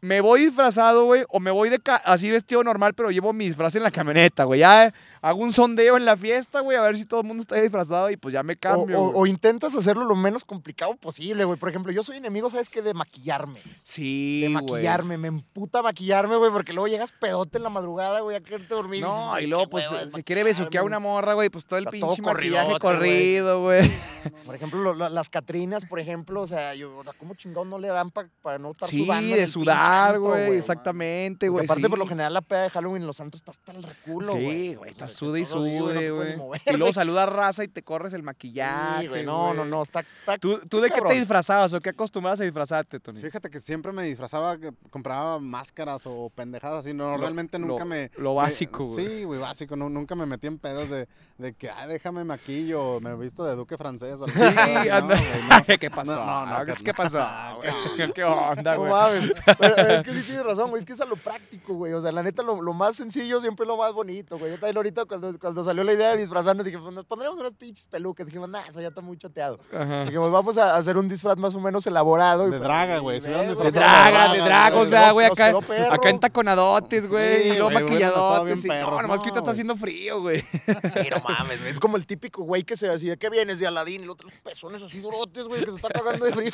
me 0.00 0.20
voy 0.20 0.44
disfrazado, 0.44 1.04
güey, 1.04 1.24
o 1.28 1.40
me 1.40 1.50
voy 1.50 1.68
de 1.70 1.80
así 2.04 2.30
vestido 2.30 2.62
normal, 2.62 2.94
pero 2.94 3.10
llevo 3.10 3.32
mi 3.32 3.46
disfraz 3.46 3.74
en 3.74 3.82
la 3.82 3.90
camioneta, 3.90 4.44
güey. 4.44 4.60
Ya 4.60 4.86
eh, 4.86 4.92
hago 5.22 5.40
un 5.42 5.52
sondeo 5.52 5.96
en 5.96 6.04
la 6.04 6.16
fiesta, 6.16 6.60
güey, 6.60 6.76
a 6.76 6.80
ver 6.82 6.96
si 6.96 7.04
todo 7.04 7.20
el 7.20 7.26
mundo 7.26 7.42
está 7.42 7.56
disfrazado 7.56 8.10
y 8.10 8.16
pues 8.16 8.32
ya 8.32 8.42
me 8.42 8.56
cambio. 8.56 9.00
o- 9.00 9.20
o 9.22 9.26
intentas 9.26 9.74
hacerlo 9.74 10.04
lo 10.04 10.14
menos 10.16 10.44
complicado 10.44 10.94
posible, 10.96 11.44
güey. 11.44 11.58
Por 11.58 11.68
ejemplo, 11.68 11.90
yo 11.92 12.04
soy 12.04 12.16
enemigo, 12.18 12.48
¿sabes 12.50 12.70
qué? 12.70 12.82
De 12.82 12.94
maquillarme. 12.94 13.60
sí, 13.82 14.40
De 14.42 14.48
maquillarme. 14.48 15.18
Me 15.18 15.28
emputa 15.28 15.82
maquillarme, 15.82 16.36
güey, 16.36 16.50
porque 16.52 16.72
luego 16.72 16.88
llegas 16.88 17.12
pedote 17.12 17.56
en 17.58 17.64
la 17.64 17.70
madrugada, 17.70 18.20
güey, 18.20 18.36
a 18.36 18.40
quererte 18.40 18.74
dormir. 18.74 19.02
No, 19.02 19.38
y 19.40 19.46
luego, 19.46 19.68
pues, 19.68 19.84
se, 20.12 20.22
quiere 20.22 20.44
besuquear 20.44 20.84
una 20.84 20.98
morra, 20.98 21.34
güey, 21.34 21.48
pues 21.48 21.64
todo 21.64 21.78
el 21.78 21.86
Está 21.86 21.98
todo 21.98 22.14
pinche 22.14 22.22
maquillaje 22.22 22.78
corridote, 22.78 22.86
güey. 22.86 22.96
corrido, 22.96 23.62
güey. 23.62 23.80
Por 24.44 24.54
ejemplo, 24.54 24.80
lo- 24.82 24.94
lo- 24.94 25.08
las 25.08 25.28
Catrinas, 25.30 25.86
por 25.86 26.00
ejemplo, 26.00 26.42
o 26.42 26.46
sea, 26.46 26.74
yo, 26.74 27.02
¿cómo 27.18 27.34
chingados 27.34 27.66
no 27.68 27.78
le 27.78 27.88
dan 27.88 28.10
pa- 28.10 28.28
para 28.42 28.58
no 28.58 28.72
estar 28.72 28.88
Sí, 28.88 29.04
sudando? 29.04 29.34
en 29.34 29.40
de 29.42 29.46
sudar, 29.46 29.76
güey, 30.18 30.52
exactamente, 30.58 31.48
güey. 31.48 31.64
aparte, 31.64 31.82
sí. 31.84 31.88
por 31.88 31.98
lo 31.98 32.06
general, 32.06 32.32
la 32.34 32.40
peda 32.40 32.62
de 32.64 32.70
Halloween 32.70 33.02
en 33.02 33.06
Los 33.06 33.16
Santos 33.16 33.40
está 33.40 33.50
hasta 33.52 33.72
el 33.72 33.82
reculo, 33.82 34.32
güey. 34.34 34.70
Sí, 34.70 34.74
güey, 34.74 34.90
O 34.90 34.94
sea, 34.94 35.06
estás 35.06 35.10
que 35.12 35.16
sude 35.16 35.38
y 35.40 35.42
no 35.42 35.48
sude, 35.48 36.10
güey. 36.10 36.36
mover, 36.36 36.60
Y 36.66 36.70
luego 36.70 36.84
güey. 36.86 36.92
saludas 36.94 37.28
raza 37.28 37.64
y 37.64 37.68
te 37.68 37.82
corres 37.82 38.12
el 38.12 38.22
maquillaje, 38.22 39.02
Sí, 39.02 39.08
güey, 39.08 39.24
no, 39.24 39.54
no, 39.54 39.64
no, 39.64 39.82
está, 39.82 40.00
está 40.00 40.38
¿Tú, 40.38 40.60
tú 40.68 40.80
de 40.80 40.90
qué 40.90 41.00
te 41.00 41.14
disfrazabas 41.14 41.72
o 41.72 41.80
qué 41.80 41.90
acostumbrabas 41.90 42.40
a 42.40 42.44
disfrazarte, 42.44 43.00
Tony? 43.00 43.20
Fíjate 43.20 43.50
que 43.50 43.60
siempre 43.60 43.92
me 43.92 44.02
disfrazaba, 44.04 44.58
que 44.58 44.72
compraba 44.90 45.38
máscaras 45.38 46.02
o 46.06 46.30
pendejadas 46.34 46.80
así. 46.86 46.94
No, 46.94 47.12
Lo- 47.12 47.18
realmente 47.18 47.58
nunca 47.58 47.84
lo- 47.84 47.90
me. 47.90 48.10
lo 48.16 48.34
básico, 48.34 48.84
güey. 48.84 49.06
Sí, 49.06 49.24
güey, 49.24 49.40
básico. 49.40 49.76
no- 49.76 49.88
nunca 49.88 50.14
me 50.14 50.26
metí 50.26 50.46
en 50.46 50.58
pedos 50.58 50.88
de, 50.90 51.08
de 51.38 51.52
que, 51.54 51.70
ay, 51.70 51.88
déjame 51.88 52.24
maquillo, 52.24 52.82
o 52.82 53.00
me 53.00 53.10
he 53.10 53.16
visto 53.16 53.44
de 53.44 53.54
duque 53.56 53.76
francés. 53.76 54.18
O 54.20 54.24
algo 54.24 54.28
Sí, 54.38 54.42
así, 54.44 54.88
no, 54.88 54.94
anda. 54.94 55.16
güey, 55.16 55.42
no. 55.68 55.78
¿Qué 55.80 55.90
pasó? 55.90 56.14
No, 56.24 56.46
no, 56.46 56.64
no, 56.64 56.74
¿Qué, 56.84 56.94
pasó? 56.94 57.18
güey? 57.56 58.12
¿Qué 58.14 58.24
onda, 58.24 58.74
No 58.74 58.80
güey? 58.80 59.32
pero 59.58 59.74
es 59.80 60.02
que 60.04 60.12
sí 60.12 60.22
tienes 60.22 60.42
razón, 60.44 60.70
güey. 60.70 60.80
Es 60.80 60.86
que 60.86 60.92
es 60.92 61.00
a 61.00 61.04
lo 61.04 61.16
práctico, 61.16 61.74
güey. 61.74 61.92
O 61.92 62.00
sea, 62.00 62.12
la 62.12 62.22
neta, 62.22 62.42
lo, 62.42 62.60
lo 62.60 62.72
más 62.72 62.96
sencillo 62.96 63.40
siempre 63.40 63.64
es 63.64 63.68
lo 63.68 63.76
más 63.76 63.92
bonito, 63.92 64.38
güey. 64.38 64.52
Yo 64.52 64.58
también 64.58 64.76
ahorita, 64.76 65.04
cuando, 65.04 65.38
cuando 65.38 65.64
salió 65.64 65.84
la 65.84 65.92
idea 65.92 66.10
de 66.10 66.18
disfrazarnos, 66.18 66.64
dije, 66.64 66.78
pues 66.78 66.92
nos 66.92 67.04
pondremos 67.04 67.38
unas 67.38 67.54
pinches 67.54 67.86
pelucas. 67.86 68.26
Dijimos, 68.26 68.48
nah, 68.48 68.62
eso 68.68 68.80
ya 68.80 68.88
está 68.88 69.00
muy 69.00 69.16
choteado. 69.18 69.58
Ajá. 69.72 70.04
Dijimos, 70.04 70.30
vamos 70.32 70.58
a 70.58 70.76
hacer 70.76 70.96
un 70.96 71.08
disfraz 71.08 71.36
más 71.36 71.54
o 71.54 71.60
menos 71.60 71.86
elaborado. 71.86 72.48
De 72.50 72.58
draga, 72.58 72.98
güey, 72.98 73.20
De 73.20 73.30
draga, 73.30 73.54
de 73.54 73.70
draga, 73.70 74.44
dragos, 74.44 74.80
nos 74.80 74.90
¿verdad, 74.90 75.12
güey? 75.12 75.26
Acá, 75.26 75.52
acá 75.92 76.10
en 76.10 76.20
taconadotes, 76.20 77.08
güey. 77.08 77.42
Sí, 77.42 77.48
y 77.50 77.56
luego 77.58 77.70
maquilladotes. 77.70 78.62
bien 78.62 78.78
y- 78.78 78.80
No, 78.80 78.90
nomás 79.02 79.02
no, 79.02 79.08
que 79.08 79.28
ahorita 79.28 79.38
está 79.38 79.50
haciendo 79.50 79.76
frío, 79.76 80.20
güey. 80.20 80.44
Pero 80.94 81.20
mames, 81.26 81.60
güey. 81.60 81.72
Es 81.72 81.80
como 81.80 81.96
el 81.96 82.06
típico 82.06 82.42
güey 82.42 82.62
que 82.64 82.76
se 82.76 82.88
así 82.88 83.06
de 83.06 83.16
que 83.16 83.30
vienes 83.30 83.58
de 83.58 83.66
Aladín 83.66 84.02
y 84.02 84.06
los 84.06 84.14
otros 84.14 84.32
pezones 84.42 84.82
así 84.82 85.00
durotes, 85.00 85.46
güey, 85.46 85.64
que 85.64 85.70
se 85.70 85.76
está 85.76 85.88
cagando 85.88 86.24
de 86.26 86.32
frío. 86.32 86.50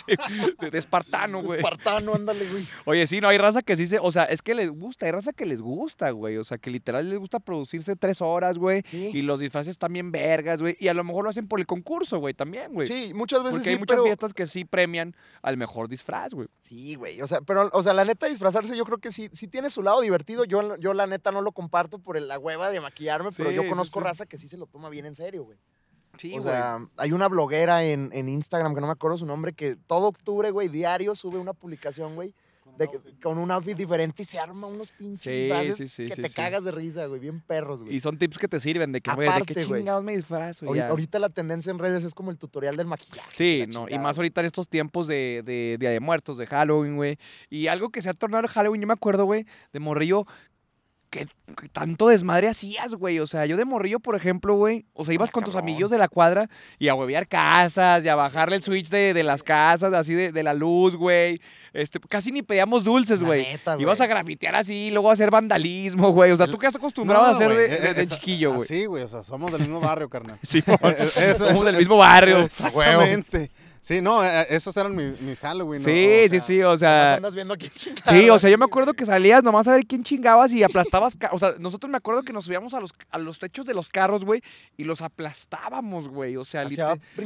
De, 0.61 0.71
de 0.71 0.79
espartano, 0.79 1.43
güey. 1.43 1.59
Espartano, 1.61 2.15
ándale, 2.15 2.49
güey. 2.51 2.67
Oye, 2.85 3.07
sí, 3.07 3.14
no, 3.21 3.29
hay 3.29 3.39
raza 3.39 3.63
que 3.63 3.77
sí 3.77 3.87
se. 3.87 3.99
O 3.99 4.13
sea, 4.13 4.25
es 4.25 4.43
que 4.43 4.55
les 4.55 4.71
gusta, 4.71 5.07
hay 5.07 5.13
raza 5.13 5.33
que 5.33 5.47
les 5.47 5.61
gusta, 5.61 6.11
güey. 6.11 6.37
O 6.37 6.45
sea, 6.45 6.59
que 6.59 6.71
literal 6.71 7.09
les 7.09 7.19
gusta 7.19 7.41
producirse 7.41 7.97
tres 7.97 8.21
horas, 8.21 8.59
güey. 8.59 8.83
Sí. 8.85 9.11
Y 9.15 9.23
los 9.23 9.41
disfraces 9.41 9.73
están 9.73 9.93
bien 9.93 10.13
vergas, 10.13 10.61
güey. 10.61 10.77
Y 10.79 10.89
a 10.89 10.95
lo 10.95 11.05
mejor 11.05 11.25
lo 11.25 11.31
hacen 11.31 11.49
por 11.49 11.61
el 11.61 11.67
concurso, 11.67 12.19
güey, 12.19 12.35
también, 12.35 12.73
güey. 12.73 12.87
Sí, 12.87 13.13
muchas 13.15 13.43
veces 13.43 13.59
Porque 13.59 13.65
sí, 13.65 13.73
hay 13.73 13.79
muchas 13.79 13.95
pero... 13.95 14.05
fiestas 14.05 14.35
que 14.35 14.47
sí 14.47 14.65
premian 14.65 15.15
al 15.43 15.57
mejor 15.57 15.89
disfraz, 15.89 16.33
güey. 16.35 16.49
Sí, 16.61 16.95
güey. 16.95 17.21
O 17.21 17.27
sea, 17.27 17.41
pero, 17.41 17.71
o 17.73 17.83
sea, 17.83 17.93
la 17.93 18.05
neta, 18.05 18.27
disfrazarse 18.27 18.77
yo 18.77 18.85
creo 18.85 18.99
que 18.99 19.13
sí, 19.13 19.29
sí 19.33 19.49
tiene 19.49 19.71
su 19.71 19.83
lado 19.83 20.01
divertido. 20.01 20.45
Yo, 20.45 20.77
yo 20.77 20.95
la 20.95 21.07
neta, 21.07 21.31
no 21.33 21.43
lo 21.43 21.53
comparto 21.53 21.99
por 21.99 22.21
la 22.21 22.39
hueva 22.39 22.71
de 22.71 22.81
maquillarme, 22.81 23.31
pero 23.37 23.51
Sí, 23.51 23.57
yo 23.57 23.63
sí, 23.63 23.69
conozco 23.69 24.01
sí. 24.01 24.05
raza 24.05 24.27
que 24.27 24.39
sí 24.39 24.49
se 24.49 24.57
lo 24.57 24.67
toma 24.67 24.89
bien 24.89 25.07
en 25.07 25.15
serio, 25.15 25.45
güey. 25.45 25.59
Sí, 26.17 26.33
o 26.39 26.43
sea, 26.43 26.79
hay 26.97 27.13
una 27.13 27.27
bloguera 27.29 27.83
en, 27.85 28.11
en 28.13 28.29
Instagram, 28.29 28.75
que 28.75 28.81
no 28.81 28.87
me 28.87 28.93
acuerdo 28.93 29.19
su 29.19 29.27
nombre, 29.27 29.53
que 29.53 29.75
todo 29.75 30.07
octubre, 30.07 30.51
güey, 30.53 30.69
diario 30.69 31.15
sube 31.17 31.39
una 31.39 31.55
publicación, 31.55 32.15
güey, 32.15 32.35
de 32.79 32.89
que- 32.89 32.99
con 33.23 33.39
un 33.39 33.51
outfit 33.51 33.77
diferente 33.77 34.23
y 34.23 34.25
se 34.25 34.39
arma 34.39 34.67
unos 34.67 34.91
pinches 34.91 35.21
Sí, 35.21 35.31
disfraces 35.31 35.77
sí, 35.77 35.89
sí, 35.89 36.07
que 36.09 36.15
sí, 36.17 36.23
te 36.23 36.29
sí. 36.29 36.35
cagas 36.35 36.65
de 36.65 36.73
risa, 36.73 37.07
güey, 37.07 37.21
bien 37.21 37.41
perros, 37.41 37.83
güey. 37.83 37.95
Y 37.97 38.01
son 38.01 38.19
tips 38.19 38.39
que 38.39 38.49
te 38.49 38.59
sirven 38.59 38.91
de 38.93 39.01
que, 39.01 39.13
güey, 39.13 39.29
de 39.33 39.43
qué 39.47 39.55
chingados 39.65 40.03
me 40.03 40.17
disfrazo. 40.17 40.67
Ahorita, 40.67 40.89
ahorita 40.89 41.19
la 41.19 41.29
tendencia 41.29 41.71
en 41.71 41.79
redes 41.79 42.05
es 42.05 42.15
como 42.15 42.31
el 42.31 42.39
tutorial 42.39 42.77
del 42.77 42.87
maquillaje. 42.87 43.29
Sí, 43.33 43.65
no, 43.73 43.87
y 43.89 43.99
más 43.99 44.17
ahorita 44.17 44.41
en 44.41 44.47
estos 44.47 44.69
tiempos 44.69 45.07
de, 45.07 45.43
de 45.45 45.77
Día 45.79 45.91
de 45.91 46.01
Muertos, 46.01 46.39
de 46.39 46.47
Halloween, 46.47 46.97
güey. 46.97 47.19
Y 47.51 47.67
algo 47.69 47.91
que 47.91 48.03
se 48.03 48.09
ha 48.11 48.15
tornado 48.15 48.49
Halloween, 48.49 48.81
yo 48.81 48.87
me 48.89 48.95
acuerdo, 48.95 49.25
güey, 49.25 49.47
de 49.73 49.81
morrillo, 49.81 50.27
que, 51.15 51.27
que 51.61 51.69
tanto 51.69 52.09
desmadre 52.09 52.49
hacías, 52.49 52.95
güey. 52.95 53.21
O 53.21 53.27
sea, 53.27 53.47
yo 53.47 53.57
de 53.57 53.65
morrillo, 53.65 54.01
por 54.01 54.17
ejemplo, 54.17 54.55
güey, 54.55 54.85
o 54.95 55.05
sea, 55.05 55.15
ibas 55.15 55.31
con 55.31 55.45
tus 55.45 55.55
amigos 55.55 55.91
de 55.91 55.99
la 55.99 56.09
cuadra 56.09 56.49
y 56.79 56.89
a 56.89 56.95
huevear 56.95 57.29
casas 57.29 58.05
y 58.05 58.09
a 58.09 58.17
bajarle 58.17 58.57
el 58.57 58.63
switch 58.63 58.89
de, 58.89 59.15
de 59.15 59.23
las 59.23 59.43
casas, 59.43 59.93
así 59.95 60.15
de, 60.15 60.33
de 60.33 60.43
la 60.43 60.55
luz, 60.55 60.97
güey. 60.97 61.41
Este, 61.73 61.99
casi 62.01 62.33
ni 62.33 62.43
pedíamos 62.43 62.85
dulces, 62.85 63.21
La 63.21 63.27
güey. 63.29 63.43
neta, 63.45 63.77
Ibas 63.79 64.01
a 64.01 64.07
grafitear 64.07 64.55
así, 64.57 64.91
luego 64.91 65.11
a 65.11 65.13
hacer 65.13 65.31
vandalismo, 65.31 66.11
güey. 66.13 66.33
O 66.33 66.37
sea, 66.37 66.47
¿tú 66.47 66.59
qué 66.59 66.67
has 66.67 66.77
acostumbrado 66.77 67.25
a 67.25 67.31
hacer 67.31 67.47
güey, 67.47 67.59
de, 67.69 67.69
de- 67.79 67.95
de 67.95 68.07
chiquillo, 68.07 68.55
güey? 68.55 68.67
Sí, 68.69 68.87
güey, 68.87 69.03
o 69.05 69.09
sea, 69.09 69.23
somos 69.23 69.51
del 69.53 69.61
mismo 69.63 69.81
barrio, 69.81 70.09
carnal. 70.09 70.39
Sí, 70.43 70.59
Eh, 70.67 70.97
eso- 71.17 71.47
somos 71.47 71.53
eso- 71.55 71.65
del 71.65 71.77
mismo 71.77 71.97
barrio. 71.97 72.39
Exactamente. 72.45 73.51
Sí, 73.85 74.01
no, 74.01 74.25
eh, 74.25 74.47
esos 74.49 74.75
eran 74.79 74.97
mis, 74.97 75.21
mis 75.21 75.41
Halloween. 75.41 75.83
¿no? 75.83 75.87
Sí, 75.87 76.23
O 76.25 76.25
sí, 76.25 76.29
sea, 76.31 76.41
sí, 76.41 76.63
o 76.63 76.77
sea... 76.79 77.15
andas 77.17 77.35
viendo 77.35 77.53
aquí 77.53 77.69
Sí, 77.75 78.31
o 78.31 78.39
sea, 78.39 78.49
yo 78.49 78.57
me 78.57 78.65
acuerdo 78.65 78.95
que 78.95 79.05
salías 79.05 79.43
nomás 79.43 79.69
a 79.69 79.73
ver 79.73 79.85
quién 79.85 80.03
chingabas 80.03 80.53
y 80.53 80.63
aplastabas. 80.63 81.19
O 81.33 81.39
sea, 81.39 81.53
nosotros 81.59 81.91
me 81.91 81.99
acuerdo 81.99 82.23
que 82.23 82.33
nos 82.33 82.47
subíamos 82.47 82.73
a 82.73 82.81
los, 82.81 82.93
a 83.11 83.19
los 83.19 83.39
techos 83.39 83.67
de 83.67 83.75
los 83.75 83.91
carros, 83.91 84.25
güey, 84.25 84.41
y 84.79 84.85
los 84.85 85.03
aplastábamos, 85.03 86.09
güey. 86.09 86.35
O 86.39 86.47
sea, 86.47 86.67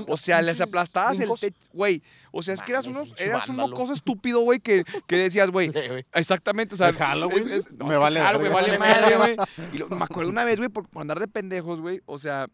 o 0.09 0.17
sea, 0.17 0.43
les 0.43 0.61
aplastás 0.61 1.21
el 1.21 1.31
techo, 1.39 1.57
güey. 1.73 2.03
O 2.33 2.43
sea, 2.43 2.55
es 2.55 2.63
que 2.63 2.73
eras, 2.73 2.87
unos, 2.89 3.19
eras 3.21 3.49
un 3.49 3.57
vándalo. 3.57 3.77
mocoso 3.77 3.93
estúpido, 3.93 4.41
güey, 4.41 4.59
que, 4.59 4.83
que 5.07 5.17
decías, 5.17 5.51
güey. 5.51 5.71
Exactamente, 6.13 6.75
o 6.75 6.79
sea, 6.79 6.89
¿Es 6.89 6.97
Halloween? 6.97 7.45
no, 7.79 7.87
Me 7.87 7.95
es 7.95 7.99
que 7.99 7.99
vale 7.99 8.19
es 8.21 8.27
Halloween, 8.27 8.53
verga. 8.53 8.79
vale 8.79 8.79
Vale 8.79 8.79
madre, 9.01 9.17
güey. 9.17 9.37
Y 9.73 9.79
lo- 9.79 9.89
me 9.89 10.05
acuerdo 10.05 10.31
una 10.31 10.43
vez, 10.45 10.57
güey, 10.59 10.69
por, 10.69 10.89
por 10.89 11.03
andar 11.03 11.21
de 11.21 11.29
pendejos, 11.29 11.81
güey, 11.81 12.01
o 12.07 12.19
sea, 12.19 12.49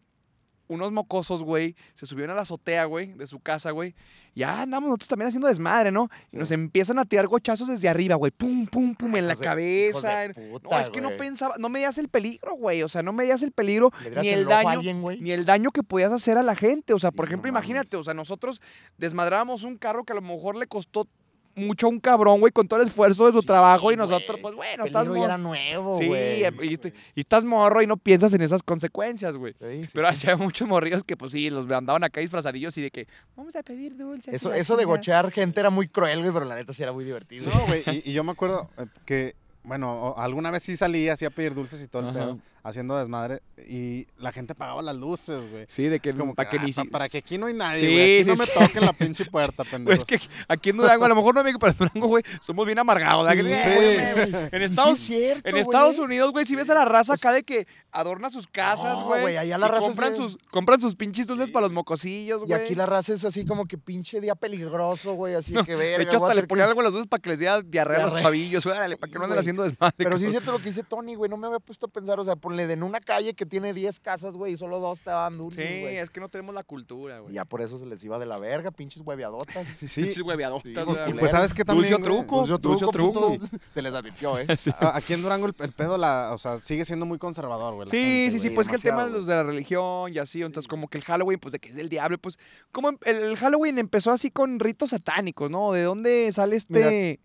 unos 0.67 0.91
mocosos, 0.91 1.43
güey, 1.43 1.75
se 1.93 2.05
subieron 2.05 2.31
a 2.31 2.35
la 2.35 2.41
azotea, 2.41 2.85
güey, 2.85 3.13
de 3.13 3.27
su 3.27 3.39
casa, 3.39 3.71
güey. 3.71 3.95
Y 4.33 4.41
ya 4.41 4.61
andamos 4.63 4.89
nosotros 4.89 5.07
también 5.07 5.27
haciendo 5.27 5.47
desmadre, 5.47 5.91
¿no? 5.91 6.09
Y 6.31 6.37
nos 6.37 6.51
empiezan 6.51 6.99
a 6.99 7.05
tirar 7.05 7.27
gochazos 7.27 7.67
desde 7.67 7.87
arriba, 7.87 8.15
güey. 8.15 8.31
Pum, 8.31 8.65
pum, 8.67 8.93
pum, 8.95 9.15
en 9.15 9.27
la 9.27 9.35
cabeza. 9.35 10.27
puta, 10.51 10.69
no, 10.69 10.79
es 10.79 10.89
que 10.89 10.99
no 11.01 11.07
güey. 11.09 11.19
pensaba, 11.19 11.55
no 11.57 11.69
medías 11.69 11.97
el 11.97 12.09
peligro, 12.09 12.55
güey. 12.55 12.83
O 12.83 12.89
sea, 12.89 13.01
no 13.01 13.13
medías 13.13 13.43
el 13.43 13.51
peligro 13.51 13.91
Le 14.03 14.21
ni 14.21 14.29
el 14.29 14.45
daño. 14.45 14.69
alguien, 14.69 15.01
güey. 15.01 15.21
Ni 15.21 15.31
el 15.31 15.45
daño 15.45 15.71
que 15.71 15.83
podías 15.83 16.11
hacer 16.11 16.37
a 16.37 16.43
la 16.43 16.55
gente. 16.55 16.93
O 16.93 16.99
sea, 16.99 17.11
por 17.11 17.25
ejemplo, 17.25 17.49
no 17.49 17.57
imagínate, 17.57 17.95
o 17.95 18.03
sea, 18.03 18.13
nosotros 18.13 18.61
desmadrábamos 18.97 19.63
un 19.63 19.77
carro 19.77 20.03
que 20.03 20.13
a 20.13 20.15
lo 20.15 20.21
mejor 20.21 20.57
le 20.57 20.67
costó 20.67 21.07
mucho 21.55 21.87
a 21.87 21.89
un 21.89 21.99
cabrón, 21.99 22.39
güey, 22.41 22.51
con 22.51 22.67
todo 22.67 22.81
el 22.81 22.87
esfuerzo 22.87 23.25
de 23.27 23.31
su 23.31 23.41
Sí, 23.41 23.47
trabajo. 23.47 23.91
Y 23.91 23.95
nosotros, 23.95 24.39
pues 24.41 24.53
bueno, 24.55 24.83
El 24.83 24.87
estás 24.87 25.07
morro. 25.07 25.23
era 25.23 25.37
nuevo, 25.37 25.97
Sí, 25.97 26.07
güey. 26.07 26.45
y, 26.61 26.77
te- 26.77 26.93
y 27.15 27.21
estás 27.21 27.43
morro 27.43 27.81
y 27.81 27.87
no 27.87 27.97
piensas 27.97 28.33
en 28.33 28.41
esas 28.41 28.61
consecuencias, 28.63 29.37
güey. 29.37 29.53
Sí, 29.59 29.83
sí, 29.85 29.89
Pero 29.93 30.11
sí. 30.13 30.27
había 30.29 30.43
muchos 30.43 30.67
morrillos 30.67 31.03
que, 31.03 31.15
pues 31.17 31.31
sí, 31.31 31.49
los 31.49 31.69
andaban 31.71 32.03
acá 32.03 32.19
disfrazadillos 32.21 32.77
y 32.77 32.81
de 32.81 32.91
que, 32.91 33.07
vamos 33.35 33.55
a 33.55 33.63
pedir 33.63 33.95
dulces. 33.95 34.33
Eso, 34.33 34.53
eso 34.53 34.75
de 34.75 34.83
chingada". 34.83 34.97
gochear 34.97 35.31
gente 35.31 35.59
era 35.59 35.69
muy 35.69 35.87
cruel, 35.87 36.19
güey, 36.19 36.31
pero 36.33 36.45
la 36.45 36.55
neta 36.55 36.73
sí 36.73 36.83
era 36.83 36.91
muy 36.91 37.05
divertido. 37.05 37.49
No, 37.53 37.65
güey, 37.67 37.83
y, 37.87 38.09
y 38.09 38.13
yo 38.13 38.23
me 38.23 38.31
acuerdo 38.33 38.69
eh, 38.77 38.85
que, 39.05 39.35
bueno, 39.65 40.13
alguna 40.17 40.51
vez 40.51 40.63
sí 40.63 40.77
salí 40.77 41.09
así 41.09 41.25
a 41.25 41.29
pedir 41.29 41.53
dulces 41.53 41.81
y 41.81 41.87
todo 41.87 42.03
el 42.03 42.09
Ajá. 42.09 42.19
pedo, 42.19 42.39
haciendo 42.63 42.97
desmadre, 42.97 43.41
y 43.67 44.07
la 44.17 44.31
gente 44.31 44.53
apagaba 44.53 44.81
las 44.81 44.95
luces, 44.95 45.49
güey. 45.51 45.65
Sí, 45.69 45.83
de 45.87 45.99
que, 45.99 46.13
Como 46.13 46.33
para 46.35 46.49
que, 46.49 46.57
ni 46.59 46.71
"Ah, 46.71 46.81
si- 46.83 46.87
para 46.89 47.09
que 47.09 47.19
aquí 47.19 47.37
no 47.37 47.45
hay 47.47 47.53
nadie, 47.53 47.81
Sí, 47.81 47.87
güey. 47.93 48.13
Aquí 48.15 48.23
sí, 48.23 48.29
no 48.29 48.35
me 48.35 48.45
sí. 48.45 48.51
toquen 48.57 48.85
la 48.85 48.93
pinche 48.93 49.25
puerta, 49.31 49.63
Pues 49.63 49.69
pendejos. 49.69 49.99
es 49.99 50.05
que 50.05 50.19
aquí 50.47 50.69
en 50.71 50.77
Durango, 50.77 51.05
a 51.05 51.09
lo 51.09 51.15
mejor 51.15 51.35
no, 51.35 51.43
pero 51.43 51.71
en 51.71 51.77
Durango, 51.77 52.07
güey, 52.07 52.23
somos 52.41 52.65
bien 52.65 52.79
amargados. 52.79 53.29
Sí, 53.31 53.37
Que- 53.37 53.55
Sí. 53.55 54.31
güey. 54.31 54.49
En 54.51 54.61
Estados, 54.61 54.99
es 54.99 55.05
cierto, 55.05 55.49
en 55.49 55.57
Estados 55.57 55.95
güey. 55.97 56.05
Unidos, 56.05 56.31
güey, 56.31 56.45
si 56.45 56.55
ves 56.55 56.69
a 56.69 56.73
la 56.73 56.85
raza 56.85 57.13
acá 57.13 57.31
de 57.33 57.43
que 57.43 57.67
adorna 57.91 58.29
sus 58.29 58.47
casas, 58.47 58.97
No, 58.99 59.05
güey. 59.07 59.21
güey, 59.21 59.37
allá 59.37 59.57
la 59.57 59.67
raza 59.67 59.83
es 59.83 59.87
compran 59.89 60.13
bien- 60.13 60.23
sus, 60.29 60.37
compran 60.51 60.81
sus 60.81 60.95
pinches 60.95 61.27
dulces 61.27 61.51
para 61.51 61.63
los 61.67 61.71
mocosillos, 61.71 62.39
güey. 62.41 62.51
Y 62.51 62.53
aquí 62.53 62.75
la 62.75 62.85
raza 62.85 63.13
es 63.13 63.23
así 63.25 63.45
como 63.45 63.65
que 63.67 63.77
pinche 63.77 64.19
día 64.21 64.35
peligroso, 64.35 65.13
güey, 65.13 65.33
así 65.35 65.53
que 65.53 65.75
verga. 65.75 65.97
De 65.99 66.03
hecho, 66.03 66.17
hasta 66.23 66.33
le 66.33 66.47
ponían 66.47 66.67
algo 66.67 66.81
a 66.81 66.83
las 66.85 66.91
dulces 66.93 67.07
para 67.07 67.21
que 67.21 67.29
les 67.29 67.39
diera 67.39 67.61
diarrea 67.61 68.05
a 68.05 68.09
los 68.09 68.21
pavillos. 68.21 68.65
Órale, 68.65 68.97
para 68.97 69.11
que 69.11 69.17
no 69.19 69.25
anden 69.25 69.35
Güey, 69.37 69.45
haciendo 69.63 69.63
desmadre. 69.63 69.95
Pero 69.97 70.17
sí 70.19 70.25
es 70.25 70.31
cierto 70.31 70.51
lo 70.51 70.57
que 70.59 70.65
dice 70.65 70.83
Tony, 70.83 71.15
güey. 71.15 71.29
No 71.29 71.37
me 71.37 71.47
había 71.47 71.59
puesto 71.59 71.87
a 71.87 71.89
pensar. 71.89 72.19
O 72.19 72.23
sea, 72.23 72.35
ponle 72.35 72.67
de 72.67 72.73
en 72.73 72.83
una 72.83 72.99
calle 72.99 73.33
que 73.33 73.45
tiene 73.45 73.73
10 73.73 73.99
casas, 73.99 74.35
güey, 74.35 74.53
y 74.53 74.57
solo 74.57 74.79
dos 74.79 75.01
te 75.01 75.09
daban 75.09 75.37
dulces, 75.37 75.73
Sí, 75.73 75.81
güey. 75.81 75.97
es 75.97 76.09
que 76.09 76.19
no 76.19 76.29
tenemos 76.29 76.53
la 76.55 76.63
cultura, 76.63 77.19
güey. 77.19 77.33
ya 77.33 77.45
por 77.45 77.61
eso 77.61 77.77
se 77.77 77.85
les 77.85 78.03
iba 78.03 78.19
de 78.19 78.25
la 78.25 78.37
verga, 78.37 78.71
pinches 78.71 79.01
hueveadotas. 79.05 79.67
Sí. 79.87 80.03
Pinches 80.03 80.21
hueveadotas, 80.21 80.63
Sí, 80.73 80.81
güey. 80.83 81.09
Y 81.09 81.13
pues, 81.13 81.31
¿sabes 81.31 81.53
qué 81.53 81.63
también? 81.63 81.91
Dulce 81.91 81.95
o 81.95 81.99
güey? 82.15 82.21
truco. 82.21 82.37
Dulce 82.47 82.53
o 82.53 82.57
Dulce 82.57 82.85
o 82.85 82.89
truco, 82.89 83.11
truco. 83.27 83.39
putos. 83.39 83.59
Se 83.73 83.81
les 83.81 83.93
advirtió, 83.93 84.37
¿eh? 84.39 84.47
A- 84.79 84.97
Aquí 84.97 85.13
en 85.13 85.21
Durango 85.21 85.45
el, 85.47 85.55
el 85.59 85.71
pedo, 85.71 85.97
la, 85.97 86.31
o 86.33 86.37
sea, 86.37 86.57
sigue 86.59 86.85
siendo 86.85 87.05
muy 87.05 87.17
conservador, 87.17 87.73
güey. 87.75 87.85
la 87.85 87.91
Sí, 87.91 87.97
gente, 87.97 88.31
sí, 88.31 88.39
sí, 88.39 88.47
güey, 88.47 88.55
pues 88.55 88.67
que 88.67 88.75
el 88.75 88.81
tema 88.81 88.97
de 89.05 89.09
demasiado, 89.11 89.19
los 89.19 89.27
de 89.27 89.35
la 89.35 89.43
religión 89.43 90.13
y 90.13 90.17
así, 90.19 90.41
entonces 90.41 90.67
como 90.67 90.87
que 90.87 90.97
el 90.97 91.03
Halloween, 91.03 91.39
pues 91.39 91.51
de 91.51 91.59
que 91.59 91.69
es 91.69 91.75
del 91.75 91.89
diablo, 91.89 92.17
pues 92.17 92.37
como 92.71 92.89
em- 92.89 92.97
el, 93.03 93.15
el 93.17 93.37
Halloween 93.37 93.77
empezó 93.77 94.11
así 94.11 94.31
con 94.31 94.59
ritos 94.59 94.89
satánicos, 94.91 95.49
¿no? 95.49 95.71
¿De 95.71 95.83
dónde 95.83 96.31
sale 96.33 96.55
este, 96.55 97.19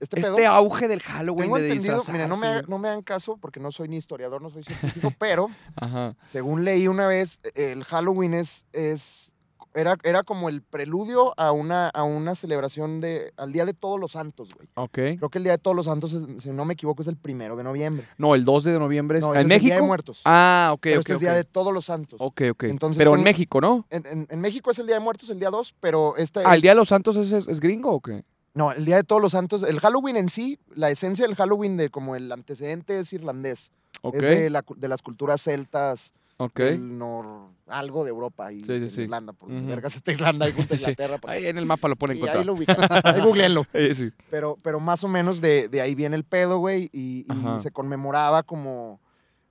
Este 0.00 0.20
pedo. 0.20 0.32
este 0.32 0.46
auge 0.46 0.88
del 0.88 1.00
Halloween 1.02 1.44
Tengo 1.44 1.58
de 1.58 1.68
entendido, 1.68 2.02
mira, 2.12 2.26
no 2.26 2.36
me, 2.36 2.62
no 2.68 2.78
me 2.78 2.88
hagan 2.88 3.02
caso 3.02 3.38
porque 3.40 3.60
no 3.60 3.70
soy 3.72 3.88
ni 3.88 3.96
historiador, 3.96 4.42
no 4.42 4.50
soy 4.50 4.62
científico, 4.62 5.12
pero 5.18 5.48
Ajá. 5.76 6.14
según 6.24 6.64
leí 6.64 6.86
una 6.88 7.06
vez, 7.06 7.40
el 7.54 7.82
Halloween 7.84 8.34
es, 8.34 8.66
es 8.72 9.32
era, 9.74 9.94
era 10.04 10.22
como 10.22 10.48
el 10.48 10.62
preludio 10.62 11.38
a 11.38 11.52
una, 11.52 11.88
a 11.90 12.02
una 12.02 12.34
celebración 12.34 13.02
de, 13.02 13.34
al 13.36 13.52
Día 13.52 13.66
de 13.66 13.74
Todos 13.74 14.00
los 14.00 14.12
Santos, 14.12 14.48
güey. 14.54 14.66
Ok. 14.74 15.18
Creo 15.18 15.28
que 15.28 15.36
el 15.36 15.44
Día 15.44 15.52
de 15.52 15.58
Todos 15.58 15.76
los 15.76 15.84
Santos, 15.84 16.14
es- 16.14 16.26
si 16.42 16.48
no 16.48 16.64
me 16.64 16.72
equivoco, 16.72 17.02
es 17.02 17.08
el 17.08 17.18
primero 17.18 17.56
de 17.56 17.62
noviembre. 17.64 18.08
No, 18.16 18.34
el 18.34 18.46
2 18.46 18.64
de 18.64 18.78
noviembre 18.78 19.18
es 19.18 19.24
No, 19.24 19.32
en 19.34 19.36
es 19.36 19.42
el 19.42 19.48
Día 19.48 19.56
México. 19.58 19.74
de 19.74 19.82
Muertos. 19.82 20.22
Ah, 20.24 20.70
ok, 20.72 20.80
pero 20.80 21.00
ok. 21.00 21.00
este 21.00 21.12
es 21.12 21.16
ok. 21.16 21.20
Día 21.20 21.32
de 21.34 21.44
Todos 21.44 21.74
los 21.74 21.84
Santos. 21.84 22.18
Ok, 22.22 22.40
ok. 22.52 22.62
Entonces 22.64 22.96
pero 22.98 23.14
en 23.16 23.22
México, 23.22 23.60
¿no? 23.60 23.86
En, 23.90 24.06
en- 24.06 24.26
en 24.30 24.40
México 24.40 24.70
es 24.70 24.78
el 24.78 24.86
Día 24.86 24.96
de 24.96 25.00
Muertos, 25.00 25.28
el 25.28 25.38
día 25.40 25.50
2, 25.50 25.74
pero 25.78 26.16
este 26.16 26.40
Ah, 26.46 26.54
¿el 26.54 26.62
Día 26.62 26.70
de 26.70 26.76
los 26.76 26.88
Santos 26.88 27.14
es- 27.16 27.46
es 27.46 27.60
gringo 27.60 27.90
o 27.92 28.00
qué? 28.00 28.24
No, 28.56 28.72
el 28.72 28.86
Día 28.86 28.96
de 28.96 29.04
Todos 29.04 29.20
los 29.20 29.32
Santos, 29.32 29.62
el 29.64 29.80
Halloween 29.80 30.16
en 30.16 30.30
sí, 30.30 30.58
la 30.74 30.90
esencia 30.90 31.26
del 31.26 31.34
Halloween 31.34 31.76
de 31.76 31.90
como 31.90 32.16
el 32.16 32.32
antecedente 32.32 32.98
es 32.98 33.12
irlandés. 33.12 33.70
Es 34.14 34.22
de, 34.22 34.48
la 34.48 34.64
de 34.76 34.88
las 34.88 35.02
culturas 35.02 35.42
celtas 35.42 36.14
ok. 36.38 36.58
del 36.60 36.96
nor, 36.96 37.50
algo 37.66 38.04
de 38.04 38.10
Europa 38.10 38.50
y 38.54 38.64
Sí, 38.64 38.88
sí. 38.88 39.02
Irlanda, 39.02 39.34
por 39.34 39.52
Ujú. 39.52 39.66
vergas 39.66 39.94
está 39.94 40.10
Irlanda 40.10 40.48
y 40.48 40.52
junto 40.52 40.72
a. 40.72 40.76
Inglaterra. 40.78 41.20
Ahí 41.26 41.46
en 41.46 41.58
el 41.58 41.66
mapa 41.66 41.86
lo 41.86 41.96
ponen 41.96 42.18
ahí 42.26 42.44
lo 42.44 42.54
ubican, 42.54 42.78
ahí 43.04 43.20
googleenlo. 43.20 43.66
Sí. 43.94 44.10
Pero, 44.30 44.56
pero 44.62 44.80
más 44.80 45.04
o 45.04 45.08
menos 45.08 45.42
de, 45.42 45.68
de 45.68 45.82
ahí 45.82 45.94
viene 45.94 46.16
el 46.16 46.24
pedo, 46.24 46.56
güey, 46.56 46.88
y, 46.94 47.26
se 47.58 47.70
conmemoraba 47.72 48.42
como, 48.42 49.02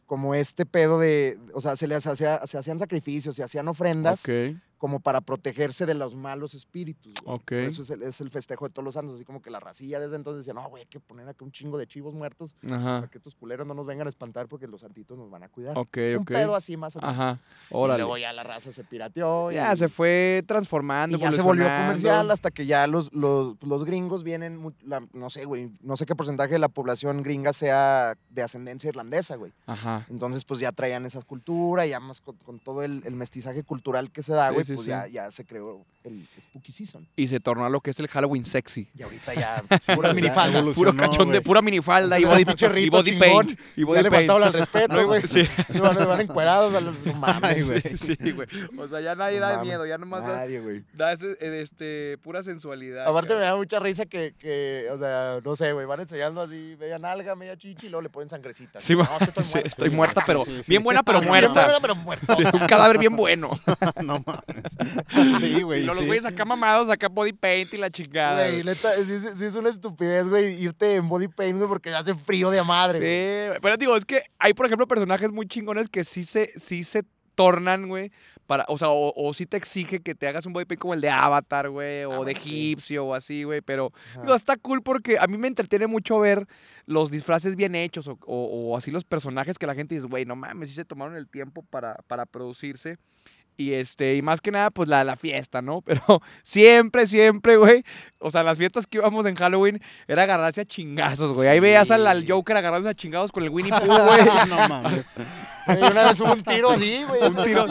como 0.07 0.33
este 0.33 0.65
pedo 0.65 0.97
de, 0.97 1.37
o 1.53 1.61
sea, 1.61 1.75
se 1.75 1.85
les 1.85 2.07
hacía, 2.07 2.41
se 2.47 2.57
hacían 2.57 2.79
sacrificios, 2.79 3.35
se 3.35 3.43
hacían 3.43 3.67
ofrendas 3.67 4.23
Ok, 4.23 4.57
como 4.77 4.99
para 4.99 5.21
protegerse 5.21 5.85
de 5.85 5.93
los 5.93 6.15
malos 6.15 6.53
espíritus, 6.53 7.13
güey. 7.23 7.35
ok. 7.37 7.45
Por 7.45 7.57
Eso 7.59 7.81
es 7.81 7.89
el, 7.89 8.03
es 8.03 8.21
el 8.21 8.29
festejo 8.29 8.65
de 8.67 8.73
todos 8.73 8.83
los 8.83 8.93
santos, 8.95 9.15
así 9.15 9.25
como 9.25 9.41
que 9.41 9.49
la 9.49 9.59
racilla 9.59 9.99
desde 9.99 10.15
entonces 10.15 10.45
decía, 10.45 10.53
no, 10.53 10.67
güey, 10.69 10.81
hay 10.83 10.87
que 10.87 10.99
poner 10.99 11.27
aquí 11.27 11.43
un 11.43 11.51
chingo 11.51 11.77
de 11.77 11.87
chivos 11.87 12.13
muertos 12.13 12.55
para 12.61 13.07
que 13.07 13.17
estos 13.17 13.35
culeros 13.35 13.65
no 13.65 13.73
nos 13.73 13.85
vengan 13.85 14.07
a 14.07 14.09
espantar 14.09 14.47
porque 14.47 14.67
los 14.67 14.81
santitos 14.81 15.17
nos 15.17 15.29
van 15.29 15.43
a 15.43 15.49
cuidar. 15.49 15.77
Ok, 15.77 15.97
un 16.19 16.25
pedo 16.25 16.55
así 16.55 16.77
más 16.77 16.95
o 16.95 16.99
menos. 16.99 17.13
Ajá. 17.15 17.39
Y 17.71 17.73
luego 17.97 18.17
ya 18.17 18.33
la 18.33 18.43
raza 18.43 18.71
se 18.71 18.83
pirateó. 18.83 19.51
Ya 19.51 19.73
y- 19.73 19.77
se 19.77 19.89
fue 19.89 20.43
transformando. 20.47 21.17
y 21.17 21.21
ya 21.21 21.31
se 21.31 21.41
volvió 21.41 21.65
comercial 21.65 22.29
hasta 22.31 22.51
que 22.51 22.65
ya 22.65 22.87
los, 22.87 23.13
los, 23.13 23.55
los 23.61 23.85
gringos 23.85 24.23
vienen, 24.23 24.61
la- 24.83 25.03
no 25.13 25.29
sé, 25.29 25.45
güey, 25.45 25.69
no 25.81 25.95
sé 25.97 26.05
qué 26.05 26.15
porcentaje 26.15 26.53
de 26.53 26.59
la 26.59 26.69
población 26.69 27.23
gringa 27.23 27.53
sea 27.53 28.15
de 28.29 28.41
ascendencia 28.41 28.89
irlandesa, 28.89 29.35
güey. 29.35 29.53
Ajá. 29.65 30.05
Entonces, 30.09 30.45
pues 30.45 30.59
ya 30.59 30.71
traían 30.71 31.05
esa 31.05 31.21
cultura, 31.21 31.85
ya 31.85 31.99
más 31.99 32.21
con, 32.21 32.35
con 32.37 32.59
todo 32.59 32.83
el, 32.83 33.01
el 33.05 33.15
mestizaje 33.15 33.63
cultural 33.63 34.11
que 34.11 34.23
se 34.23 34.33
da, 34.33 34.49
güey, 34.49 34.64
sí, 34.64 34.64
pues 34.73 34.85
sí. 34.85 34.89
Ya, 34.89 35.07
ya 35.07 35.31
se 35.31 35.45
creó 35.45 35.85
el 36.03 36.27
Spooky 36.43 36.71
Season. 36.71 37.07
Y 37.15 37.27
se 37.27 37.39
tornó 37.39 37.65
a 37.65 37.69
lo 37.69 37.81
que 37.81 37.89
es 37.91 37.99
el 37.99 38.07
Halloween 38.07 38.45
sexy. 38.45 38.87
Y 38.97 39.01
ahorita 39.03 39.33
ya 39.33 39.63
ya 39.87 39.95
puras 39.95 40.13
minifaldas. 40.13 40.59
evolucionó. 40.61 40.91
Puro 40.91 40.97
cachón 41.11 41.31
de 41.31 41.41
pura 41.41 41.61
minifalda 41.61 42.19
y 42.19 42.23
Ya, 42.23 42.27
body, 42.29 42.41
y 42.85 42.89
body 42.89 43.11
chingón. 43.11 43.19
paint. 43.47 43.59
Y 43.75 43.81
Ya 43.81 43.85
body 43.85 44.03
le 44.03 44.09
paint. 44.11 44.27
faltaba 44.29 44.47
el 44.47 44.53
respeto, 44.53 44.93
No, 45.01 45.07
güey. 45.07 45.21
sí. 45.27 45.47
Van, 45.79 45.95
van 46.07 46.21
encuerados 46.21 46.73
a 46.75 46.81
los 46.81 46.99
no 47.05 47.13
mames, 47.15 47.65
güey. 47.67 47.81
güey. 47.81 47.97
Sí, 47.97 48.31
güey. 48.31 48.47
O 48.77 48.87
sea, 48.87 49.01
ya 49.01 49.15
nadie 49.15 49.39
No 49.39 49.45
da 49.47 49.51
mames. 49.53 49.67
miedo, 49.67 49.85
ya 49.85 49.97
nomás 49.97 50.23
Nadie, 50.25 50.59
güey. 50.59 50.83
da 50.93 51.11
ese- 51.13 51.37
eh, 51.41 51.61
este, 51.61 52.17
pura 52.21 52.43
sensualidad. 52.43 53.07
Aparte 53.07 53.33
me 53.33 53.39
da 53.41 53.55
mucha 53.55 53.79
risa 53.79 54.05
que, 54.05 54.33
que, 54.37 54.87
o 54.91 54.99
sea, 54.99 55.39
no 55.43 55.55
sé, 55.55 55.73
güey, 55.73 55.85
van 55.85 56.01
enseñando 56.01 56.41
así 56.41 56.75
media 56.79 56.99
nalga, 56.99 57.35
media 57.35 57.57
chichi 57.57 57.87
y 57.87 57.89
luego 57.89 58.01
le 58.03 58.09
ponen 58.09 58.29
sangrecita. 58.29 58.79
Sí, 58.79 58.95
no, 58.95 59.07
estoy 59.63 59.89
muerta. 59.89 60.21
pero 60.25 60.43
bien 60.67 60.83
buena, 60.83 61.01
pero 61.03 61.19
Bien 61.19 61.29
muerta. 61.29 61.49
buena, 61.65 61.79
pero 61.81 61.95
muerta. 61.95 62.37
Un 62.53 62.67
cadáver 62.67 62.97
bien 62.99 63.15
bueno. 63.15 63.49
no 64.03 64.23
mames. 64.25 64.54
Sí, 65.39 65.57
Y 65.59 65.61
güey. 65.63 65.83
los 65.83 65.97
sí. 65.97 66.05
güeyes 66.05 66.25
acá 66.25 66.45
mamados, 66.45 66.89
acá 66.89 67.07
body 67.09 67.33
paint 67.33 67.73
y 67.73 67.77
la 67.77 67.89
chingada. 67.89 68.47
Güey, 68.49 68.63
neta, 68.63 68.95
sí, 68.97 69.19
sí- 69.19 69.29
sí 69.35 69.45
es 69.45 69.55
una 69.55 69.69
estupidez, 69.69 70.27
güey, 70.27 70.61
irte 70.61 70.95
en 70.95 71.07
body 71.07 71.27
paint, 71.27 71.57
güey, 71.57 71.67
porque 71.69 71.93
hace 71.93 72.13
frío 72.15 72.49
de 72.49 72.63
madre. 72.63 72.99
Sí, 73.53 73.59
pero 73.61 73.77
digo, 73.77 73.95
es 73.95 74.05
que 74.05 74.23
hay, 74.39 74.53
por 74.53 74.65
ejemplo, 74.65 74.87
personajes 74.87 75.31
muy 75.31 75.47
chingones 75.47 75.89
que 75.89 76.03
sí 76.03 76.23
se, 76.23 76.51
sí 76.57 76.83
se 76.83 77.03
tornan, 77.35 77.89
güey, 77.89 78.11
para, 78.47 78.63
o 78.69 78.77
sea, 78.77 78.89
o, 78.89 79.11
o 79.15 79.33
sí 79.33 79.45
te 79.45 79.57
exige 79.57 79.99
que 79.99 80.15
te 80.15 80.25
hagas 80.27 80.45
un 80.45 80.53
body 80.53 80.63
paint 80.65 80.79
como 80.79 80.93
el 80.93 81.01
de 81.01 81.09
Avatar, 81.09 81.69
güey, 81.69 82.05
o 82.05 82.21
Ah, 82.21 82.25
de 82.25 82.33
sí. 82.35 82.39
egipcio, 82.69 83.05
o 83.05 83.13
así, 83.13 83.43
güey, 83.43 83.59
pero 83.61 83.91
Ajá. 84.11 84.21
digo, 84.21 84.35
está 84.35 84.55
cool 84.55 84.81
porque 84.81 85.17
a 85.19 85.27
mí 85.27 85.37
me 85.37 85.47
entretiene 85.49 85.87
mucho 85.87 86.19
ver 86.19 86.47
los 86.85 87.11
disfraces 87.11 87.55
bien 87.57 87.75
hechos, 87.75 88.07
o, 88.07 88.17
o- 88.25 88.71
o 88.71 88.77
así 88.77 88.89
los 88.91 89.03
personajes 89.03 89.57
que 89.57 89.67
la 89.67 89.75
gente 89.75 89.95
dice, 89.95 90.07
güey, 90.07 90.23
no 90.25 90.35
mames, 90.37 90.69
sí 90.69 90.75
se 90.75 90.85
tomaron 90.85 91.17
el 91.17 91.27
tiempo 91.27 91.63
para, 91.63 91.95
para 92.07 92.25
producirse. 92.25 92.97
Y 93.57 93.73
este, 93.73 94.15
y 94.15 94.21
más 94.21 94.41
que 94.41 94.51
nada, 94.51 94.69
pues 94.69 94.89
la, 94.89 95.03
la 95.03 95.15
fiesta, 95.15 95.61
¿no? 95.61 95.81
Pero 95.85 96.21
siempre, 96.43 97.05
siempre, 97.07 97.57
güey. 97.57 97.83
O 98.19 98.31
sea, 98.31 98.43
las 98.43 98.57
fiestas 98.57 98.87
que 98.87 98.97
íbamos 98.97 99.25
en 99.27 99.35
Halloween 99.35 99.81
era 100.07 100.23
agarrarse 100.23 100.61
a 100.61 100.65
chingazos, 100.65 101.31
güey. 101.33 101.47
Ahí 101.47 101.59
veías 101.59 101.91
al, 101.91 102.05
al. 102.07 102.25
Joker 102.27 102.57
agarrándose 102.57 102.89
a 102.89 102.95
chingados 102.95 103.31
con 103.31 103.43
el 103.43 103.49
Winnie 103.49 103.71
Pooh, 103.79 103.85
güey. 103.85 104.25
no 104.49 104.67
mames. 104.67 105.13
Güey, 105.67 105.77
una 105.91 106.03
vez 106.03 106.19
hubo 106.19 106.33
un 106.33 106.43
tiro 106.43 106.69
así, 106.71 107.03
güey. 107.07 107.21
Un 107.21 107.35
tiro- 107.43 107.65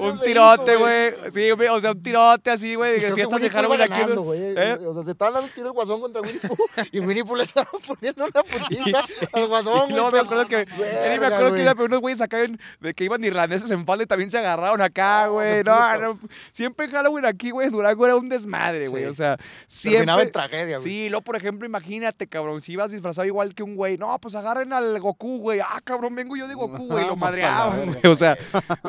Un 0.00 0.20
tirote, 0.20 0.76
güey. 0.76 1.12
Sí, 1.32 1.50
güey, 1.52 1.68
o 1.68 1.80
sea, 1.80 1.92
un 1.92 2.02
tirote 2.02 2.50
así, 2.50 2.74
güey, 2.74 3.00
de 3.00 3.12
fiestas 3.14 3.40
de 3.40 3.50
Halloween 3.50 3.82
aquí. 3.82 4.02
güey. 4.16 4.40
¿Eh? 4.56 4.78
O 4.86 4.94
sea, 4.94 5.04
se 5.04 5.12
estaban 5.12 5.34
dando 5.34 5.48
un 5.48 5.54
tiro 5.54 5.66
el 5.68 5.72
guasón 5.72 6.00
contra 6.00 6.22
Winnie 6.22 6.40
Pooh 6.40 6.56
y 6.92 7.00
Winnie 7.00 7.24
Pooh 7.24 7.36
le 7.36 7.44
estaba 7.44 7.68
poniendo 7.86 8.24
una 8.26 8.42
putiza 8.42 9.04
al 9.32 9.46
guasón, 9.46 9.80
güey. 9.90 9.92
luego 9.92 10.10
me 10.10 10.18
acuerdo 10.20 10.46
que, 10.46 10.66
me 10.66 11.26
acuerdo 11.26 11.54
que 11.54 11.72
güey. 11.72 11.86
unos 11.86 12.00
güeyes 12.00 12.20
acá 12.20 12.38
de 12.80 12.94
que 12.94 13.04
iban 13.04 13.22
irlandeses 13.24 13.70
en 13.70 13.86
falda 13.86 14.04
y 14.04 14.06
también 14.06 14.30
se 14.30 14.38
agarraron 14.38 14.80
acá, 14.80 15.24
No, 15.26 15.29
güey. 15.32 15.62
No, 15.64 15.98
no, 15.98 16.18
siempre 16.52 16.86
en 16.86 16.92
Halloween 16.92 17.24
aquí, 17.26 17.50
güey, 17.50 17.70
Durango 17.70 18.04
era 18.06 18.16
un 18.16 18.28
desmadre, 18.28 18.88
güey. 18.88 19.04
Sí. 19.04 19.08
O 19.10 19.14
sea, 19.14 19.38
siempre. 19.66 19.98
Terminaba 19.98 20.22
en 20.22 20.32
tragedia, 20.32 20.78
güey. 20.78 20.88
Sí, 20.88 21.08
luego, 21.08 21.22
por 21.22 21.36
ejemplo, 21.36 21.66
imagínate, 21.66 22.26
cabrón, 22.26 22.60
si 22.62 22.72
ibas 22.72 22.90
disfrazado 22.92 23.26
igual 23.26 23.54
que 23.54 23.62
un 23.62 23.74
güey, 23.76 23.96
no, 23.98 24.18
pues 24.18 24.34
agarren 24.34 24.72
al 24.72 24.98
Goku, 25.00 25.38
güey. 25.38 25.60
Ah, 25.60 25.80
cabrón, 25.82 26.14
vengo 26.14 26.36
yo 26.36 26.48
de 26.48 26.54
Goku, 26.54 26.86
güey. 26.86 27.06
Lo 27.06 27.16
madreaban, 27.16 27.86
güey. 27.86 28.06
O 28.12 28.16
sea, 28.16 28.36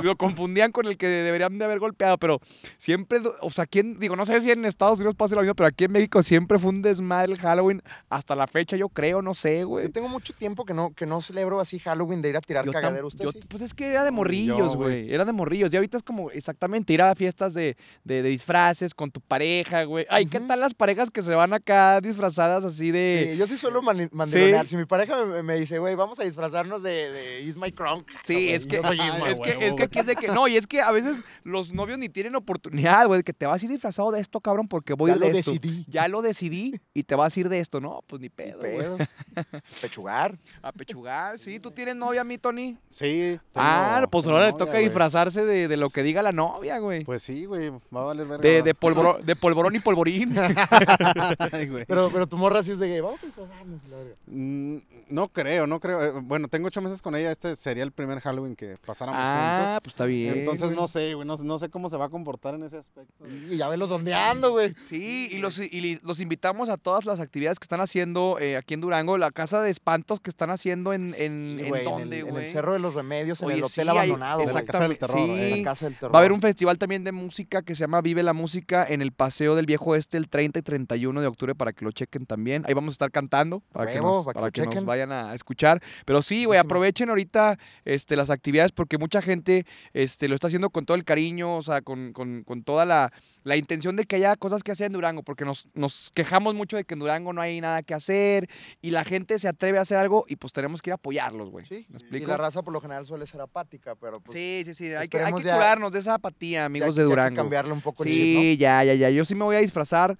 lo 0.03 0.15
confundían 0.15 0.71
con 0.71 0.85
el 0.87 0.97
que 0.97 1.07
deberían 1.07 1.57
de 1.57 1.65
haber 1.65 1.79
golpeado, 1.79 2.17
pero 2.17 2.39
siempre, 2.77 3.21
o 3.41 3.49
sea, 3.49 3.63
aquí 3.65 3.79
en- 3.79 3.99
digo, 3.99 4.15
no 4.15 4.25
sé 4.25 4.41
si 4.41 4.51
en 4.51 4.65
Estados 4.65 4.99
Unidos 4.99 5.15
pasa 5.15 5.35
lo 5.35 5.41
mismo, 5.41 5.55
pero 5.55 5.67
aquí 5.67 5.85
en 5.85 5.91
México 5.91 6.23
siempre 6.23 6.57
fue 6.59 6.69
un 6.69 6.81
desmadre 6.81 7.33
el 7.33 7.39
Halloween. 7.39 7.81
Hasta 8.09 8.35
la 8.35 8.47
fecha, 8.47 8.75
yo 8.77 8.89
creo, 8.89 9.21
no 9.21 9.33
sé, 9.33 9.63
güey. 9.63 9.85
Yo 9.85 9.91
tengo 9.91 10.07
mucho 10.09 10.33
tiempo 10.33 10.65
que 10.65 10.73
no, 10.73 10.93
que 10.93 11.05
no 11.05 11.21
celebro 11.21 11.59
así 11.59 11.79
Halloween 11.79 12.21
de 12.21 12.29
ir 12.29 12.37
a 12.37 12.41
tirar 12.41 12.65
Yo 12.65 12.71
cagadero. 12.71 13.07
¿Usted 13.07 13.25
yo- 13.25 13.31
sí? 13.31 13.39
Pues 13.47 13.61
es 13.61 13.73
que 13.73 13.87
era 13.91 14.03
de 14.03 14.11
morrillos, 14.11 14.75
güey. 14.75 15.13
Era 15.13 15.25
de 15.25 15.31
morrillos. 15.33 15.71
Y 15.73 15.75
ahorita 15.75 15.97
es 15.97 16.03
como 16.03 16.30
exactamente 16.33 16.93
ir 16.93 17.01
a 17.01 17.13
fiestas 17.15 17.53
de, 17.53 17.75
de, 18.03 18.21
de 18.23 18.29
disfraces 18.29 18.93
con 18.93 19.11
tu 19.11 19.21
pareja, 19.21 19.83
güey. 19.83 20.05
Ay, 20.09 20.25
¿qué 20.25 20.39
tal 20.39 20.59
las 20.59 20.73
parejas 20.73 21.09
que 21.11 21.21
se 21.21 21.33
van 21.35 21.53
acá 21.53 21.99
disfrazadas 22.01 22.63
así 22.65 22.91
de. 22.91 23.29
Sí, 23.33 23.37
yo 23.37 23.47
sí 23.47 23.57
suelo 23.57 23.81
mandilonear. 23.81 24.67
Si 24.67 24.75
mi 24.77 24.85
pareja 24.85 25.23
me, 25.25 25.43
me 25.43 25.55
dice, 25.57 25.79
güey, 25.79 25.95
vamos 25.95 26.19
a 26.19 26.23
disfrazarnos 26.23 26.83
de, 26.83 27.11
de 27.11 27.41
Is 27.41 27.57
My 27.57 27.71
Crunk. 27.71 28.09
Sí, 28.25 28.33
güey, 28.33 28.49
es 28.53 28.65
que, 28.65 28.77
yo 28.77 28.83
soy 28.83 28.99
es, 28.99 29.39
que, 29.39 29.67
es 29.67 29.73
que 29.75 29.83
aquí 29.83 29.99
es 29.99 30.05
de 30.05 30.15
que. 30.15 30.27
No, 30.29 30.47
y 30.47 30.57
es 30.57 30.67
que 30.67 30.81
a 30.81 30.91
veces 30.91 31.21
los 31.43 31.73
novios 31.73 31.97
ni 31.97 32.09
tienen 32.09 32.35
oportunidad, 32.35 33.07
güey, 33.07 33.19
de 33.19 33.23
que 33.23 33.33
te 33.33 33.45
vas 33.45 33.61
a 33.61 33.65
ir 33.65 33.71
disfrazado 33.71 34.11
de 34.11 34.19
esto, 34.19 34.39
cabrón, 34.39 34.67
porque 34.67 34.93
voy 34.93 35.09
Ya 35.11 35.17
de 35.17 35.31
lo 35.31 35.37
esto. 35.37 35.51
decidí. 35.51 35.85
Ya 35.87 36.07
lo 36.07 36.21
decidí 36.21 36.79
y 36.93 37.03
te 37.03 37.15
vas 37.15 37.35
a 37.35 37.39
ir 37.39 37.49
de 37.49 37.59
esto, 37.59 37.79
¿no? 37.79 38.01
Pues 38.07 38.21
ni 38.21 38.29
pedo, 38.29 38.59
güey. 38.59 39.07
Pechugar. 39.81 40.37
A 40.61 40.71
pechugar, 40.71 41.37
sí. 41.37 41.59
¿Tú 41.59 41.71
tienes 41.71 41.95
novia, 41.95 42.23
mi 42.23 42.37
Tony? 42.37 42.77
Sí. 42.89 43.39
ah, 43.55 43.95
tengo- 43.97 44.09
pues 44.11 44.25
tengo 44.25 44.37
ahora 44.37 44.47
le 44.51 44.57
toca 44.57 44.77
disfrazarse 44.77 45.45
de, 45.45 45.67
de 45.67 45.77
lo 45.77 45.89
que 45.89 46.03
diga 46.03 46.20
la 46.21 46.31
novia, 46.31 46.79
güey. 46.79 47.03
Pues 47.03 47.23
sí, 47.23 47.45
güey. 47.45 47.69
Va 47.69 48.01
a 48.01 48.03
valer 48.05 48.27
verga. 48.27 48.41
De, 48.47 48.61
de, 48.61 48.73
polvorón, 48.73 49.25
de 49.25 49.35
polvorón 49.35 49.75
y 49.75 49.79
polvorín. 49.79 50.35
Ay, 51.51 51.67
güey. 51.67 51.85
Pero, 51.85 52.09
pero 52.11 52.27
tu 52.27 52.37
morra 52.37 52.63
sí 52.63 52.71
es 52.71 52.79
de 52.79 52.87
que 52.87 53.01
vamos 53.01 53.21
a 53.23 53.25
disfrazarnos. 53.25 53.83
la 53.89 53.97
verga. 53.97 54.13
Mm, 54.27 54.77
No 55.09 55.27
creo, 55.29 55.67
no 55.67 55.79
creo. 55.79 56.01
Eh, 56.03 56.11
Bueno, 56.23 56.47
tengo 56.47 56.67
ocho 56.67 56.81
meses 56.81 57.01
con 57.01 57.15
ella. 57.15 57.31
Este 57.31 57.55
sería 57.55 57.83
el 57.83 57.91
primer 57.91 58.19
Halloween 58.21 58.55
que 58.55 58.75
pasáramos 58.85 59.19
ah, 59.23 59.63
juntos. 59.65 59.81
pues 59.83 59.93
está 59.93 60.05
bien. 60.05 60.39
Entonces 60.39 60.69
güey. 60.69 60.79
no 60.79 60.87
sé, 60.87 61.13
güey. 61.15 61.27
No, 61.27 61.35
no 61.37 61.59
sé 61.59 61.69
cómo 61.69 61.89
se 61.89 61.97
va 61.97 62.05
a 62.05 62.09
comportar 62.09 62.55
en 62.55 62.63
ese 62.63 62.77
aspecto. 62.77 63.25
Y 63.49 63.57
ya 63.57 63.67
velo 63.67 63.87
sondeando, 63.87 64.51
güey. 64.51 64.73
Sí, 64.85 65.29
y 65.31 65.37
los, 65.39 65.59
y 65.59 65.99
los 66.03 66.19
invitamos 66.19 66.69
a 66.69 66.77
todas 66.77 67.05
las 67.05 67.19
actividades 67.19 67.59
que 67.59 67.65
están 67.65 67.81
haciendo 67.81 68.37
eh, 68.39 68.57
aquí 68.57 68.73
en 68.73 68.81
Durango, 68.81 69.17
la 69.17 69.31
casa 69.31 69.61
de 69.61 69.69
espantos 69.69 70.19
que 70.21 70.29
están 70.29 70.49
haciendo 70.49 70.93
en, 70.93 71.03
en, 71.03 71.09
Sí, 71.09 71.25
en 71.25 71.67
güey, 71.69 71.83
dónde, 71.83 72.19
el, 72.19 72.25
en 72.25 72.29
güey. 72.31 72.43
el 72.43 72.49
Cerro 72.49 72.73
de 72.73 72.79
los 72.79 72.93
Remedios, 72.95 73.41
en 73.41 73.47
Oye, 73.47 73.55
el 73.57 73.65
sí, 73.65 73.81
hotel 73.81 73.89
hay- 73.89 73.97
abandonado, 73.97 74.41
güey. 74.43 74.53
la 74.53 74.63
Casa 74.63 74.87
del 74.87 74.97
Terror, 74.97 75.17
sí. 75.17 75.31
eh. 75.31 75.57
La 75.57 75.63
Casa 75.63 75.85
del 75.85 75.95
Terror. 75.97 76.10
Va 76.13 76.17
a 76.19 76.19
haber 76.19 76.31
un 76.33 76.41
festival 76.41 76.77
también 76.77 77.03
de 77.05 77.11
música 77.13 77.61
que 77.61 77.73
se 77.75 77.81
llama 77.81 78.01
Vive 78.01 78.21
la 78.21 78.33
Música 78.33 78.85
en 78.87 79.01
el 79.01 79.13
Paseo 79.13 79.55
del 79.55 79.65
Viejo 79.65 79.95
Este 79.95 80.17
el 80.17 80.27
30 80.27 80.59
y 80.59 80.61
31 80.61 81.21
de 81.21 81.27
octubre 81.27 81.55
para 81.55 81.71
que 81.71 81.85
lo 81.85 81.91
chequen 81.91 82.25
también. 82.25 82.63
Ahí 82.67 82.73
vamos 82.73 82.91
a 82.91 82.95
estar 82.95 83.11
cantando 83.11 83.61
para 83.71 83.89
que, 83.91 83.99
nos, 84.01 84.25
para 84.25 84.33
que 84.33 84.33
para 84.33 84.65
lo 84.65 84.71
que 84.71 84.75
nos 84.75 84.85
vayan 84.85 85.11
a 85.13 85.33
escuchar. 85.33 85.81
Pero 86.05 86.21
sí, 86.21 86.43
güey, 86.45 86.59
aprovechen 86.59 87.09
ahorita 87.09 87.57
este, 87.85 88.17
las 88.17 88.29
actividades 88.29 88.73
porque 88.73 88.97
mucha 88.97 89.21
gente 89.21 89.65
este, 89.93 90.27
lo 90.27 90.35
está 90.35 90.47
haciendo 90.47 90.69
con 90.69 90.85
todo 90.85 90.95
el 90.95 91.05
cariño, 91.05 91.55
o 91.55 91.61
sea, 91.63 91.81
con, 91.81 92.11
con- 92.11 92.43
con 92.43 92.63
toda 92.63 92.85
la, 92.85 93.13
la 93.43 93.55
intención 93.55 93.95
de 93.95 94.05
que 94.05 94.17
haya 94.17 94.35
cosas 94.35 94.63
que 94.63 94.71
hacer 94.73 94.87
en 94.87 94.93
Durango, 94.93 95.23
porque 95.23 95.45
nos, 95.45 95.67
nos 95.73 96.11
quejamos 96.13 96.55
mucho 96.55 96.75
de 96.75 96.83
que 96.83 96.93
en 96.93 96.99
Durango 96.99 97.31
no 97.31 97.41
hay 97.41 97.61
nada 97.61 97.83
que 97.83 97.93
hacer 97.93 98.49
y 98.81 98.91
la 98.91 99.05
gente 99.05 99.39
se 99.39 99.47
atreve 99.47 99.77
a 99.77 99.81
hacer 99.81 99.97
algo 99.97 100.25
y 100.27 100.35
pues 100.35 100.51
tenemos 100.51 100.81
que 100.81 100.89
ir 100.89 100.93
a 100.93 100.95
apoyarlos, 100.95 101.49
güey. 101.49 101.65
Sí, 101.65 101.85
¿Me 101.87 101.93
y 101.93 101.95
explico? 102.01 102.27
la 102.27 102.37
raza 102.37 102.63
por 102.63 102.73
lo 102.73 102.81
general 102.81 103.05
suele 103.05 103.25
ser 103.27 103.39
apática, 103.39 103.95
pero 103.95 104.19
pues 104.19 104.37
sí, 104.37 104.63
sí, 104.65 104.73
sí. 104.73 104.93
Hay 104.93 105.07
que, 105.07 105.19
hay 105.19 105.31
curarnos 105.31 105.91
de 105.93 106.00
esa 106.01 106.15
apatía, 106.15 106.59
ya- 106.59 106.65
amigos 106.65 106.95
ya 106.95 107.01
de 107.01 107.01
hay 107.01 107.05
que 107.07 107.09
Durango. 107.09 107.35
cambiarle 107.37 107.71
un 107.73 107.81
poco 107.81 108.03
el 108.03 108.11
chip, 108.11 108.21
Sí, 108.21 108.57
ya, 108.59 108.83
ya, 108.83 108.93
ya. 108.95 109.09
Yo 109.09 109.23
sí 109.25 109.33
me 109.35 109.43
voy 109.45 109.55
a 109.55 109.59
disfrazar. 109.59 110.17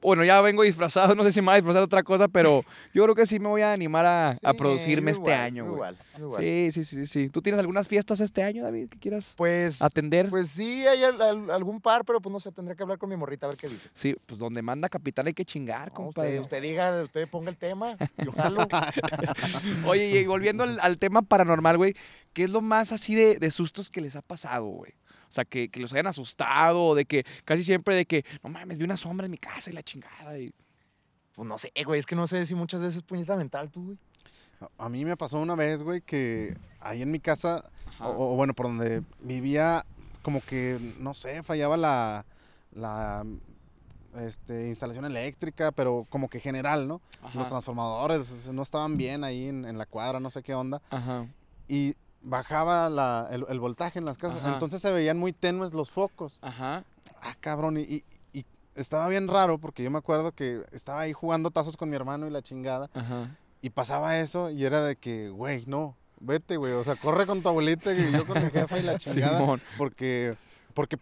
Bueno, 0.00 0.24
ya 0.24 0.40
vengo 0.40 0.62
disfrazado, 0.62 1.14
no 1.16 1.24
sé 1.24 1.32
si 1.32 1.40
me 1.40 1.46
voy 1.46 1.52
a 1.54 1.56
disfrazar 1.56 1.80
de 1.80 1.84
otra 1.86 2.02
cosa, 2.04 2.28
pero 2.28 2.64
yo 2.94 3.02
creo 3.02 3.14
que 3.16 3.26
sí 3.26 3.38
me 3.40 3.48
voy 3.48 3.62
a 3.62 3.72
animar 3.72 4.06
a, 4.06 4.30
a 4.42 4.54
producirme 4.54 5.10
este 5.10 5.34
año, 5.34 5.64
igual, 5.66 5.96
igual. 6.16 6.42
Sí, 6.42 6.70
sí, 6.72 6.84
sí, 6.84 7.06
sí. 7.06 7.28
¿Tú 7.30 7.42
tienes 7.42 7.58
algunas 7.58 7.88
fiestas 7.88 8.20
este 8.20 8.42
año, 8.44 8.62
David, 8.62 8.88
que 8.88 8.98
quieras 8.98 9.34
Pues, 9.36 9.82
atender? 9.82 10.30
pues 10.30 10.50
sí, 10.50 10.86
hay 10.86 11.02
al- 11.02 11.20
al- 11.20 11.50
algún 11.50 11.80
par, 11.80 12.04
pero 12.04 12.20
pues 12.20 12.32
no 12.32 12.38
sé, 12.38 12.52
tendré 12.52 12.76
que 12.76 12.82
hablar 12.84 12.98
con 12.98 13.08
mi 13.10 13.16
morrita 13.16 13.46
a 13.46 13.48
ver 13.50 13.58
qué 13.58 13.68
dice. 13.68 13.88
Sí, 13.92 14.14
pues 14.26 14.38
donde 14.38 14.62
manda 14.62 14.88
capital 14.88 15.26
hay 15.26 15.34
que 15.34 15.44
chingar, 15.44 15.88
No, 15.88 15.94
compadre. 15.94 16.28
usted, 16.40 16.42
usted 16.42 16.62
diga, 16.62 17.02
usted 17.02 17.28
ponga 17.28 17.50
el 17.50 17.56
tema, 17.56 17.96
yo 18.18 18.30
jalo. 18.32 18.68
Oye, 19.84 20.20
y 20.20 20.26
volviendo 20.26 20.62
al, 20.64 20.78
al 20.80 20.98
tema 20.98 21.22
paranormal, 21.22 21.76
güey, 21.76 21.94
¿qué 22.32 22.44
es 22.44 22.50
lo 22.50 22.60
más 22.60 22.92
así 22.92 23.14
de, 23.14 23.38
de 23.38 23.50
sustos 23.50 23.90
que 23.90 24.00
les 24.00 24.16
ha 24.16 24.22
pasado, 24.22 24.66
güey? 24.66 24.92
O 25.28 25.32
sea, 25.32 25.44
que, 25.44 25.68
que 25.68 25.80
los 25.80 25.92
hayan 25.92 26.06
asustado, 26.06 26.82
o 26.84 26.94
de 26.94 27.04
que 27.04 27.24
casi 27.44 27.62
siempre 27.62 27.94
de 27.94 28.06
que, 28.06 28.24
no 28.42 28.48
mames, 28.50 28.78
vi 28.78 28.84
una 28.84 28.96
sombra 28.96 29.26
en 29.26 29.30
mi 29.30 29.38
casa 29.38 29.70
y 29.70 29.74
la 29.74 29.82
chingada. 29.82 30.38
Y... 30.38 30.52
Pues 31.34 31.46
no 31.46 31.58
sé, 31.58 31.70
güey, 31.84 32.00
es 32.00 32.06
que 32.06 32.16
no 32.16 32.26
sé 32.26 32.44
si 32.46 32.54
muchas 32.54 32.82
veces 32.82 33.02
puñeta 33.02 33.36
mental 33.36 33.70
tú, 33.70 33.84
güey. 33.84 33.98
A- 34.78 34.88
mí 34.88 35.04
me 35.04 35.16
pasó 35.16 35.38
una 35.38 35.54
vez, 35.54 35.82
güey, 35.82 36.00
que 36.00 36.56
ahí 36.80 37.02
en 37.02 37.10
mi 37.10 37.20
casa, 37.20 37.62
o, 38.00 38.08
o 38.08 38.36
bueno, 38.36 38.54
por 38.54 38.66
donde 38.66 39.02
vivía, 39.20 39.84
como 40.22 40.40
que, 40.40 40.78
no 40.98 41.14
sé, 41.14 41.42
fallaba 41.44 41.76
la, 41.76 42.24
la 42.72 43.24
este, 44.16 44.66
instalación 44.68 45.04
eléctrica, 45.04 45.70
pero 45.70 46.06
como 46.10 46.28
que 46.28 46.40
general, 46.40 46.88
¿no? 46.88 47.00
Ajá. 47.22 47.38
Los 47.38 47.48
transformadores 47.50 48.48
no 48.48 48.62
estaban 48.62 48.96
bien 48.96 49.22
ahí 49.22 49.46
en, 49.48 49.64
en 49.64 49.78
la 49.78 49.86
cuadra, 49.86 50.18
no 50.18 50.30
sé 50.30 50.42
qué 50.42 50.54
onda. 50.54 50.82
Ajá. 50.90 51.26
Y 51.68 51.94
bajaba 52.22 52.90
la- 52.90 53.28
el, 53.30 53.44
el 53.48 53.60
voltaje 53.60 53.98
en 53.98 54.04
las 54.04 54.18
casas. 54.18 54.40
Ajá. 54.42 54.54
Entonces 54.54 54.80
se 54.82 54.90
veían 54.90 55.18
muy 55.18 55.32
tenues 55.32 55.72
los 55.74 55.90
focos. 55.90 56.38
Ajá. 56.42 56.84
Ah, 57.22 57.34
cabrón. 57.40 57.76
Y, 57.78 57.82
y- 57.82 58.04
y 58.32 58.44
estaba 58.74 59.08
bien 59.08 59.28
raro 59.28 59.58
porque 59.58 59.82
yo 59.82 59.90
me 59.90 59.98
acuerdo 59.98 60.32
que 60.32 60.62
estaba 60.72 61.00
ahí 61.00 61.12
jugando 61.12 61.50
tazos 61.50 61.76
con 61.76 61.88
mi 61.90 61.96
hermano 61.96 62.26
y 62.26 62.30
la 62.30 62.42
chingada. 62.42 62.90
Ajá. 62.94 63.28
Y 63.60 63.70
pasaba 63.70 64.18
eso 64.18 64.50
y 64.50 64.64
era 64.64 64.82
de 64.84 64.96
que, 64.96 65.30
güey, 65.30 65.64
no, 65.66 65.96
vete, 66.20 66.56
güey. 66.56 66.72
O 66.74 66.84
sea, 66.84 66.96
corre 66.96 67.26
con 67.26 67.42
tu 67.42 67.48
abuelita 67.48 67.92
y 67.92 68.12
yo 68.12 68.26
con 68.26 68.42
mi 68.42 68.50
jefa 68.50 68.78
y 68.78 68.82
la 68.82 68.98
chingada. 68.98 69.38
Simón. 69.38 69.60
Porque, 69.76 70.36
porque 70.74 70.98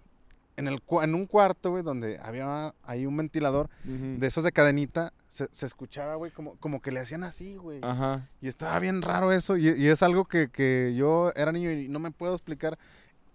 en, 0.57 0.69
el, 0.69 0.81
en 1.03 1.15
un 1.15 1.27
cuarto, 1.27 1.71
güey, 1.71 1.83
donde 1.83 2.19
había 2.21 2.75
ahí 2.83 3.07
un 3.07 3.17
ventilador 3.17 3.69
de 3.85 4.27
esos 4.27 4.45
de 4.45 4.53
cadenita, 4.53 5.13
se, 5.29 5.49
se 5.51 5.67
escuchaba, 5.67 6.15
güey, 6.15 6.31
como, 6.31 6.57
como 6.57 6.81
que 6.81 6.91
le 6.93 7.01
hacían 7.01 7.25
así, 7.25 7.57
güey. 7.57 7.81
Ajá. 7.83 8.29
Y 8.41 8.49
estaba 8.49 8.79
bien 8.79 9.03
raro 9.03 9.33
eso. 9.33 9.57
Y, 9.57 9.69
y 9.69 9.87
es 9.89 10.03
algo 10.03 10.25
que, 10.25 10.49
que 10.49 10.95
yo 10.97 11.31
era 11.37 11.53
niño 11.53 11.71
y 11.71 11.89
no 11.89 11.99
me 11.99 12.11
puedo 12.11 12.33
explicar. 12.35 12.79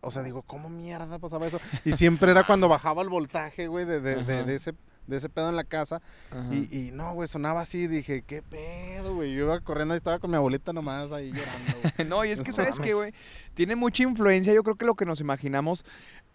O 0.04 0.10
sea, 0.10 0.24
digo, 0.24 0.42
¿cómo 0.42 0.68
mierda 0.70 1.20
pasaba 1.20 1.46
eso? 1.46 1.60
Y 1.86 1.92
siempre 1.98 2.32
era 2.32 2.44
cuando 2.44 2.68
bajaba 2.68 3.04
el 3.04 3.10
voltaje, 3.10 3.68
güey, 3.68 3.86
de, 3.86 4.00
de, 4.02 4.24
de- 4.24 4.56
ese, 4.56 4.74
de 5.06 5.18
ese 5.18 5.30
pedo 5.30 5.50
en 5.50 5.56
la 5.56 5.64
casa. 5.64 6.02
Y, 6.50 6.88
y 6.88 6.92
no, 6.92 7.14
güey, 7.14 7.28
sonaba 7.28 7.62
así. 7.62 7.86
Dije, 7.86 8.24
¿qué 8.24 8.42
pedo, 8.42 9.14
güey? 9.14 9.32
Yo 9.36 9.44
iba 9.46 9.60
corriendo 9.60 9.94
y 9.94 9.98
estaba 9.98 10.18
con 10.18 10.32
mi 10.32 10.38
abuelita 10.38 10.74
nomás 10.74 11.12
ahí 11.12 11.32
llorando, 11.32 11.74
güey. 11.98 12.08
No, 12.10 12.26
y 12.26 12.30
es 12.32 12.42
que, 12.42 12.50
No 12.50 12.56
¿sabes 12.56 12.80
qué, 12.80 12.96
güey? 12.96 13.14
Tiene 13.54 13.76
mucha 13.76 14.02
influencia, 14.02 14.52
yo 14.54 14.64
creo 14.64 14.76
que 14.76 14.86
lo 14.86 14.96
que 14.96 15.06
nos 15.06 15.20
imaginamos. 15.20 15.86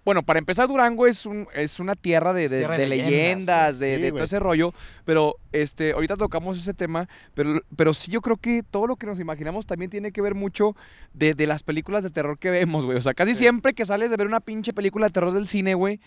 Bueno, 0.07 0.23
para 0.23 0.39
empezar, 0.39 0.69
Durango 0.69 1.07
es, 1.07 1.27
un, 1.27 1.49
es 1.53 1.81
una 1.81 1.95
tierra 1.97 2.33
de, 2.33 2.49
de- 2.49 2.59
tierra 2.61 2.77
de 2.77 2.85
de 2.85 2.89
leyendas, 2.89 3.11
leyendas, 3.11 3.79
de, 3.81 3.97
Sí, 3.97 4.03
de 4.03 4.13
todo 4.13 4.23
ese 4.25 4.39
rollo. 4.39 4.73
Pero 5.05 5.35
este, 5.53 5.93
ahorita 5.93 6.17
tocamos 6.17 6.57
ese 6.59 6.73
tema. 6.73 7.09
Pero, 7.35 7.61
pero 7.77 7.93
sí, 7.93 8.11
yo 8.13 8.23
creo 8.23 8.37
que 8.37 8.63
todo 8.63 8.87
lo 8.87 8.95
que 8.97 9.07
nos 9.07 9.19
imaginamos 9.21 9.67
también 9.67 9.91
tiene 9.91 10.13
que 10.13 10.23
ver 10.23 10.35
mucho 10.37 10.77
de, 11.13 11.35
de 11.35 11.47
las 11.49 11.63
películas 11.65 12.03
de 12.05 12.11
terror 12.11 12.39
que 12.39 12.51
vemos, 12.51 12.85
güey. 12.87 12.97
O 12.97 13.03
sea, 13.03 13.13
casi 13.15 13.35
Sí. 13.35 13.41
siempre 13.41 13.75
que 13.75 13.85
sales 13.85 14.09
de 14.09 14.17
ver 14.17 14.29
una 14.29 14.41
pinche 14.41 14.73
película 14.73 15.07
de 15.07 15.13
terror 15.13 15.35
del 15.35 15.49
cine, 15.49 15.75
güey. 15.75 16.01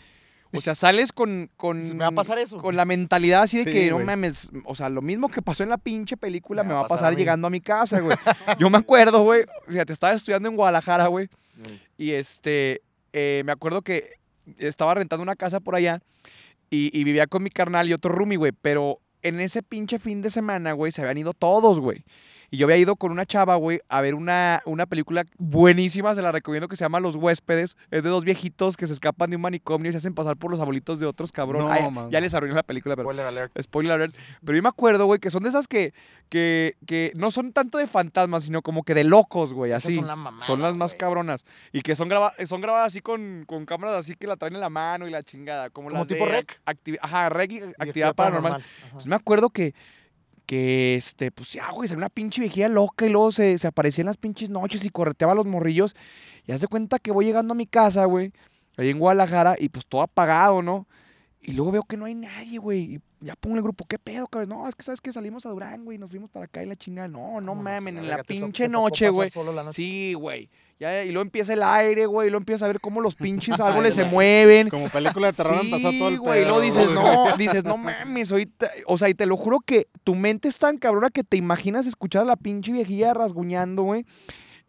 O 0.51 0.61
sea, 0.61 0.73
sales 0.73 1.11
con, 1.11 1.51
con, 1.57 1.77
me 1.79 1.93
va 2.05 2.07
a 2.07 2.11
pasar 2.11 2.39
eso. 2.39 2.57
con 2.57 2.75
la 2.75 2.85
mentalidad 2.85 3.43
así 3.43 3.57
de 3.57 3.63
Sí, 3.65 3.71
que, 3.71 3.89
no 3.91 3.99
mames, 3.99 4.49
o 4.65 4.73
sea, 4.73 4.89
lo 4.89 5.01
mismo 5.03 5.27
que 5.29 5.43
pasó 5.43 5.61
en 5.61 5.69
la 5.69 5.77
pinche 5.77 6.17
película 6.17 6.63
me, 6.63 6.73
va 6.73 6.79
a 6.79 6.87
pasar, 6.87 7.13
a 7.13 7.15
llegando 7.15 7.45
a 7.45 7.49
mi 7.51 7.59
casa, 7.61 7.99
güey. 7.99 8.17
Yo 8.59 8.67
me 8.71 8.77
acuerdo, 8.79 9.21
güey, 9.23 9.45
fíjate, 9.67 9.93
estaba 9.93 10.13
estudiando 10.13 10.49
en 10.49 10.55
Guadalajara, 10.55 11.05
güey, 11.05 11.29
y 11.99 12.11
este, 12.13 12.81
eh, 13.13 13.43
me 13.45 13.51
acuerdo 13.51 13.81
que 13.81 14.13
estaba 14.57 14.95
rentando 14.95 15.23
una 15.23 15.35
casa 15.35 15.59
por 15.59 15.75
allá 15.75 16.01
y, 16.69 16.97
y 16.97 17.03
vivía 17.03 17.27
con 17.27 17.43
mi 17.43 17.49
carnal 17.49 17.89
y 17.89 17.93
otro 17.93 18.11
roomie, 18.11 18.37
güey, 18.37 18.51
pero 18.61 18.99
en 19.21 19.39
ese 19.39 19.63
pinche 19.63 19.99
fin 19.99 20.21
de 20.21 20.29
semana, 20.29 20.73
güey, 20.73 20.91
se 20.91 21.01
habían 21.01 21.17
ido 21.17 21.33
todos, 21.33 21.79
güey. 21.79 22.03
Y 22.51 22.57
yo 22.57 22.65
había 22.65 22.77
ido 22.77 22.95
con 22.95 23.11
una 23.11 23.25
chava, 23.25 23.55
güey, 23.55 23.79
a 23.89 24.01
ver 24.01 24.15
una, 24.15 24.61
una 24.65 24.85
película 24.85 25.23
buenísima, 25.37 26.15
se 26.15 26.21
la 26.21 26.31
recomiendo, 26.31 26.67
que 26.67 26.75
se 26.75 26.83
llama 26.83 26.99
Los 26.99 27.15
Huéspedes. 27.15 27.77
Es 27.91 28.03
de 28.03 28.09
dos 28.09 28.23
viejitos 28.23 28.75
que 28.77 28.87
se 28.87 28.93
escapan 28.93 29.29
de 29.29 29.35
un 29.35 29.41
manicomio 29.41 29.89
y 29.89 29.91
se 29.91 29.97
hacen 29.97 30.13
pasar 30.13 30.35
por 30.37 30.49
los 30.51 30.59
abuelitos 30.59 30.99
de 30.99 31.05
otros 31.05 31.31
cabrones. 31.31 31.67
No, 31.67 31.73
Ay, 31.73 31.91
man. 31.91 32.09
ya 32.09 32.19
les 32.19 32.33
arruiné 32.33 32.55
la 32.55 32.63
película, 32.63 32.95
pero 32.95 33.05
Spoiler 33.07 33.25
alert. 33.25 33.61
spoiler 33.61 33.91
alert. 33.93 34.15
Pero 34.43 34.55
yo 34.55 34.63
me 34.63 34.69
acuerdo, 34.69 35.05
güey, 35.05 35.19
que 35.19 35.29
son 35.31 35.43
de 35.43 35.49
esas 35.49 35.67
que, 35.67 35.93
que, 36.29 36.75
que 36.87 37.11
no 37.15 37.31
son 37.31 37.53
tanto 37.53 37.77
de 37.77 37.87
fantasmas, 37.87 38.43
sino 38.45 38.61
como 38.61 38.83
que 38.83 38.93
de 38.93 39.03
locos, 39.03 39.53
güey, 39.53 39.71
Esas 39.71 39.85
así. 39.85 39.95
son 39.95 40.07
la 40.07 40.15
mamada, 40.15 40.45
Son 40.47 40.61
las 40.61 40.75
más 40.75 40.91
güey. 40.93 40.97
cabronas. 40.99 41.45
Y 41.71 41.81
que 41.81 41.95
son, 41.95 42.09
graba- 42.09 42.33
son 42.47 42.61
grabadas 42.61 42.87
así 42.93 43.01
con, 43.01 43.43
con 43.45 43.65
cámaras 43.65 43.95
así 43.97 44.15
que 44.15 44.25
la 44.27 44.37
traen 44.37 44.55
en 44.55 44.61
la 44.61 44.69
mano 44.69 45.07
y 45.07 45.11
la 45.11 45.23
chingada. 45.23 45.69
Como, 45.69 45.89
¿Como 45.89 45.99
las 45.99 46.07
tipo 46.07 46.25
de 46.25 46.31
rec? 46.31 46.61
Ajá, 47.01 47.29
rec 47.29 47.51
y 47.51 47.61
actividad, 47.77 48.15
paranormal. 48.15 48.53
Ajá. 48.53 48.63
Entonces 48.85 49.07
me 49.07 49.15
acuerdo 49.15 49.49
que, 49.51 49.73
que 50.49 50.95
este, 50.95 51.29
pues 51.29 51.53
ya, 51.53 51.69
güey, 51.69 51.87
salió 51.87 51.99
una 51.99 52.09
pinche 52.09 52.41
viejilla 52.41 52.69
loca 52.69 53.05
y 53.05 53.09
luego 53.09 53.31
se, 53.31 53.59
se 53.59 53.67
aparecía 53.67 54.01
en 54.01 54.07
las 54.07 54.17
pinches 54.17 54.49
noches 54.49 54.83
y 54.83 54.89
correteaba 54.89 55.33
a 55.33 55.35
los 55.35 55.45
morrillos. 55.45 55.95
Y 56.47 56.51
haz 56.51 56.59
de 56.59 56.67
cuenta 56.67 56.97
que 56.97 57.11
voy 57.11 57.25
llegando 57.25 57.51
a 57.51 57.55
mi 57.55 57.67
casa, 57.67 58.05
güey, 58.05 58.33
ahí 58.75 58.89
en 58.89 58.97
Guadalajara, 58.97 59.57
y 59.59 59.69
pues 59.69 59.85
todo 59.85 60.01
apagado, 60.01 60.63
¿no? 60.63 60.87
Y 61.39 61.51
luego 61.51 61.71
veo 61.71 61.83
que 61.83 61.97
no 61.97 62.05
hay 62.05 62.15
nadie, 62.15 62.57
güey. 62.57 62.95
Y 62.95 63.01
ya 63.19 63.35
pongo 63.35 63.57
el 63.57 63.61
grupo, 63.61 63.85
¿qué 63.85 63.99
pedo, 63.99 64.25
cabrón? 64.25 64.49
No, 64.49 64.67
es 64.67 64.75
que 64.75 64.81
sabes 64.81 65.01
que 65.01 65.13
salimos 65.13 65.45
a 65.45 65.49
Durango, 65.49 65.83
güey, 65.83 65.97
y 65.97 65.99
nos 65.99 66.09
fuimos 66.09 66.31
para 66.31 66.45
acá 66.45 66.63
y 66.63 66.65
la 66.65 66.75
chingada. 66.75 67.07
No, 67.07 67.39
no 67.39 67.53
mamen, 67.53 67.99
en 67.99 68.09
la 68.09 68.23
pinche 68.23 68.67
noche, 68.67 69.09
güey. 69.09 69.29
Sí, 69.69 70.15
güey. 70.15 70.49
Ya, 70.79 71.03
y 71.03 71.11
luego 71.11 71.23
empieza 71.23 71.51
el 71.51 71.61
aire, 71.61 72.05
güey, 72.05 72.27
y 72.27 72.31
luego 72.31 72.41
empieza 72.41 72.63
a 72.63 72.69
ver 72.69 72.79
cómo 72.79 73.01
los 73.01 73.15
pinches 73.15 73.59
árboles 73.59 73.95
se 73.95 74.05
mueven. 74.05 74.69
Como 74.69 74.87
película 74.87 75.27
de 75.27 75.33
terror 75.33 75.59
empezó 75.61 75.91
todo 75.91 76.07
el 76.07 76.19
güey, 76.19 76.41
y 76.41 76.45
luego 76.45 76.61
dices, 76.61 76.89
no, 76.91 77.25
dices, 77.37 77.65
no 77.65 77.75
mames, 77.75 78.31
ahorita, 78.31 78.71
o 78.85 78.97
sea, 78.97 79.09
y 79.09 79.13
te 79.13 79.25
lo 79.25 79.35
juro 79.35 79.59
que 79.59 79.87
tu 80.05 80.15
mente 80.15 80.47
es 80.47 80.57
tan 80.57 80.77
cabrona 80.77 81.09
que 81.09 81.25
te 81.25 81.35
imaginas 81.35 81.85
escuchar 81.85 82.21
a 82.21 82.25
la 82.25 82.37
pinche 82.37 82.71
viejilla 82.71 83.13
rasguñando, 83.13 83.83
güey. 83.83 84.05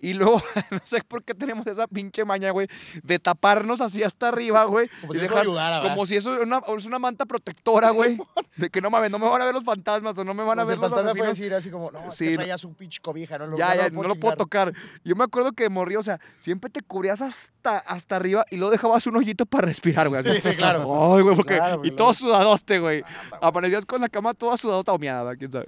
Y 0.02 0.14
luego, 0.14 0.42
no 0.70 0.80
sé 0.84 1.02
por 1.06 1.22
qué 1.22 1.34
tenemos 1.34 1.66
esa 1.66 1.86
pinche 1.86 2.24
maña, 2.24 2.50
güey, 2.52 2.68
de 3.02 3.18
taparnos 3.18 3.80
así 3.80 4.02
hasta 4.02 4.28
arriba, 4.28 4.64
güey. 4.64 4.88
Como 5.02 5.14
y 5.14 5.18
si 5.18 5.24
eso 5.24 5.28
dejar- 5.34 5.42
ayudara, 5.46 5.80
¿verdad? 5.80 5.94
Como 5.94 6.06
si 6.06 6.16
eso 6.16 6.34
es 6.36 6.42
una, 6.42 6.62
es 6.76 6.84
una 6.86 6.98
manta 6.98 7.26
protectora, 7.26 7.90
güey. 7.90 8.18
De 8.56 8.70
que 8.70 8.80
no 8.80 8.88
mames, 8.90 9.10
no 9.10 9.18
me 9.18 9.28
van 9.28 9.42
a 9.42 9.44
ver 9.44 9.54
los 9.54 9.64
fantasmas 9.64 10.16
o 10.18 10.24
no 10.24 10.32
me 10.34 10.42
van 10.42 10.58
a 10.58 10.62
Como 10.62 10.68
ver 10.68 10.74
el 10.76 10.80
los 10.80 10.90
fantasma 10.90 11.10
fue 11.18 11.26
a 11.26 11.30
asesinos. 11.30 11.38
decir 11.38 11.54
así 11.54 11.70
como, 11.70 11.90
no, 11.90 12.08
es 12.08 12.14
Sí, 12.14 12.24
que 12.24 12.30
no. 12.32 12.36
traía 12.38 12.56
su 12.58 12.72
pinche 12.74 12.98
cobija, 13.00 13.36
no 13.38 13.46
lo, 13.48 13.56
Ya, 13.58 13.74
ya, 13.76 13.88
puedo 13.90 14.02
no 14.02 14.08
lo 14.08 14.14
puedo 14.16 14.34
chingar". 14.36 14.72
tocar. 14.72 14.74
Yo 15.04 15.16
me 15.16 15.24
acuerdo 15.24 15.52
que 15.52 15.68
morí, 15.68 15.96
o 15.96 16.02
sea, 16.02 16.18
siempre 16.38 16.70
te 16.70 16.80
cubrías 16.82 17.20
hasta, 17.20 17.76
hasta 17.78 18.16
arriba 18.16 18.44
y 18.50 18.56
luego 18.56 18.70
dejabas 18.70 19.06
un 19.06 19.16
hoyito 19.16 19.44
para 19.46 19.66
respirar, 19.66 20.08
güey. 20.08 20.22
Sí, 20.42 20.56
claro. 20.56 21.14
Ay, 21.16 21.22
güey, 21.22 21.36
porque. 21.36 21.56
Claro, 21.56 21.82
y 21.84 21.90
todo 21.90 22.14
sudadote, 22.14 22.78
güey. 22.78 22.98
Anda, 23.04 23.28
güey. 23.30 23.40
Aparecías 23.42 23.84
con 23.84 24.00
la 24.00 24.08
cama 24.08 24.32
toda 24.34 24.56
sudadota 24.56 24.92
o 24.92 24.98
miada, 24.98 25.36
quién 25.36 25.52
sabe. 25.52 25.66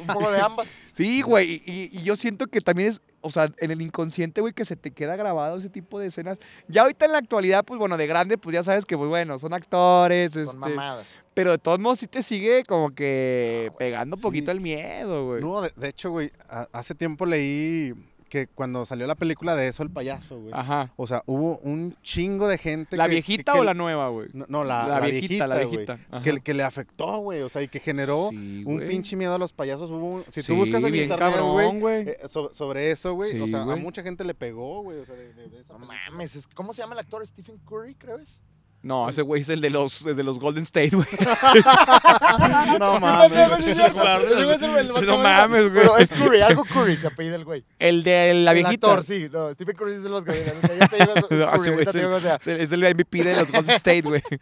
Un 0.00 0.06
poco 0.06 0.30
de 0.30 0.40
ambas. 0.40 0.76
Sí, 0.94 1.22
güey. 1.22 1.62
Y, 1.64 1.88
y 1.90 2.02
yo 2.02 2.16
siento 2.16 2.46
que 2.48 2.60
también 2.60 2.90
es, 2.90 3.00
o 3.22 3.30
sea, 3.30 3.48
en 3.56 3.70
el 3.72 3.82
inconsciente, 3.82 4.40
güey, 4.40 4.52
que 4.52 4.64
se 4.64 4.76
te 4.76 4.90
queda 4.90 5.16
grabado 5.16 5.58
ese 5.58 5.68
tipo 5.68 5.98
de 5.98 6.08
escenas. 6.08 6.38
Ya 6.68 6.82
ahorita 6.82 7.06
en 7.06 7.12
la 7.12 7.18
actualidad, 7.18 7.64
pues 7.64 7.78
bueno, 7.78 7.96
de 7.96 8.06
grande, 8.06 8.38
pues 8.38 8.54
ya 8.54 8.62
sabes 8.62 8.84
que, 8.86 8.96
pues 8.96 9.08
bueno, 9.08 9.38
son 9.38 9.52
actores, 9.54 10.32
Son 10.32 10.42
este, 10.44 10.56
mamadas. 10.56 11.22
pero 11.34 11.50
de 11.52 11.58
todos 11.58 11.78
modos 11.80 11.98
sí 11.98 12.06
te 12.06 12.22
sigue 12.22 12.62
como 12.64 12.94
que 12.94 13.72
pegando 13.78 14.14
un 14.14 14.18
sí. 14.18 14.22
poquito 14.22 14.50
el 14.50 14.60
miedo, 14.60 15.26
güey. 15.26 15.40
No, 15.40 15.60
de, 15.62 15.72
de 15.76 15.88
hecho, 15.88 16.10
güey, 16.10 16.30
hace 16.72 16.94
tiempo 16.94 17.26
leí 17.26 17.94
que 18.32 18.46
cuando 18.46 18.86
salió 18.86 19.06
la 19.06 19.14
película 19.14 19.54
de 19.54 19.68
eso, 19.68 19.82
el 19.82 19.90
payaso, 19.90 20.40
güey. 20.40 20.54
Ajá. 20.54 20.90
O 20.96 21.06
sea, 21.06 21.22
hubo 21.26 21.58
un 21.58 21.94
chingo 22.00 22.48
de 22.48 22.56
gente. 22.56 22.96
¿La 22.96 23.04
que- 23.04 23.10
viejita 23.10 23.52
que- 23.52 23.58
o 23.58 23.60
que- 23.60 23.66
la 23.66 23.74
nueva, 23.74 24.08
güey? 24.08 24.30
No, 24.32 24.46
no, 24.48 24.64
la, 24.64 24.86
La 24.88 25.00
la 25.00 25.06
viejita, 25.06 25.46
la 25.46 25.56
güey, 25.56 25.68
viejita, 25.68 25.98
ajá. 26.10 26.22
Que, 26.22 26.40
que 26.40 26.54
le 26.54 26.62
afectó, 26.62 27.18
güey. 27.18 27.42
O 27.42 27.50
sea, 27.50 27.60
y 27.60 27.68
que 27.68 27.78
generó 27.78 28.28
Sí, 28.30 28.62
un 28.66 28.76
güey. 28.76 28.88
pinche 28.88 29.16
miedo 29.16 29.34
a 29.34 29.38
los 29.38 29.52
payasos. 29.52 29.90
Hubo 29.90 30.06
un- 30.12 30.24
si 30.30 30.40
Sí, 30.40 30.48
tú 30.48 30.56
buscas 30.56 30.82
en 30.82 30.94
internet, 30.94 31.18
cabrón, 31.18 31.50
güey, 31.52 31.80
güey. 31.80 32.08
eh, 32.08 32.16
so- 32.30 32.50
sobre 32.54 32.90
eso, 32.90 33.12
güey. 33.12 33.32
Sí, 33.32 33.40
o 33.40 33.46
sea, 33.48 33.64
güey. 33.64 33.78
a 33.78 33.82
mucha 33.82 34.02
gente 34.02 34.24
le 34.24 34.32
pegó, 34.32 34.82
güey. 34.82 34.98
O 35.00 35.04
sea, 35.04 35.14
de, 35.14 35.34
de- 35.34 35.48
de 35.48 35.60
esa 35.60 35.74
No 35.76 35.84
mames, 35.84 36.34
es- 36.34 36.46
¿cómo 36.48 36.72
se 36.72 36.80
llama 36.80 36.94
el 36.94 37.00
actor? 37.00 37.26
Stephen 37.26 37.58
Curry, 37.68 37.94
creo 37.96 38.16
es. 38.18 38.40
No, 38.82 39.08
ese 39.08 39.22
güey 39.22 39.42
es 39.42 39.48
el 39.48 39.60
de 39.60 39.70
los, 39.70 40.04
el 40.06 40.16
de 40.16 40.24
los 40.24 40.38
Golden 40.40 40.64
State, 40.64 40.90
güey. 40.90 41.06
No 42.78 42.98
mames, 43.00 43.30
mames. 43.30 43.64
sí 43.64 43.70
es 43.70 43.76
cierto. 43.76 44.00
Claro, 44.00 44.26
Ese 44.26 44.44
güey 44.44 44.56
es 44.56 44.62
el- 44.62 44.76
el 44.96 45.06
no 45.06 45.18
mames, 45.18 45.60
güey. 45.72 45.86
Bueno, 45.86 45.96
es 45.98 46.10
Curry, 46.10 46.40
algo 46.40 46.64
Curry 46.64 46.96
se 46.96 47.06
apellida 47.06 47.36
el 47.36 47.44
güey. 47.44 47.64
El 47.78 48.02
de 48.02 48.34
la 48.34 48.50
El 48.52 48.58
viejita. 48.58 48.88
actor, 48.88 49.04
sí. 49.04 49.28
No, 49.30 49.52
Stephen 49.54 49.76
Curry 49.76 49.94
es 49.94 50.04
el 50.04 50.10
más 50.10 50.24
grande. 50.24 50.54
Ya 50.80 50.88
te 50.88 50.96
digo, 50.96 51.12
es 51.14 51.22
No, 51.30 51.36
ese 51.36 51.46
Curry, 51.58 51.70
güey 51.72 51.84
es 51.86 51.92
te 51.92 51.98
el- 51.98 52.04
digo, 52.04 52.16
o 52.16 52.20
sea. 52.20 52.34
es 52.36 52.72
el- 52.72 52.82
el 52.84 52.94
MVP 52.96 53.22
de 53.24 53.36
los 53.36 53.52
Golden 53.52 53.76
State, 53.76 54.02
güey. 54.02 54.22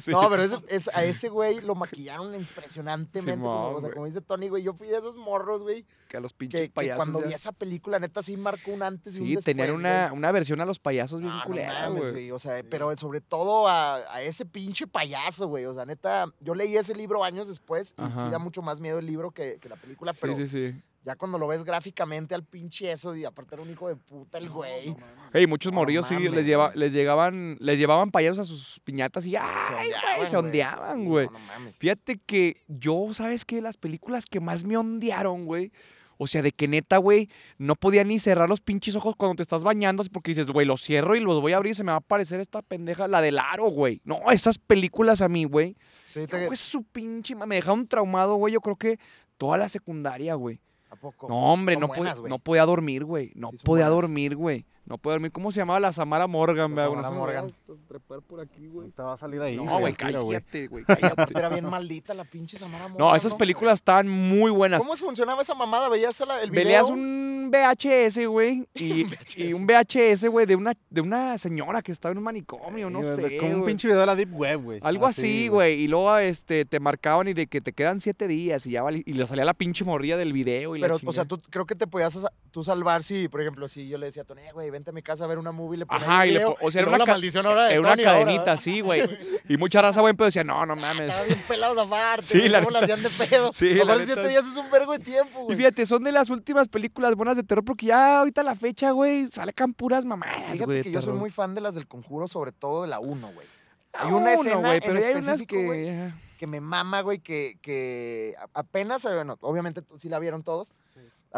Sí. 0.00 0.10
No, 0.10 0.28
pero 0.30 0.42
ese- 0.42 0.56
es, 0.68 0.88
a 0.94 1.04
ese 1.04 1.28
güey 1.28 1.60
lo 1.60 1.74
maquillaron 1.74 2.34
impresionantemente. 2.34 3.32
Simón, 3.32 3.52
como, 3.66 3.68
o 3.76 3.80
sea, 3.80 3.88
güey. 3.88 3.92
como 3.94 4.06
dice 4.06 4.20
Tony, 4.20 4.48
güey, 4.48 4.62
yo 4.62 4.74
fui 4.74 4.88
de 4.88 4.96
esos 4.96 5.14
morros, 5.16 5.62
güey, 5.62 5.84
Que 6.08 6.16
a 6.16 6.20
los 6.20 6.32
pinches 6.32 6.60
que, 6.62 6.66
que 6.68 6.72
payasos. 6.72 6.96
cuando 6.96 7.20
ya- 7.20 7.26
vi 7.28 7.32
esa 7.34 7.52
película, 7.52 7.98
neta, 7.98 8.22
sí 8.22 8.36
marcó 8.36 8.72
un 8.72 8.82
antes 8.82 9.16
y 9.16 9.20
un 9.20 9.26
Sí, 9.26 9.34
después, 9.36 9.44
tenían 9.44 9.70
una, 9.72 10.08
güey. 10.08 10.18
una 10.18 10.32
versión 10.32 10.60
a 10.60 10.64
los 10.64 10.78
payasos 10.78 11.20
bien 11.20 11.32
No, 11.32 11.38
no 11.38 11.44
culera, 11.44 11.72
mames, 11.88 12.00
güey. 12.00 12.12
güey. 12.12 12.30
O 12.32 12.38
sea, 12.38 12.60
pero 12.68 12.87
sobre 12.96 13.20
todo 13.20 13.68
a, 13.68 13.96
a 14.14 14.22
ese 14.22 14.46
pinche 14.46 14.86
payaso, 14.86 15.48
güey. 15.48 15.64
O 15.66 15.74
sea, 15.74 15.84
neta, 15.84 16.26
yo 16.40 16.54
leí 16.54 16.76
ese 16.76 16.94
libro 16.94 17.22
años 17.24 17.48
después 17.48 17.94
y 17.98 18.02
Ajá. 18.02 18.24
sí 18.24 18.30
da 18.30 18.38
mucho 18.38 18.62
más 18.62 18.80
miedo 18.80 18.98
el 18.98 19.06
libro 19.06 19.30
que, 19.30 19.58
que 19.60 19.68
la 19.68 19.76
película, 19.76 20.12
Sí, 20.12 20.18
pero 20.22 20.34
sí, 20.34 20.46
sí. 20.48 20.74
ya 21.04 21.16
cuando 21.16 21.38
lo 21.38 21.46
ves 21.48 21.64
gráficamente 21.64 22.34
al 22.34 22.44
pinche 22.44 22.90
eso 22.90 23.14
y 23.14 23.24
aparte 23.24 23.54
era 23.54 23.62
un 23.62 23.70
hijo 23.70 23.88
de 23.88 23.96
puta 23.96 24.38
el 24.38 24.48
güey. 24.48 24.96
Ey, 25.32 25.46
muchos 25.46 25.72
No 25.72 25.76
morrillos 25.80 26.06
sí 26.06 26.14
mames, 26.14 26.32
les, 26.32 26.46
lleva, 26.46 26.72
les 26.74 26.92
llegaban, 26.92 27.56
les 27.60 27.78
llevaban 27.78 28.10
payasos 28.10 28.38
a 28.38 28.44
sus 28.44 28.80
piñatas 28.84 29.26
y 29.26 29.36
ay, 29.36 29.90
güey, 30.16 30.26
se 30.28 30.36
ondeaban, 30.36 31.00
Sí, 31.00 31.06
güey. 31.06 31.26
no, 31.26 31.32
no 31.32 31.38
mames. 31.40 31.78
Fíjate 31.78 32.18
que 32.24 32.62
yo, 32.68 33.08
¿sabes 33.12 33.44
qué? 33.44 33.60
Las 33.60 33.76
películas 33.76 34.24
que 34.24 34.40
más 34.40 34.64
me 34.64 34.76
ondearon, 34.76 35.44
güey. 35.44 35.70
O 36.18 36.26
sea, 36.26 36.42
de 36.42 36.52
que 36.52 36.68
neta, 36.68 36.96
güey, 36.98 37.30
no 37.58 37.76
podía 37.76 38.04
ni 38.04 38.18
cerrar 38.18 38.48
los 38.48 38.60
pinches 38.60 38.94
ojos 38.96 39.14
cuando 39.16 39.36
te 39.36 39.42
estás 39.42 39.62
bañando 39.64 40.02
porque 40.12 40.32
dices, 40.32 40.48
güey, 40.48 40.66
los 40.66 40.82
cierro 40.82 41.14
y 41.16 41.20
los 41.20 41.40
voy 41.40 41.52
a 41.52 41.56
abrir 41.58 41.70
y 41.70 41.74
se 41.74 41.84
me 41.84 41.92
va 41.92 41.96
a 41.96 42.00
aparecer 42.00 42.40
esta 42.40 42.60
pendeja, 42.60 43.06
la 43.08 43.22
del 43.22 43.38
aro, 43.38 43.66
güey. 43.70 44.00
No, 44.04 44.30
esas 44.32 44.58
películas 44.58 45.22
a 45.22 45.28
mí, 45.28 45.44
güey. 45.44 45.76
Sí, 46.04 46.26
te- 46.26 46.54
su 46.56 46.82
pinche... 46.82 47.34
Me 47.36 47.54
dejaron 47.54 47.86
traumado, 47.86 48.34
güey, 48.34 48.52
yo 48.52 48.60
creo 48.60 48.76
que 48.76 48.98
toda 49.36 49.56
la 49.58 49.68
secundaria, 49.68 50.34
güey. 50.34 50.60
¿A 50.90 50.96
poco? 50.96 51.28
No, 51.28 51.52
hombre, 51.52 51.76
no, 51.76 51.86
buenas, 51.88 52.18
podía, 52.18 52.28
no 52.30 52.38
podía 52.38 52.64
dormir, 52.64 53.04
güey. 53.04 53.30
No 53.34 53.50
Sí, 53.54 53.58
podía 53.64 53.84
buenas. 53.88 54.02
dormir, 54.02 54.34
güey. 54.36 54.64
No 54.88 54.96
podía 54.98 55.14
dormir. 55.14 55.32
¿Cómo 55.32 55.52
se 55.52 55.60
llamaba 55.60 55.78
la 55.80 55.92
Samara 55.92 56.26
Morgan, 56.26 56.74
La 56.74 56.86
güey? 56.86 57.02
Samara 57.02 57.08
No 57.08 57.14
se 57.14 57.18
Morgan. 57.18 57.54
trepar 57.88 58.22
por 58.22 58.40
aquí, 58.40 58.66
güey. 58.68 58.90
Te 58.90 59.02
va 59.02 59.12
a 59.12 59.16
salir 59.18 59.40
ahí. 59.42 59.56
No, 59.56 59.78
güey, 59.80 59.92
cállate, 59.92 60.66
güey, 60.68 60.84
cállate. 60.86 61.38
era 61.38 61.48
bien 61.50 61.66
maldita 61.68 62.14
la 62.14 62.24
pinche 62.24 62.56
Samara 62.56 62.88
No, 62.88 62.94
Morgan, 62.98 63.16
esas 63.16 63.34
películas 63.34 63.74
estaban 63.74 64.08
muy 64.08 64.50
buenas. 64.50 64.80
¿Cómo 64.80 64.96
funcionaba 64.96 65.42
esa 65.42 65.54
mamada? 65.54 65.88
¿Veías 65.88 66.18
la- 66.26 66.42
el 66.42 66.50
video? 66.50 66.64
Veías 66.64 66.86
un 66.86 67.50
VHS, 67.52 68.26
güey, 68.26 68.66
y, 68.74 69.06
y 69.36 69.52
un 69.52 69.66
VHS, 69.66 70.28
güey, 70.28 70.46
de 70.46 70.56
una, 70.56 70.72
de 70.90 71.00
una 71.00 71.36
señora 71.38 71.82
que 71.82 71.92
estaba 71.92 72.12
en 72.12 72.18
un 72.18 72.24
manicomio, 72.24 72.90
no 72.90 73.00
Sí, 73.00 73.22
sé, 73.22 73.36
Como 73.38 73.54
un 73.56 73.64
pinche 73.64 73.88
video 73.88 74.00
de 74.00 74.06
la 74.06 74.14
Deep 74.16 74.34
Web, 74.34 74.62
güey. 74.62 74.80
Algo 74.82 75.06
así, 75.06 75.48
güey, 75.48 75.80
y 75.80 75.88
luego 75.88 76.16
este, 76.18 76.64
te 76.64 76.80
marcaban 76.80 77.28
y 77.28 77.34
de 77.34 77.46
que 77.46 77.60
te 77.60 77.72
quedan 77.72 78.00
siete 78.00 78.26
días 78.28 78.66
y 78.66 78.72
ya 78.72 78.82
vali- 78.82 79.02
y 79.06 79.12
le 79.14 79.26
salía 79.26 79.44
la 79.44 79.54
pinche 79.54 79.84
morrilla 79.84 80.16
del 80.16 80.32
video 80.32 80.76
y 80.76 80.80
Pero, 80.80 80.98
la 81.02 81.08
o 81.10 81.12
sea, 81.12 81.24
tú 81.24 81.38
creo 81.50 81.66
que 81.66 81.74
te 81.74 81.86
podías 81.86 82.18
tú 82.50 82.62
salvar 82.62 83.02
si, 83.02 83.28
por 83.28 83.40
ejemplo, 83.40 83.68
si 83.68 83.88
yo 83.88 83.98
le 83.98 84.06
decía 84.06 84.22
a 84.22 84.26
Tony, 84.26 84.42
"Eh, 84.42 84.52
güey, 84.52 84.70
vente 84.78 84.90
a 84.90 84.92
mi 84.92 85.02
casa 85.02 85.24
a 85.24 85.26
ver 85.26 85.38
una 85.38 85.52
movie, 85.52 85.78
le 85.78 85.84
Ajá, 85.88 86.26
y 86.26 86.32
le 86.32 86.40
po- 86.40 86.56
o 86.60 86.70
sea, 86.70 86.80
y 86.80 86.84
era 86.84 86.94
una 86.94 87.04
ca- 87.04 87.12
maldición 87.12 87.44
ahora 87.46 87.64
de 87.66 87.72
Era 87.72 87.80
una 87.80 87.90
Tony 87.90 88.04
ahora, 88.04 88.18
cadenita, 88.20 88.44
¿verdad? 88.44 88.62
sí, 88.62 88.80
güey. 88.80 89.02
Y 89.48 89.56
mucha 89.56 89.82
raza, 89.82 90.00
güey, 90.00 90.14
pero 90.14 90.26
decía, 90.26 90.44
no, 90.44 90.64
no 90.66 90.76
mames. 90.76 91.06
Estaban 91.08 91.26
bien 91.28 91.42
pelados 91.48 91.78
aparte, 91.78 92.26
Sí, 92.26 92.38
güey, 92.38 92.48
la 92.50 92.58
luego 92.60 92.70
la 92.72 92.78
hacían 92.80 93.02
de 93.02 93.10
pedo. 93.10 93.52
Sí, 93.52 93.72
Sí, 93.72 93.84
la 93.84 93.96
siete 93.96 94.16
neta. 94.16 94.28
días 94.28 94.44
es 94.46 94.56
un 94.56 94.70
vergo 94.70 94.92
de 94.92 94.98
tiempo, 94.98 95.40
Y 95.40 95.44
güey. 95.44 95.56
fíjate, 95.56 95.84
son 95.86 96.04
de 96.04 96.12
las 96.12 96.30
últimas 96.30 96.68
películas 96.68 97.14
buenas 97.14 97.36
de 97.36 97.42
terror 97.42 97.64
porque 97.64 97.86
ya 97.86 98.18
ahorita 98.20 98.40
a 98.42 98.44
la 98.44 98.54
fecha, 98.54 98.90
güey, 98.92 99.28
salen 99.32 99.54
puras 99.74 100.04
mamadas, 100.04 100.36
Fíjate 100.52 100.64
güey, 100.64 100.76
de 100.78 100.82
que 100.84 100.90
yo 100.92 101.00
soy 101.00 101.06
terror. 101.08 101.20
muy 101.20 101.30
fan 101.30 101.54
de 101.54 101.60
las 101.60 101.74
del 101.74 101.86
Conjuro, 101.86 102.28
sobre 102.28 102.52
todo 102.52 102.82
de 102.82 102.88
la 102.88 103.00
1, 103.00 103.30
güey. 103.32 103.46
Hay 103.94 104.12
una 104.12 104.32
escena 104.34 104.56
güey, 104.56 104.74
en 104.76 104.80
pero 104.82 104.94
ya 105.00 105.06
hay 105.06 105.12
unas 105.14 105.26
específico, 105.28 105.54
que... 105.56 105.66
güey, 105.66 106.12
que 106.38 106.46
me 106.46 106.60
mama, 106.60 107.00
güey, 107.00 107.18
que, 107.18 107.58
que 107.62 108.34
a- 108.38 108.60
apenas, 108.60 109.04
eh, 109.06 109.14
bueno, 109.14 109.36
obviamente 109.40 109.82
tú 109.82 109.98
sí 109.98 110.08
la 110.08 110.18
vieron 110.20 110.42
todos. 110.44 110.74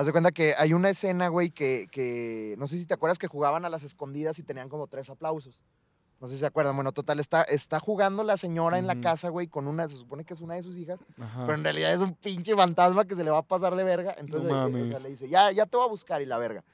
Haz 0.00 0.06
de 0.06 0.12
cuenta 0.12 0.32
que 0.32 0.54
hay 0.56 0.72
una 0.72 0.88
escena, 0.88 1.28
güey, 1.28 1.50
que, 1.50 1.86
que 1.92 2.54
no 2.56 2.66
sé 2.66 2.78
si 2.78 2.86
te 2.86 2.94
acuerdas 2.94 3.18
que 3.18 3.26
jugaban 3.26 3.66
a 3.66 3.68
las 3.68 3.82
escondidas 3.82 4.38
y 4.38 4.42
tenían 4.42 4.70
como 4.70 4.86
tres 4.86 5.10
aplausos. 5.10 5.60
No 6.22 6.26
sé 6.26 6.36
si 6.36 6.40
se 6.40 6.46
acuerdan. 6.46 6.74
Bueno, 6.74 6.90
total, 6.92 7.20
está, 7.20 7.42
está 7.42 7.78
jugando 7.80 8.22
la 8.22 8.38
señora 8.38 8.78
en 8.78 8.86
la 8.86 8.98
casa, 8.98 9.28
güey, 9.28 9.46
con 9.48 9.68
una, 9.68 9.86
se 9.88 9.96
supone 9.96 10.24
que 10.24 10.32
es 10.32 10.40
una 10.40 10.54
de 10.54 10.62
sus 10.62 10.78
hijas, 10.78 11.00
Ajá. 11.18 11.42
pero 11.44 11.52
en 11.52 11.64
realidad 11.64 11.92
es 11.92 12.00
un 12.00 12.14
pinche 12.14 12.56
fantasma 12.56 13.04
que 13.04 13.14
se 13.14 13.22
le 13.24 13.30
va 13.30 13.36
a 13.36 13.42
pasar 13.42 13.76
de 13.76 13.84
verga. 13.84 14.14
Entonces, 14.16 14.50
No 14.50 14.68
eh, 14.68 14.84
o 14.84 14.86
sea, 14.86 15.00
le 15.00 15.10
dice, 15.10 15.28
ya, 15.28 15.52
ya 15.52 15.66
te 15.66 15.76
voy 15.76 15.84
a 15.84 15.90
buscar 15.90 16.22
y 16.22 16.24
la 16.24 16.38
verga. 16.38 16.64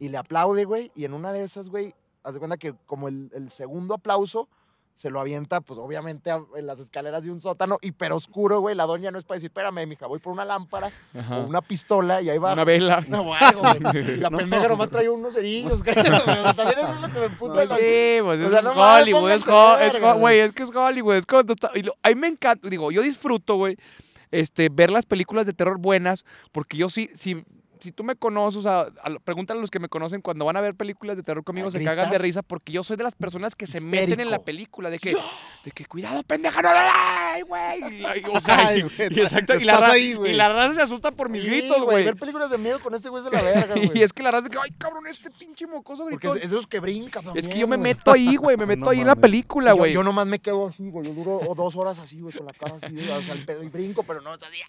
Y 0.00 0.08
le 0.08 0.18
aplaude, 0.18 0.64
güey, 0.64 0.90
y 0.96 1.04
en 1.04 1.14
una 1.14 1.32
de 1.32 1.44
esas, 1.44 1.68
güey, 1.68 1.94
haz 2.24 2.34
de 2.34 2.40
cuenta 2.40 2.56
que 2.56 2.74
como 2.86 3.06
el, 3.06 3.30
el 3.32 3.50
segundo 3.50 3.94
aplauso 3.94 4.48
se 4.94 5.10
lo 5.10 5.20
avienta, 5.20 5.60
pues 5.62 5.78
obviamente 5.80 6.30
en 6.30 6.66
las 6.66 6.78
escaleras 6.78 7.24
de 7.24 7.30
un 7.30 7.40
sótano, 7.40 7.78
hiper 7.80 8.12
oscuro, 8.12 8.60
güey. 8.60 8.74
La 8.76 8.84
doña 8.84 9.10
no 9.10 9.18
es 9.18 9.24
para 9.24 9.36
decir, 9.36 9.48
espérame, 9.48 9.86
mija, 9.86 10.06
voy 10.06 10.18
por 10.18 10.32
una 10.32 10.44
lámpara 10.44 10.90
Ajá. 11.14 11.38
o 11.38 11.46
una 11.46 11.60
pistola 11.62 12.20
y 12.22 12.28
ahí 12.30 12.38
va. 12.38 12.52
Una 12.52 12.64
vela. 12.64 13.04
No, 13.08 13.24
güey. 13.24 13.40
La 14.20 14.30
pendeja 14.30 14.68
nomás 14.68 14.90
trae 14.90 15.08
unos 15.08 15.34
cerillos, 15.34 15.82
creo, 15.84 15.94
también 16.54 16.78
eso 16.78 16.94
es 16.94 17.00
lo 17.00 17.08
que 17.08 17.20
me 17.20 17.30
puta 17.30 17.60
de 17.60 17.66
la- 17.66 17.76
Sí, 17.76 18.18
pues 18.22 18.40
O 18.40 18.56
es 18.58 18.64
no 18.64 18.70
Hollywood, 18.72 19.30
es, 19.32 19.46
es 19.94 20.18
güey, 20.18 20.38
es 20.40 20.52
que 20.52 20.62
es 20.62 20.70
Hollywood, 20.74 21.14
es 21.16 21.26
cuando 21.26 21.54
está- 21.54 21.70
y 21.74 21.82
lo- 21.82 21.94
a 22.02 22.08
mí 22.10 22.14
me 22.14 22.28
encanta, 22.28 22.68
digo, 22.68 22.90
yo 22.92 23.02
disfruto, 23.02 23.56
güey, 23.56 23.76
este, 24.30 24.68
ver 24.70 24.92
las 24.92 25.04
películas 25.06 25.46
de 25.46 25.52
terror 25.52 25.78
buenas, 25.78 26.24
porque 26.52 26.76
yo 26.76 26.88
sí, 26.90 27.10
si, 27.14 27.44
si 27.82 27.92
tú 27.92 28.04
me 28.04 28.16
conoces, 28.16 28.58
o 28.58 28.62
sea, 28.62 28.80
a 29.02 29.18
pregúntale 29.24 29.58
a 29.58 29.60
los 29.60 29.70
que 29.70 29.78
me 29.78 29.88
conocen 29.88 30.20
cuando 30.22 30.44
van 30.44 30.56
a 30.56 30.60
ver 30.60 30.74
películas 30.74 31.16
de 31.16 31.22
terror 31.22 31.44
conmigo, 31.44 31.68
Ah, 31.68 31.72
se 31.72 31.82
cagan 31.84 32.10
de 32.10 32.18
risa, 32.18 32.42
porque 32.42 32.72
yo 32.72 32.82
soy 32.84 32.96
de 32.96 33.04
las 33.04 33.14
personas 33.14 33.54
que 33.54 33.66
se 33.66 33.80
meten 33.80 34.20
en 34.20 34.30
la 34.30 34.38
película, 34.38 34.88
de 34.90 34.98
que, 34.98 35.16
de 35.64 35.70
que 35.72 35.84
cuidado, 35.86 36.22
pendeja, 36.22 36.62
no 36.62 36.72
la 36.72 37.36
güey. 37.46 38.02
O 38.32 38.40
sea, 38.40 38.68
Ay, 38.68 38.82
güey, 38.82 38.94
y 39.10 39.20
exacto, 39.20 39.54
y 39.56 39.64
la, 39.64 39.72
estás 39.74 39.88
ra- 39.88 39.94
ahí, 39.94 40.14
güey. 40.14 40.32
y 40.32 40.36
la 40.36 40.48
raza 40.52 40.74
se 40.74 40.82
asusta 40.82 41.10
por 41.12 41.28
mis 41.28 41.42
Sí, 41.42 41.48
gritos, 41.48 41.82
güey. 41.82 42.04
Ver 42.04 42.16
películas 42.16 42.50
de 42.50 42.58
miedo 42.58 42.80
con 42.80 42.94
este 42.94 43.08
güey 43.08 43.24
es 43.24 43.30
de 43.30 43.36
la 43.36 43.42
verga, 43.50 43.74
güey. 43.74 43.90
Y 43.94 44.02
es 44.02 44.12
que 44.12 44.22
la 44.22 44.30
raza 44.30 44.44
de 44.44 44.50
que, 44.50 44.58
ay, 44.62 44.70
cabrón, 44.78 45.06
este 45.06 45.30
pinche 45.30 45.66
mocoso 45.66 46.04
Porque 46.04 46.16
gritó. 46.28 46.34
es, 46.36 46.44
es 46.44 46.50
de 46.50 46.56
esos 46.56 46.66
que 46.66 46.80
brinca, 46.80 47.20
Es 47.34 47.48
que 47.48 47.58
yo 47.58 47.66
me 47.66 47.76
meto 47.78 48.12
ahí, 48.12 48.36
güey, 48.36 48.56
me 48.56 48.66
meto 48.66 48.84
No 48.84 48.90
ahí 48.90 49.00
en 49.00 49.06
la 49.06 49.16
película, 49.16 49.70
Yo- 49.72 49.76
güey. 49.76 49.92
Yo, 49.92 50.02
nomás 50.02 50.26
me 50.26 50.38
quedo 50.38 50.68
así, 50.68 50.88
güey. 50.90 51.06
Yo 51.08 51.14
duro 51.14 51.40
o 51.46 51.54
dos 51.54 51.74
horas 51.76 51.98
así, 51.98 52.20
güey, 52.20 52.36
con 52.36 52.46
la 52.46 52.52
cara 52.52 52.76
así, 52.80 53.08
o 53.08 53.22
sea, 53.22 53.34
el 53.34 53.44
pedo 53.44 53.62
y 53.62 53.68
brinco, 53.68 54.02
pero 54.02 54.20
no, 54.20 54.34
está 54.34 54.46
así, 54.46 54.60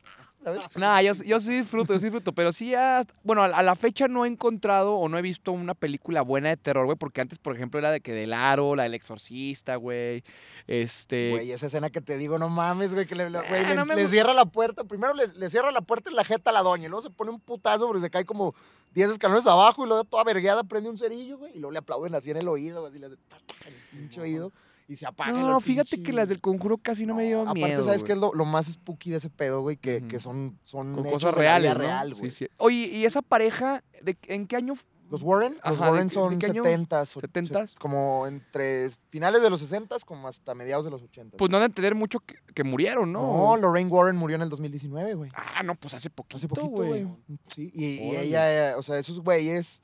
¿sabes? 0.43 0.61
Nah, 0.75 1.01
yo, 1.01 1.13
yo 1.25 1.39
sí 1.39 1.57
disfruto, 1.57 1.93
yo 1.93 1.99
sí 1.99 2.05
disfruto, 2.05 2.33
pero 2.33 2.51
sí, 2.51 2.69
ya- 2.71 3.05
bueno, 3.23 3.43
a, 3.43 3.61
la 3.63 3.75
fecha 3.75 4.07
no 4.07 4.25
he 4.25 4.27
encontrado 4.27 4.95
o 4.95 5.09
no 5.09 5.17
he 5.17 5.21
visto 5.21 5.51
una 5.51 5.73
película 5.73 6.21
buena 6.21 6.49
de 6.49 6.57
terror, 6.57 6.85
güey, 6.85 6.97
porque 6.97 7.21
antes, 7.21 7.37
por 7.39 7.55
ejemplo, 7.55 7.79
era 7.79 7.91
de 7.91 8.01
que 8.01 8.11
del 8.13 8.33
aro, 8.33 8.75
la 8.75 8.83
del 8.83 8.93
exorcista, 8.93 9.75
güey, 9.77 10.23
este... 10.67 11.31
Güey, 11.31 11.51
esa 11.51 11.67
escena 11.67 11.89
que 11.89 12.01
te 12.01 12.17
digo, 12.17 12.37
no 12.37 12.49
mames, 12.49 12.93
güey, 12.93 13.05
que 13.05 13.15
le, 13.15 13.29
güey, 13.29 13.41
Ah, 13.47 13.69
le- 13.69 13.75
no 13.75 13.85
me 13.85 13.95
le 13.95 14.05
gu- 14.05 14.09
cierra 14.09 14.33
la 14.33 14.45
puerta. 14.45 14.83
Primero 14.83 15.13
le, 15.13 15.23
le 15.35 15.49
cierra 15.49 15.71
la 15.71 15.81
puerta 15.81 16.09
en 16.09 16.15
la 16.15 16.23
jeta 16.23 16.51
a 16.51 16.53
la 16.53 16.61
doña, 16.61 16.85
y 16.85 16.89
luego 16.89 17.01
se 17.01 17.09
pone 17.09 17.31
un 17.31 17.39
putazo 17.39 17.85
porque 17.87 18.01
se 18.01 18.09
cae 18.09 18.25
como 18.25 18.53
10 18.93 19.11
escalones 19.11 19.47
abajo 19.47 19.83
y 19.85 19.87
luego 19.87 20.03
toda 20.03 20.23
vergueada 20.23 20.63
prende 20.63 20.89
un 20.89 20.97
cerillo, 20.97 21.37
güey, 21.37 21.51
y 21.55 21.59
luego 21.59 21.71
le 21.71 21.79
aplauden 21.79 22.13
así 22.15 22.31
en 22.31 22.37
el 22.37 22.47
oído, 22.47 22.81
güey, 22.81 22.89
así 22.91 22.99
le 22.99 23.07
hace 23.07 23.15
el 23.67 23.73
pinche 23.97 24.21
oído 24.21 24.51
y 24.93 24.95
se 24.95 25.05
apaga. 25.05 25.31
no, 25.33 25.59
fíjate 25.59 25.97
pinche- 25.97 26.03
que 26.03 26.13
las 26.13 26.29
del 26.29 26.39
conjuro 26.41 26.77
casi 26.77 27.05
no, 27.05 27.15
me 27.15 27.25
llevan 27.27 27.47
Aparte, 27.47 27.65
miedo, 27.65 27.83
¿sabes 27.83 28.01
güey. 28.01 28.07
qué 28.07 28.13
es 28.13 28.19
lo, 28.19 28.33
lo 28.33 28.45
más 28.45 28.67
spooky 28.67 29.09
de 29.11 29.17
ese 29.17 29.29
pedo, 29.29 29.61
güey? 29.61 29.77
Que, 29.77 30.07
que 30.07 30.19
son, 30.19 30.57
son 30.63 30.93
Con 30.93 31.05
hechos 31.07 31.23
cosas 31.23 31.35
de 31.39 31.43
la 31.45 31.59
vida 31.59 31.73
reales, 31.73 31.77
¿no? 31.77 31.83
real, 31.83 32.13
güey. 32.15 32.31
sí. 32.31 32.47
Oye, 32.57 32.75
¿y 32.93 33.05
esa 33.05 33.21
pareja, 33.21 33.83
de, 34.01 34.15
en 34.27 34.47
qué 34.47 34.55
año? 34.55 34.73
Los 35.09 35.21
Warren, 35.21 35.53
los 35.53 35.61
Ajá, 35.63 35.85
¿de 35.85 35.91
Warren 35.91 36.07
de 36.07 36.13
son 36.13 36.33
años? 36.33 36.43
70s, 36.65 37.17
o- 37.17 37.21
70s? 37.21 37.75
como 37.77 38.25
entre 38.25 38.89
finales 39.09 39.43
de 39.43 39.49
los 39.51 39.61
60s 39.61 40.05
como 40.05 40.27
hasta 40.27 40.55
mediados 40.55 40.85
de 40.85 40.91
los 40.91 41.03
80s. 41.03 41.35
Pues 41.37 41.51
no 41.51 41.57
han 41.57 41.61
de 41.61 41.65
entender 41.67 41.93
mucho 41.93 42.19
que, 42.21 42.35
que 42.55 42.63
murieron, 42.63 43.11
¿no? 43.11 43.21
no, 43.21 43.57
Lorraine 43.57 43.91
Warren 43.91 44.15
murió 44.15 44.37
en 44.37 44.41
el 44.41 44.49
2019, 44.49 45.13
güey. 45.13 45.31
Ah, 45.35 45.61
no, 45.61 45.75
pues 45.75 45.93
hace 45.93 46.09
poquito, 46.09 46.37
Hace 46.37 46.47
poquito, 46.47 46.69
güey. 46.85 47.05
Sí, 47.53 47.69
y, 47.75 47.85
y 47.85 48.15
ella, 48.15 48.71
eh, 48.71 48.75
o 48.75 48.81
sea, 48.81 48.97
esos 48.97 49.19
güeyes 49.19 49.83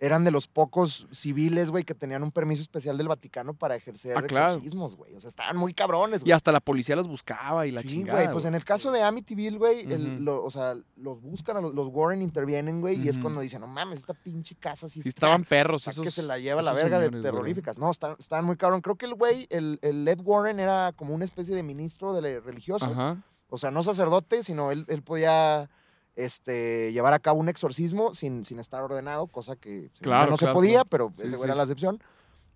eran 0.00 0.24
de 0.24 0.30
los 0.30 0.46
pocos 0.46 1.08
civiles, 1.10 1.70
güey, 1.70 1.82
que 1.84 1.94
tenían 1.94 2.22
un 2.22 2.30
permiso 2.30 2.62
especial 2.62 2.96
del 2.96 3.08
Vaticano 3.08 3.54
para 3.54 3.74
ejercer 3.74 4.16
Ah, 4.16 4.20
exorcismos, 4.20 4.96
güey. 4.96 5.14
O 5.14 5.20
sea, 5.20 5.28
estaban 5.28 5.56
muy 5.56 5.74
cabrones, 5.74 6.20
Y 6.20 6.24
güey. 6.26 6.32
hasta 6.32 6.52
la 6.52 6.60
policía 6.60 6.94
los 6.96 7.08
buscaba 7.08 7.66
y 7.66 7.70
la 7.72 7.82
Sí, 7.82 7.88
chingada, 7.88 8.20
güey, 8.20 8.32
pues 8.32 8.44
en 8.44 8.54
el 8.54 8.64
caso 8.64 8.92
de 8.92 9.02
Amityville, 9.02 9.58
güey, 9.58 9.86
o 10.28 10.50
sea, 10.50 10.76
los 10.96 11.20
buscan, 11.20 11.56
a 11.56 11.60
los, 11.60 11.74
los 11.74 11.88
Warren 11.88 12.22
intervienen, 12.22 12.80
güey, 12.80 13.00
y 13.02 13.08
es 13.08 13.18
cuando 13.18 13.40
dicen, 13.40 13.60
no 13.60 13.66
mames, 13.66 13.98
esta 13.98 14.14
pinche 14.14 14.54
casa 14.54 14.88
sí, 14.88 15.02
Sí 15.02 15.08
está 15.08 15.26
estaban 15.26 15.44
perros 15.44 15.82
Está 15.82 15.90
esos 15.90 16.04
que 16.04 16.10
se 16.10 16.22
la 16.22 16.38
lleva 16.38 16.62
la 16.62 16.72
verga 16.72 17.00
de 17.00 17.08
güey. 17.08 17.22
terroríficas. 17.22 17.78
No, 17.78 17.90
están 17.90 18.44
muy 18.44 18.56
cabrón. 18.56 18.80
Creo 18.82 18.96
que 18.96 19.06
el 19.06 19.14
güey, 19.14 19.46
el, 19.50 19.78
el 19.82 20.06
Ed 20.06 20.20
Warren 20.22 20.60
era 20.60 20.92
como 20.94 21.14
una 21.14 21.24
especie 21.24 21.54
de 21.56 21.62
ministro 21.62 22.14
de 22.14 22.40
religioso. 22.40 22.86
Ajá. 22.86 23.22
O 23.50 23.58
sea, 23.58 23.70
no 23.70 23.82
sacerdote, 23.82 24.42
sino 24.42 24.70
él, 24.70 24.84
él 24.88 25.02
podía 25.02 25.70
este, 26.18 26.90
llevar 26.92 27.14
a 27.14 27.20
cabo 27.20 27.38
un 27.38 27.48
exorcismo 27.48 28.12
sin, 28.12 28.44
sin 28.44 28.58
estar 28.58 28.82
ordenado, 28.82 29.28
cosa 29.28 29.54
que 29.54 29.88
Claro, 30.00 30.32
no 30.32 30.36
se 30.36 30.48
podía, 30.48 30.84
pero 30.84 31.12
Sí, 31.16 31.22
esa 31.22 31.36
sí. 31.38 31.44
era 31.44 31.54
la 31.54 31.62
excepción. 31.62 32.02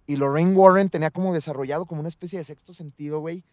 Y 0.06 0.16
Lorraine 0.16 0.52
Warren 0.52 0.88
tenía 0.88 1.12
como 1.12 1.32
desarrollado 1.32 1.86
como 1.86 2.00
una 2.00 2.08
especie 2.08 2.38
de 2.40 2.44
sexto 2.44 2.72
sentido, 2.72 3.20
güey, 3.20 3.44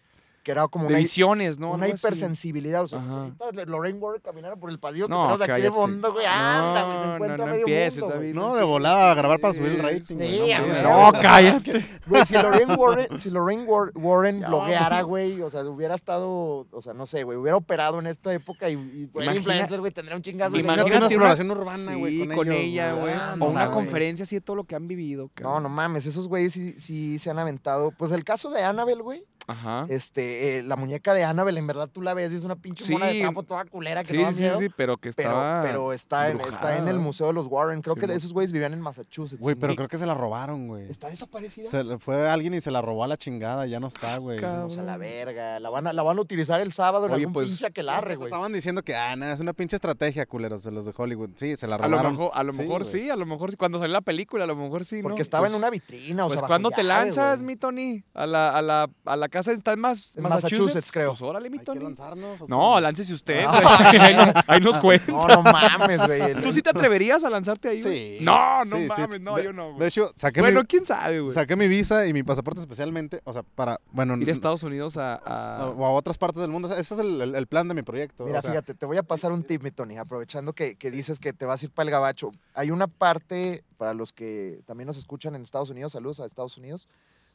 que 0.44 0.52
era 0.52 0.68
como 0.68 0.86
De 0.86 0.90
una, 0.94 0.98
visiones, 1.00 1.60
¿no? 1.60 1.72
una 1.74 1.86
así. 1.86 1.96
hipersensibilidad. 1.96 2.84
O 2.84 2.88
sea, 2.88 3.00
ahorita 3.02 3.66
Lorraine 3.66 4.00
Warren 4.00 4.22
caminara 4.22 4.56
por 4.56 4.70
el 4.70 4.80
pasillo 4.80 5.08
que 5.08 5.12
No, 5.14 5.24
tenemos 5.24 5.42
aquí 5.42 5.62
de 5.62 5.72
fondo, 5.72 6.14
güey. 6.14 6.26
Anda, 6.26 6.84
güey, 6.84 6.98
se 7.00 7.06
No, 7.08 7.14
encuentra 7.16 7.38
no, 7.38 7.46
no 7.46 7.52
medio 7.52 7.66
empieces, 7.68 8.00
mundo, 8.02 8.16
güey. 8.18 8.34
No, 8.34 8.56
de 8.56 8.64
volada 8.64 9.12
a 9.12 9.14
grabar 9.16 9.40
para 9.40 9.54
subir 9.54 9.70
el 9.72 9.76
Sí. 9.78 9.82
rating. 9.82 10.18
Sí, 10.20 10.52
no. 10.84 11.12
No, 11.12 11.20
cállate. 11.20 11.86
Güey, 12.08 12.26
si 12.26 12.34
Lorraine 12.36 12.76
Warren, 12.76 13.08
si 13.20 13.30
Lorraine 13.30 13.64
War- 13.66 13.92
Warren 13.96 14.40
blogueara, 14.42 15.02
güey, 15.02 15.42
o 15.42 15.50
sea, 15.50 15.64
hubiera 15.66 15.96
estado, 15.96 16.30
o 16.72 16.82
sea, 16.82 16.94
no 16.94 17.06
sé, 17.06 17.24
güey, 17.24 17.38
hubiera 17.38 17.58
operado 17.58 18.00
en 18.00 18.08
esta 18.08 18.34
época 18.34 18.70
y, 18.70 18.74
y 18.74 19.08
fuera 19.12 19.36
influencer, 19.36 19.80
güey, 19.80 19.92
tendría 19.92 20.16
un 20.16 20.24
chingazo. 20.24 20.56
de 20.56 20.62
Imagínate 20.62 20.96
una 20.98 21.06
exploración 21.06 21.52
urbana, 21.52 21.96
güey, 21.96 22.20
con 22.20 22.36
con, 22.36 22.52
ellos, 22.52 22.64
ella, 22.64 22.94
güey. 22.94 23.14
Ah, 23.14 23.34
o 23.34 23.38
no 23.38 23.50
una 23.50 23.70
conferencia 23.72 24.24
así 24.24 24.36
de 24.36 24.42
todo 24.42 24.56
lo 24.56 24.64
que 24.64 24.76
han 24.76 24.88
vivido. 24.88 25.30
No, 25.42 25.60
no 25.60 25.70
mames, 25.70 26.06
esos 26.06 26.28
güeyes 26.28 26.54
sí, 26.54 26.74
sí 26.80 27.20
se 27.20 27.30
han 27.30 27.40
aventado. 27.40 27.92
Pues 27.92 28.12
el 28.12 28.24
caso 28.24 28.50
de 28.50 28.64
Annabelle, 28.64 29.02
güey, 29.02 29.24
Ajá. 29.50 29.86
este, 29.90 30.58
eh, 30.60 30.64
la 30.64 30.76
muñeca 30.76 31.14
de 31.14 31.24
Annabelle, 31.24 31.60
en 31.60 31.68
verdad 31.68 31.90
tú 31.92 32.02
la 32.02 32.14
ves 32.14 32.32
y 32.32 32.36
es 32.36 32.44
una 32.44 32.56
pinche 32.56 32.92
mona 32.92 33.08
de 33.08 33.14
Sí. 33.14 33.20
trapo 33.22 33.44
toda 33.44 33.66
culera 33.66 34.04
que 34.04 34.10
Sí, 34.12 34.18
no 34.18 34.24
da 34.24 34.34
sí, 34.34 34.42
miedo. 34.42 34.60
sí, 34.60 34.68
pero 34.76 34.98
que 34.98 35.12
Pero, 35.16 35.30
estaba. 35.30 35.62
pero 35.62 35.94
está, 35.94 36.30
en, 36.30 36.40
está 36.42 36.78
en 36.78 36.88
el. 36.88 37.00
Museo 37.00 37.28
de 37.28 37.34
los 37.34 37.48
Warren. 37.48 37.82
Creo 37.82 37.96
Sí, 37.96 38.02
que 38.02 38.14
esos 38.14 38.34
güeyes 38.34 38.52
vivían 38.52 38.74
en 38.74 38.82
Massachusetts. 38.82 39.42
Güey, 39.42 39.56
pero 39.56 39.74
creo 39.76 39.88
que 39.88 39.98
se 39.98 40.06
la 40.06 40.14
robaron, 40.14 40.68
güey. 40.68 40.90
¿Está 40.90 41.10
desaparecida? 41.10 41.70
Se 41.70 41.84
le- 41.84 41.98
fue 41.98 42.30
alguien 42.30 42.54
y 42.54 42.62
se 42.62 42.72
la 42.72 42.82
robó 42.82 43.04
a 43.04 43.08
la 43.08 43.16
chingada, 43.18 43.66
ya 43.66 43.80
no 43.80 43.88
está, 43.88 44.18
güey. 44.18 44.40
Vamos 44.40 44.78
a 44.78 44.84
la 44.84 44.98
verga. 44.98 45.60
La 45.60 45.70
van 45.70 45.88
a, 45.88 45.94
la 45.94 46.04
van 46.04 46.18
a 46.18 46.22
utilizar 46.22 46.60
el 46.62 46.72
sábado 46.74 47.06
en 47.06 47.14
Oye, 47.14 47.22
algún 47.22 47.34
pues, 47.34 47.48
pinche 47.50 47.66
aquelarre, 47.68 48.16
güey. 48.18 48.28
Estaban 48.28 48.52
diciendo 48.54 48.84
que, 48.84 48.96
ah, 48.96 49.14
es 49.32 49.40
una 49.40 49.54
pinche 49.54 49.76
estrategia, 49.78 50.26
culeros, 50.26 50.64
de 50.64 50.72
los 50.72 50.86
de 50.86 50.94
Hollywood. 50.96 51.30
Sí, 51.36 51.56
se 51.56 51.68
la 51.68 51.76
A 51.76 51.78
lo 51.80 51.88
robaron. 51.88 52.12
mejor, 52.12 52.32
a 52.34 52.44
lo 52.44 52.52
Sí, 52.52 52.58
mejor 52.60 52.86
sí, 52.86 53.10
a 53.10 53.16
lo 53.16 53.26
mejor 53.26 53.52
sí. 53.52 53.58
Cuando 53.58 53.80
salió 53.80 53.94
la 53.94 54.02
película, 54.02 54.44
a 54.44 54.48
lo 54.48 54.56
mejor 54.58 54.84
sí, 54.86 55.02
Porque 55.02 55.20
¿no? 55.20 55.24
estaba 55.24 55.44
Pues- 55.44 55.52
en 55.54 55.58
una 55.58 55.70
vitrina, 55.70 56.26
o 56.26 56.28
Pues 56.28 56.34
sea, 56.40 56.42
bajo 56.42 56.50
cuando 56.50 56.72
te 56.72 56.84
lanzas, 56.84 57.42
mi 57.42 57.56
Tony, 57.56 58.04
a 58.14 58.26
la, 58.26 58.58
a 58.58 58.62
la, 58.62 58.90
a 59.06 59.16
la 59.16 59.30
casa 59.30 59.39
está 59.48 59.74
en 59.74 59.80
más, 59.80 60.16
En 60.16 60.24
Massachusetts, 60.24 60.92
creo. 60.92 61.10
Pues 61.10 61.22
órale, 61.22 61.50
mi 61.50 61.56
¿Hay 61.56 61.60
que 61.60 61.66
Tony. 61.66 61.84
lanzarnos? 61.84 62.42
o 62.42 62.48
No, 62.48 62.58
cómo? 62.58 62.80
láncese 62.82 63.14
usted, 63.14 63.46
Ah. 63.48 63.90
güey. 63.92 64.02
ahí, 64.02 64.16
nos, 64.16 64.36
ahí 64.48 64.60
nos 64.62 64.78
cuenta. 64.80 65.12
No, 65.12 65.28
no 65.28 65.42
mames, 65.44 66.06
güey. 66.06 66.22
El- 66.22 66.42
¿Tú 66.44 66.52
sí 66.54 66.62
te 66.62 66.70
atreverías 66.70 67.24
a 67.24 67.30
lanzarte 67.30 67.70
ahí? 67.70 67.82
güey? 67.82 68.18
Sí. 68.20 68.24
No, 68.26 68.66
no 68.66 68.78
sí, 68.78 68.84
sí. 68.84 69.02
mames, 69.02 69.22
no, 69.22 69.36
De- 69.38 69.44
yo 69.44 69.54
no, 69.54 69.68
De 69.70 69.74
güey. 69.74 69.88
hecho, 69.88 70.12
saqué, 70.16 70.42
Bueno, 70.42 70.62
mi, 70.62 70.66
quién 70.68 70.86
sabe, 70.86 71.20
güey. 71.22 71.34
saqué 71.34 71.56
mi 71.56 71.68
visa 71.68 72.06
y 72.08 72.14
mi 72.14 72.24
pasaporte 72.24 72.60
especialmente, 72.60 73.22
o 73.24 73.34
sea, 73.34 73.44
para, 73.44 73.80
bueno, 73.92 74.16
Ir 74.18 74.30
a 74.30 74.32
Estados 74.34 74.64
Unidos 74.64 74.98
a. 74.98 75.16
a, 75.16 75.58
a- 75.64 75.70
o 75.70 75.86
a 75.86 75.92
otras 75.92 76.18
partes 76.18 76.42
del 76.42 76.50
mundo. 76.52 76.68
O 76.68 76.72
sea, 76.72 76.80
ese 76.80 76.94
es 76.94 77.00
el, 77.00 77.22
el- 77.22 77.36
el 77.36 77.48
plan 77.48 77.68
de 77.68 77.74
mi 77.74 77.82
proyecto. 77.82 78.26
Mira, 78.26 78.40
o 78.40 78.42
sea, 78.42 78.52
fíjate, 78.52 78.74
te 78.74 78.86
voy 78.86 78.98
a 78.98 79.04
pasar 79.04 79.32
un 79.32 79.44
tip, 79.44 79.64
mi 79.64 79.72
Tony, 79.72 79.98
aprovechando 79.98 80.54
que, 80.54 80.76
que 80.76 80.92
dices 80.92 81.20
que 81.20 81.34
te 81.34 81.46
vas 81.46 81.62
a 81.62 81.66
ir 81.66 81.72
para 81.72 81.86
el 81.86 81.92
gabacho. 81.92 82.32
Hay 82.54 82.72
una 82.72 82.88
parte, 82.88 83.64
para 83.78 83.94
los 83.94 84.12
que 84.14 84.62
también 84.66 84.88
nos 84.88 84.98
escuchan 84.98 85.36
en 85.36 85.42
Estados 85.44 85.70
Unidos, 85.70 85.94
saludos 85.94 86.20
a 86.20 86.26
Estados 86.26 86.58
Unidos, 86.58 86.90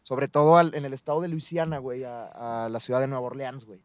sobre 0.04 0.28
todo 0.28 0.58
al- 0.58 0.74
en 0.74 0.84
el 0.84 0.92
estado 0.92 1.20
de 1.22 1.28
Luisiana, 1.28 1.78
güey, 1.78 2.04
a, 2.04 2.64
a 2.66 2.68
la 2.68 2.78
ciudad 2.78 3.00
de 3.00 3.08
Nueva 3.08 3.24
Orleans, 3.26 3.64
güey. 3.64 3.80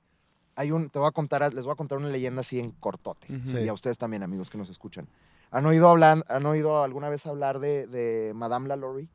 Hay 0.56 0.72
un, 0.72 0.90
te 0.90 1.00
voy 1.00 1.08
a 1.08 1.12
contar, 1.12 1.42
les 1.54 1.64
voy 1.64 1.72
a 1.72 1.76
contar 1.76 1.98
una 1.98 2.10
leyenda 2.10 2.42
así 2.42 2.60
en 2.60 2.72
cortote. 2.72 3.28
Y 3.30 3.68
a 3.70 3.74
ustedes 3.74 3.98
también, 3.98 4.22
amigos 4.24 4.50
que 4.50 4.58
nos 4.58 4.70
escuchan. 4.70 5.08
¿Han 5.52 5.66
oído, 5.66 5.88
hablar, 5.90 6.24
¿han 6.28 6.46
oído 6.46 6.84
alguna 6.84 7.08
vez 7.10 7.26
hablar 7.26 7.60
de, 7.60 7.88
de 7.88 8.34
Madame 8.36 8.68
LaLaurie? 8.68 9.08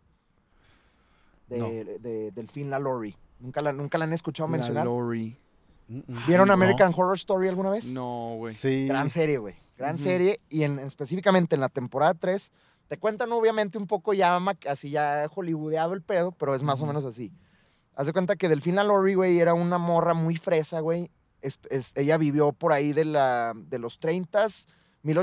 De, 1.48 1.58
No. 1.58 1.68
de 1.68 2.30
Delphine 2.34 2.70
LaLaurie. 2.70 3.16
¿Nunca 3.40 3.60
la, 3.60 3.72
¿Nunca 3.74 3.98
la 3.98 4.04
han 4.04 4.12
escuchado 4.14 4.48
mencionar? 4.48 4.88
Mm, 4.88 6.26
¿Vieron 6.26 6.48
no. 6.48 6.54
American 6.54 6.92
Horror 6.96 7.16
Story 7.16 7.48
alguna 7.48 7.68
vez? 7.70 7.86
No, 7.92 8.36
güey. 8.38 8.54
Sí. 8.54 8.86
Gran 8.88 9.10
serie, 9.10 9.36
güey. 9.36 9.54
Gran 9.76 9.98
serie. 9.98 10.40
Y 10.48 10.62
en, 10.62 10.78
específicamente 10.78 11.54
en 11.56 11.60
la 11.60 11.68
temporada 11.68 12.14
3, 12.14 12.50
te 12.88 12.98
cuentan 12.98 13.32
obviamente 13.32 13.78
un 13.78 13.86
poco 13.86 14.12
ya 14.14 14.36
así 14.68 14.90
ya 14.90 15.26
hollywoodeado 15.28 15.94
el 15.94 16.02
pedo, 16.02 16.32
pero 16.32 16.54
es 16.54 16.62
más 16.62 16.80
o 16.82 16.86
menos 16.86 17.04
así. 17.04 17.32
Haz 17.96 18.06
de 18.06 18.12
cuenta 18.12 18.36
que 18.36 18.48
Delfina 18.48 18.82
Lori, 18.84 19.14
güey, 19.14 19.38
era 19.38 19.54
una 19.54 19.78
morra 19.78 20.14
muy 20.14 20.36
fresa, 20.36 20.80
güey. 20.80 21.10
Es- 21.42 21.60
es- 21.70 21.96
ella 21.96 22.16
vivió 22.18 22.52
por 22.52 22.72
ahí 22.72 22.92
de, 22.92 23.04
la, 23.04 23.52
de 23.54 23.78
los 23.78 24.00
30s, 24.00 24.66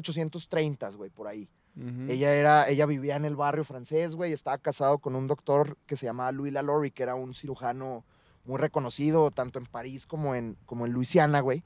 1830s, 0.06 0.96
güey, 0.96 1.10
por 1.10 1.28
ahí. 1.28 1.50
Ujú. 1.76 2.06
Ella, 2.12 2.34
era, 2.34 2.68
ella 2.70 2.86
vivía 2.86 3.16
en 3.16 3.26
el 3.26 3.36
barrio 3.36 3.64
francés, 3.64 4.16
güey. 4.16 4.34
Estaba 4.34 4.58
casado 4.58 5.00
con 5.00 5.16
un 5.16 5.28
doctor 5.28 5.78
que 5.86 5.98
se 5.98 6.06
llamaba 6.06 6.32
Louis 6.32 6.54
Lalaurie, 6.54 6.92
que 6.92 7.04
era 7.04 7.16
un 7.16 7.34
cirujano 7.34 8.04
muy 8.46 8.58
reconocido 8.58 9.32
tanto 9.32 9.60
en 9.60 9.66
París 9.66 10.06
como 10.08 10.36
en, 10.36 10.58
como 10.66 10.86
en 10.86 10.92
Luisiana, 10.94 11.40
güey. 11.42 11.64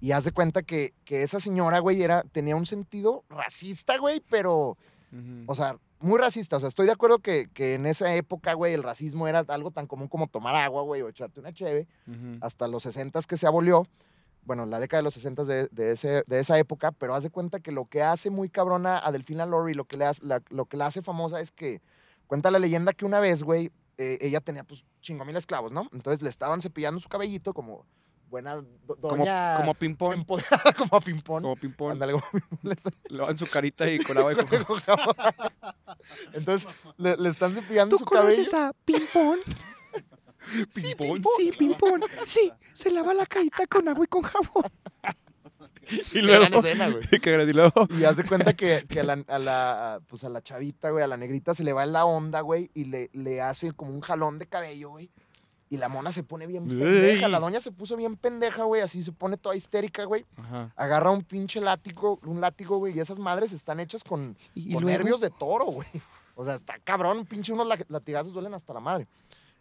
Y 0.00 0.12
haz 0.12 0.24
de 0.24 0.32
cuenta 0.32 0.62
que, 0.62 0.94
que 1.04 1.22
esa 1.22 1.40
señora, 1.40 1.78
güey, 1.80 2.02
era, 2.02 2.22
tenía 2.22 2.56
un 2.56 2.66
sentido 2.66 3.24
racista, 3.28 3.98
güey, 3.98 4.20
pero, 4.30 4.76
O 5.46 5.54
sea, 5.54 5.76
muy 6.00 6.18
racista. 6.18 6.56
O 6.56 6.60
sea, 6.60 6.68
estoy 6.68 6.86
de 6.86 6.92
acuerdo 6.92 7.18
que, 7.18 7.48
que 7.48 7.74
en 7.74 7.86
esa 7.86 8.14
época, 8.14 8.52
güey, 8.54 8.74
el 8.74 8.82
racismo 8.82 9.26
era 9.28 9.40
algo 9.48 9.70
tan 9.70 9.86
común 9.86 10.08
como 10.08 10.26
tomar 10.28 10.54
agua, 10.54 10.82
güey, 10.82 11.02
o 11.02 11.08
echarte 11.08 11.40
una 11.40 11.52
cheve 11.52 11.86
hasta 12.40 12.68
los 12.68 12.82
60 12.84 13.20
que 13.28 13.36
se 13.36 13.46
abolió. 13.46 13.86
Bueno, 14.44 14.64
la 14.64 14.80
década 14.80 15.00
de 15.00 15.04
los 15.04 15.14
60 15.14 15.44
de, 15.44 15.68
de, 15.72 15.90
ese, 15.90 16.24
de 16.26 16.38
esa 16.38 16.58
época, 16.58 16.92
pero 16.92 17.14
haz 17.14 17.22
de 17.22 17.30
cuenta 17.30 17.60
que 17.60 17.70
lo 17.72 17.84
que 17.84 18.02
hace 18.02 18.30
muy 18.30 18.48
cabrona 18.48 18.98
a 19.04 19.12
Delfina 19.12 19.44
Lori, 19.44 19.74
lo 19.74 19.84
que 19.84 19.98
le 19.98 20.06
hace, 20.06 20.24
la- 20.24 20.42
lo 20.48 20.64
que 20.64 20.76
la 20.78 20.86
hace 20.86 21.02
famosa 21.02 21.40
es 21.40 21.50
que 21.50 21.82
cuenta 22.26 22.50
la 22.50 22.58
leyenda 22.58 22.92
que 22.94 23.04
una 23.04 23.20
vez, 23.20 23.42
güey, 23.42 23.70
eh, 23.98 24.16
ella 24.22 24.40
tenía 24.40 24.64
pues 24.64 24.86
chingo 25.02 25.24
mil 25.24 25.36
esclavos, 25.36 25.72
¿no? 25.72 25.88
Entonces 25.92 26.22
le 26.22 26.30
estaban 26.30 26.60
cepillando 26.62 26.98
su 27.00 27.08
cabellito 27.08 27.52
como 27.52 27.84
buena 28.28 28.56
do- 28.56 28.96
Como, 29.00 29.16
doña 29.24 29.56
como 29.56 29.74
ping-pong. 29.74 30.14
empoderada 30.14 30.72
como 30.76 30.96
a 30.96 31.00
ping-pong. 31.00 31.42
Como 31.42 31.56
ping-pong. 31.56 31.92
Ándale, 31.92 32.12
como 32.12 32.24
ping-pong, 32.30 32.92
le- 33.10 33.20
van 33.22 33.38
su 33.38 33.46
carita 33.46 33.90
y 33.90 33.98
con 33.98 34.16
agua 34.18 34.32
y 34.32 34.36
con 34.36 34.46
con 34.64 34.80
jabón. 34.80 35.14
Entonces 36.32 36.68
le, 36.96 37.16
le 37.16 37.28
están 37.28 37.54
cepillando 37.54 37.96
su 37.96 38.04
cabello. 38.04 38.42
a 38.56 38.72
ping-pong? 38.84 39.38
Sí, 40.70 40.94
Ping-pong, 40.96 41.22
sí, 41.36 41.52
ping-pong. 41.58 42.04
Sí, 42.24 42.50
se 42.72 42.90
lava 42.90 43.12
la 43.12 43.26
carita 43.26 43.66
con 43.66 43.86
agua 43.86 44.04
y 44.04 44.08
con 44.08 44.22
jabón. 44.22 44.64
y 46.14 46.20
luego. 46.22 46.46
gran 46.46 46.54
escena, 46.54 46.88
güey. 46.88 47.04
Y 47.10 47.52
luego. 47.52 47.86
Y 47.90 48.04
haz 48.04 48.16
de 48.16 48.24
cuenta 48.24 48.54
que, 48.54 48.86
que 48.88 49.00
a, 49.00 49.04
la, 49.04 49.22
a 49.28 49.38
la- 49.38 50.00
pues 50.08 50.24
a 50.24 50.30
la 50.30 50.40
chavita, 50.40 50.88
güey, 50.90 51.04
a 51.04 51.06
la 51.06 51.18
negrita 51.18 51.52
se 51.54 51.64
le 51.64 51.74
va 51.74 51.84
en 51.84 51.92
la 51.92 52.06
onda, 52.06 52.40
güey, 52.40 52.70
y 52.72 52.84
le, 52.84 53.10
le 53.12 53.42
hace 53.42 53.72
como 53.72 53.92
un 53.92 54.00
jalón 54.00 54.38
de 54.38 54.46
cabello, 54.46 54.88
güey. 54.90 55.10
Y 55.70 55.76
la 55.76 55.88
mona 55.88 56.12
se 56.12 56.22
pone 56.22 56.46
bien 56.46 56.66
pendeja. 56.66 57.26
Ey. 57.26 57.30
La 57.32 57.38
doña 57.40 57.60
se 57.60 57.70
puso 57.72 57.96
bien 57.96 58.16
pendeja, 58.16 58.64
güey, 58.64 58.80
así 58.80 59.02
se 59.02 59.12
pone 59.12 59.36
toda 59.36 59.54
histérica, 59.54 60.04
güey. 60.04 60.24
Ajá. 60.36 60.72
Agarra 60.76 61.10
un 61.10 61.22
pinche 61.22 61.60
látigo, 61.60 62.18
un 62.24 62.40
látigo, 62.40 62.78
güey, 62.78 62.96
y 62.96 63.00
esas 63.00 63.18
madres 63.18 63.52
están 63.52 63.78
hechas 63.80 64.02
con, 64.02 64.36
Y, 64.54 64.72
con 64.72 64.82
luego- 64.82 64.96
nervios 64.98 65.20
de 65.20 65.28
toro, 65.30 65.66
güey. 65.66 65.88
O 66.34 66.44
sea, 66.44 66.54
está 66.54 66.78
cabrón, 66.84 67.18
un 67.18 67.26
pinche 67.26 67.52
unos 67.52 67.66
la- 67.66 67.78
latigazos 67.88 68.32
duelen 68.32 68.54
hasta 68.54 68.72
la 68.72 68.80
madre. 68.80 69.06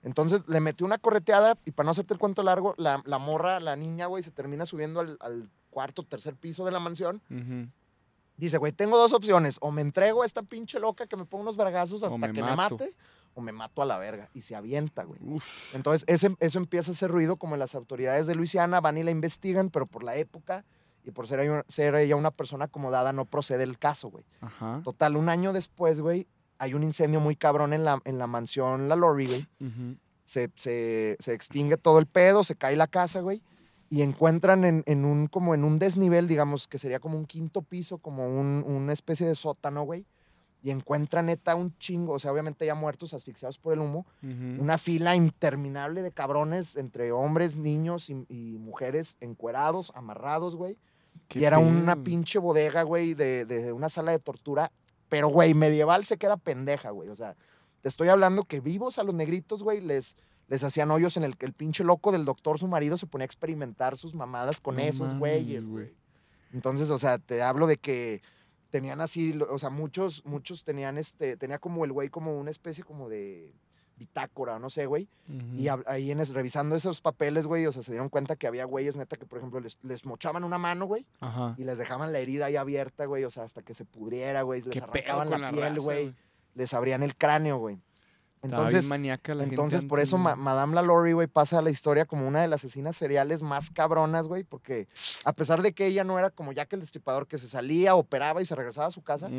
Entonces 0.04 0.42
le 0.48 0.60
metió 0.62 0.86
una 0.86 0.98
correteada 1.00 1.58
y 1.66 1.72
para 1.72 1.86
no 1.86 1.92
hacerte 1.92 2.14
el 2.14 2.20
cuento 2.20 2.44
largo, 2.44 2.74
la, 2.78 3.02
la 3.06 3.18
morra, 3.18 3.60
la 3.60 3.76
niña, 3.76 4.06
güey, 4.06 4.24
se 4.24 4.32
termina 4.32 4.66
subiendo 4.66 5.00
al, 5.02 5.18
al 5.20 5.50
cuarto, 5.72 6.04
tercer 6.04 6.36
piso 6.36 6.64
de 6.66 6.72
la 6.72 6.80
mansión. 6.80 7.22
Dice, 8.38 8.60
güey, 8.60 8.72
tengo 8.72 8.98
dos 8.98 9.14
opciones. 9.14 9.58
O 9.62 9.72
me 9.72 9.82
entrego 9.82 10.22
a 10.22 10.26
esta 10.26 10.44
pinche 10.44 10.80
loca 10.80 11.08
que 11.08 11.18
me 11.18 11.26
ponga 11.26 11.42
unos 11.42 11.58
vergazos 11.58 12.04
hasta 12.04 12.16
me 12.18 12.32
que 12.32 12.44
me 12.44 12.56
mate, 12.56 12.94
o 13.38 13.42
me 13.42 13.52
mato 13.52 13.84
a 13.84 13.86
la 13.86 14.00
verga. 14.00 14.30
Y 14.34 14.42
se 14.42 14.56
avienta, 14.56 15.04
güey. 15.04 15.20
Uf. 15.24 15.44
Entonces, 15.76 16.04
ese- 16.08 16.36
eso 16.40 16.58
empieza 16.58 16.90
a 16.90 16.94
hacer 16.94 17.12
ruido 17.12 17.36
como 17.38 17.56
las 17.56 17.76
autoridades 17.76 18.26
de 18.26 18.34
Luisiana 18.34 18.82
van 18.82 18.98
y 18.98 19.04
la 19.04 19.12
investigan, 19.12 19.70
pero 19.70 19.86
por 19.86 20.04
la 20.04 20.16
época 20.16 20.66
y 21.06 21.12
por 21.12 21.28
ser, 21.28 21.42
ella- 21.42 21.64
ser 21.68 21.94
ella 21.96 22.16
una 22.16 22.32
persona 22.32 22.66
acomodada 22.66 23.14
no 23.14 23.26
procede 23.26 23.64
el 23.64 23.78
caso, 23.78 24.10
güey. 24.10 24.26
Ajá. 24.42 24.82
Total, 24.84 25.16
un 25.18 25.30
año 25.30 25.54
después, 25.54 26.02
güey, 26.02 26.26
hay 26.58 26.74
un 26.74 26.82
incendio 26.82 27.20
muy 27.20 27.36
cabrón 27.36 27.74
en 27.74 27.84
la, 27.86 28.02
en 28.06 28.18
la 28.18 28.26
mansión 28.26 28.90
La 28.90 28.96
Lori, 28.96 29.28
güey. 29.28 29.48
Se, 30.24 30.50
se, 30.56 31.16
se 31.20 31.34
extingue 31.34 31.78
todo 31.78 32.00
el 32.00 32.08
pedo, 32.08 32.44
se 32.44 32.56
cae 32.56 32.76
la 32.76 32.88
casa, 32.88 33.22
güey. 33.22 33.42
Y 33.90 34.02
encuentran 34.02 34.66
en, 34.66 34.84
en 34.88 35.06
un, 35.06 35.28
como 35.28 35.54
en 35.54 35.64
un 35.64 35.78
desnivel, 35.80 36.28
digamos, 36.28 36.68
que 36.68 36.80
sería 36.80 37.00
como 37.00 37.18
un 37.18 37.26
quinto 37.26 37.62
piso, 37.62 38.00
como 38.00 38.28
un, 38.28 38.66
una 38.68 38.92
especie 38.92 39.26
de 39.28 39.36
sótano, 39.36 39.84
güey. 39.84 40.06
Y 40.68 40.72
encuentran 40.72 41.28
neta 41.28 41.56
un 41.56 41.74
chingo, 41.78 42.12
o 42.12 42.20
sea, 42.20 42.34
obviamente 42.34 42.66
ya 42.66 42.76
muertos, 42.76 43.14
asfixiados 43.14 43.58
por 43.58 43.72
el 43.72 43.80
humo. 43.80 44.06
Una 44.22 44.78
fila 44.78 45.16
interminable 45.16 46.02
de 46.02 46.12
cabrones 46.12 46.76
entre 46.76 47.14
hombres, 47.14 47.56
niños 47.56 48.10
y, 48.10 48.26
y 48.28 48.58
mujeres 48.58 49.16
encuerados, 49.22 49.94
amarrados, 49.96 50.58
güey. 50.58 50.78
Qué 51.30 51.40
Y 51.40 51.46
era 51.46 51.58
una 51.60 52.04
pinche 52.04 52.38
bodega, 52.38 52.84
güey, 52.84 53.14
de, 53.14 53.46
de 53.46 53.72
una 53.72 53.88
sala 53.88 54.12
de 54.12 54.20
tortura. 54.20 54.74
Pero, 55.08 55.30
güey, 55.30 55.54
medieval 55.54 56.04
se 56.04 56.18
queda 56.18 56.36
pendeja, 56.36 56.90
güey. 56.90 57.08
O 57.08 57.16
sea, 57.16 57.38
te 57.80 57.88
estoy 57.88 58.10
hablando 58.10 58.44
que 58.44 58.60
vivos 58.60 59.00
a 59.00 59.04
los 59.04 59.16
negritos, 59.16 59.64
güey, 59.64 59.80
les, 59.80 60.18
les 60.50 60.66
hacían 60.66 60.92
hoyos 60.92 61.16
en 61.16 61.24
el 61.24 61.38
que 61.38 61.46
el 61.46 61.54
pinche 61.54 61.86
loco 61.86 62.12
del 62.12 62.26
doctor, 62.26 62.60
su 62.60 62.68
marido, 62.68 62.98
se 62.98 63.08
ponía 63.08 63.24
a 63.24 63.26
experimentar 63.28 63.98
sus 63.98 64.14
mamadas 64.14 64.60
con 64.60 64.76
No 64.76 64.82
esos 64.82 65.14
mames, 65.14 65.20
güeyes, 65.20 65.68
güey. 65.70 65.86
güey. 65.86 65.98
Entonces, 66.52 66.90
o 66.90 67.00
sea, 67.00 67.20
te 67.20 67.42
hablo 67.42 67.68
de 67.68 67.78
que 67.78 68.22
tenían 68.70 69.02
así, 69.02 69.38
o 69.50 69.58
sea, 69.60 69.70
muchos, 69.70 70.26
muchos 70.26 70.64
tenían 70.64 70.98
este, 70.98 71.38
tenía 71.38 71.60
como 71.60 71.86
el 71.86 71.92
güey 71.92 72.10
como 72.10 72.38
una 72.38 72.52
especie 72.52 72.84
como 72.84 73.10
de, 73.10 73.54
bitácora, 73.98 74.60
no 74.60 74.70
sé, 74.70 74.86
güey. 74.86 75.08
Y 75.58 75.68
ahí 75.88 76.12
en 76.12 76.20
es- 76.20 76.30
revisando 76.34 76.76
esos 76.76 77.02
papeles, 77.02 77.48
güey, 77.48 77.66
o 77.66 77.72
sea, 77.72 77.82
se 77.82 77.92
dieron 77.92 78.10
cuenta 78.10 78.36
que 78.36 78.46
había 78.46 78.66
güeyes, 78.66 78.96
neta, 78.96 79.18
que 79.18 79.26
por 79.26 79.40
ejemplo 79.40 79.60
les, 79.60 79.80
les 79.84 80.06
mochaban 80.06 80.44
una 80.44 80.58
mano, 80.60 80.86
güey, 80.86 81.06
Ajá. 81.20 81.56
y 81.58 81.64
les 81.64 81.78
dejaban 81.80 82.12
la 82.14 82.20
herida 82.20 82.46
ahí 82.46 82.56
abierta, 82.58 83.06
güey, 83.06 83.24
o 83.24 83.32
sea, 83.32 83.44
hasta 83.44 83.64
que 83.64 83.74
se 83.74 83.86
pudriera, 83.86 84.44
güey, 84.44 84.62
les 84.62 84.74
¿Qué 84.82 84.82
pedo 84.82 84.92
arrancaban 85.20 85.30
la, 85.32 85.38
la 85.40 85.50
piel, 85.52 85.64
raza, 85.76 85.80
güey, 85.82 86.14
les 86.54 86.74
abrían 86.76 87.02
el 87.04 87.16
cráneo, 87.16 87.58
güey. 87.58 87.80
Entonces, 88.44 88.88
maníaca 88.88 89.34
la 89.34 89.44
gente 89.44 89.56
entonces 89.56 89.84
por 89.84 90.00
eso 90.00 90.18
Ma-. 90.18 90.36
Madame 90.36 90.76
LaLaurie, 90.76 91.14
güey, 91.14 91.28
pasa 91.28 91.60
a 91.60 91.62
la 91.62 91.70
historia 91.70 92.06
como 92.06 92.28
una 92.28 92.42
de 92.42 92.48
las 92.48 92.62
asesinas 92.64 92.96
seriales 92.96 93.42
más 93.42 93.72
cabronas, 93.72 94.28
güey, 94.28 94.44
porque 94.44 94.88
a 95.26 95.34
pesar 95.34 95.62
de 95.62 95.74
que 95.74 95.88
ella 95.88 96.04
no 96.04 96.20
era 96.20 96.30
como 96.30 96.52
Jack 96.52 96.74
el 96.74 96.82
Destripador 96.82 97.28
que 97.28 97.38
se 97.38 97.48
salía, 97.48 97.96
operaba 97.96 98.42
y 98.42 98.46
se 98.46 98.56
regresaba 98.56 98.88
a 98.88 98.92
su 98.92 99.02
casa, 99.02 99.30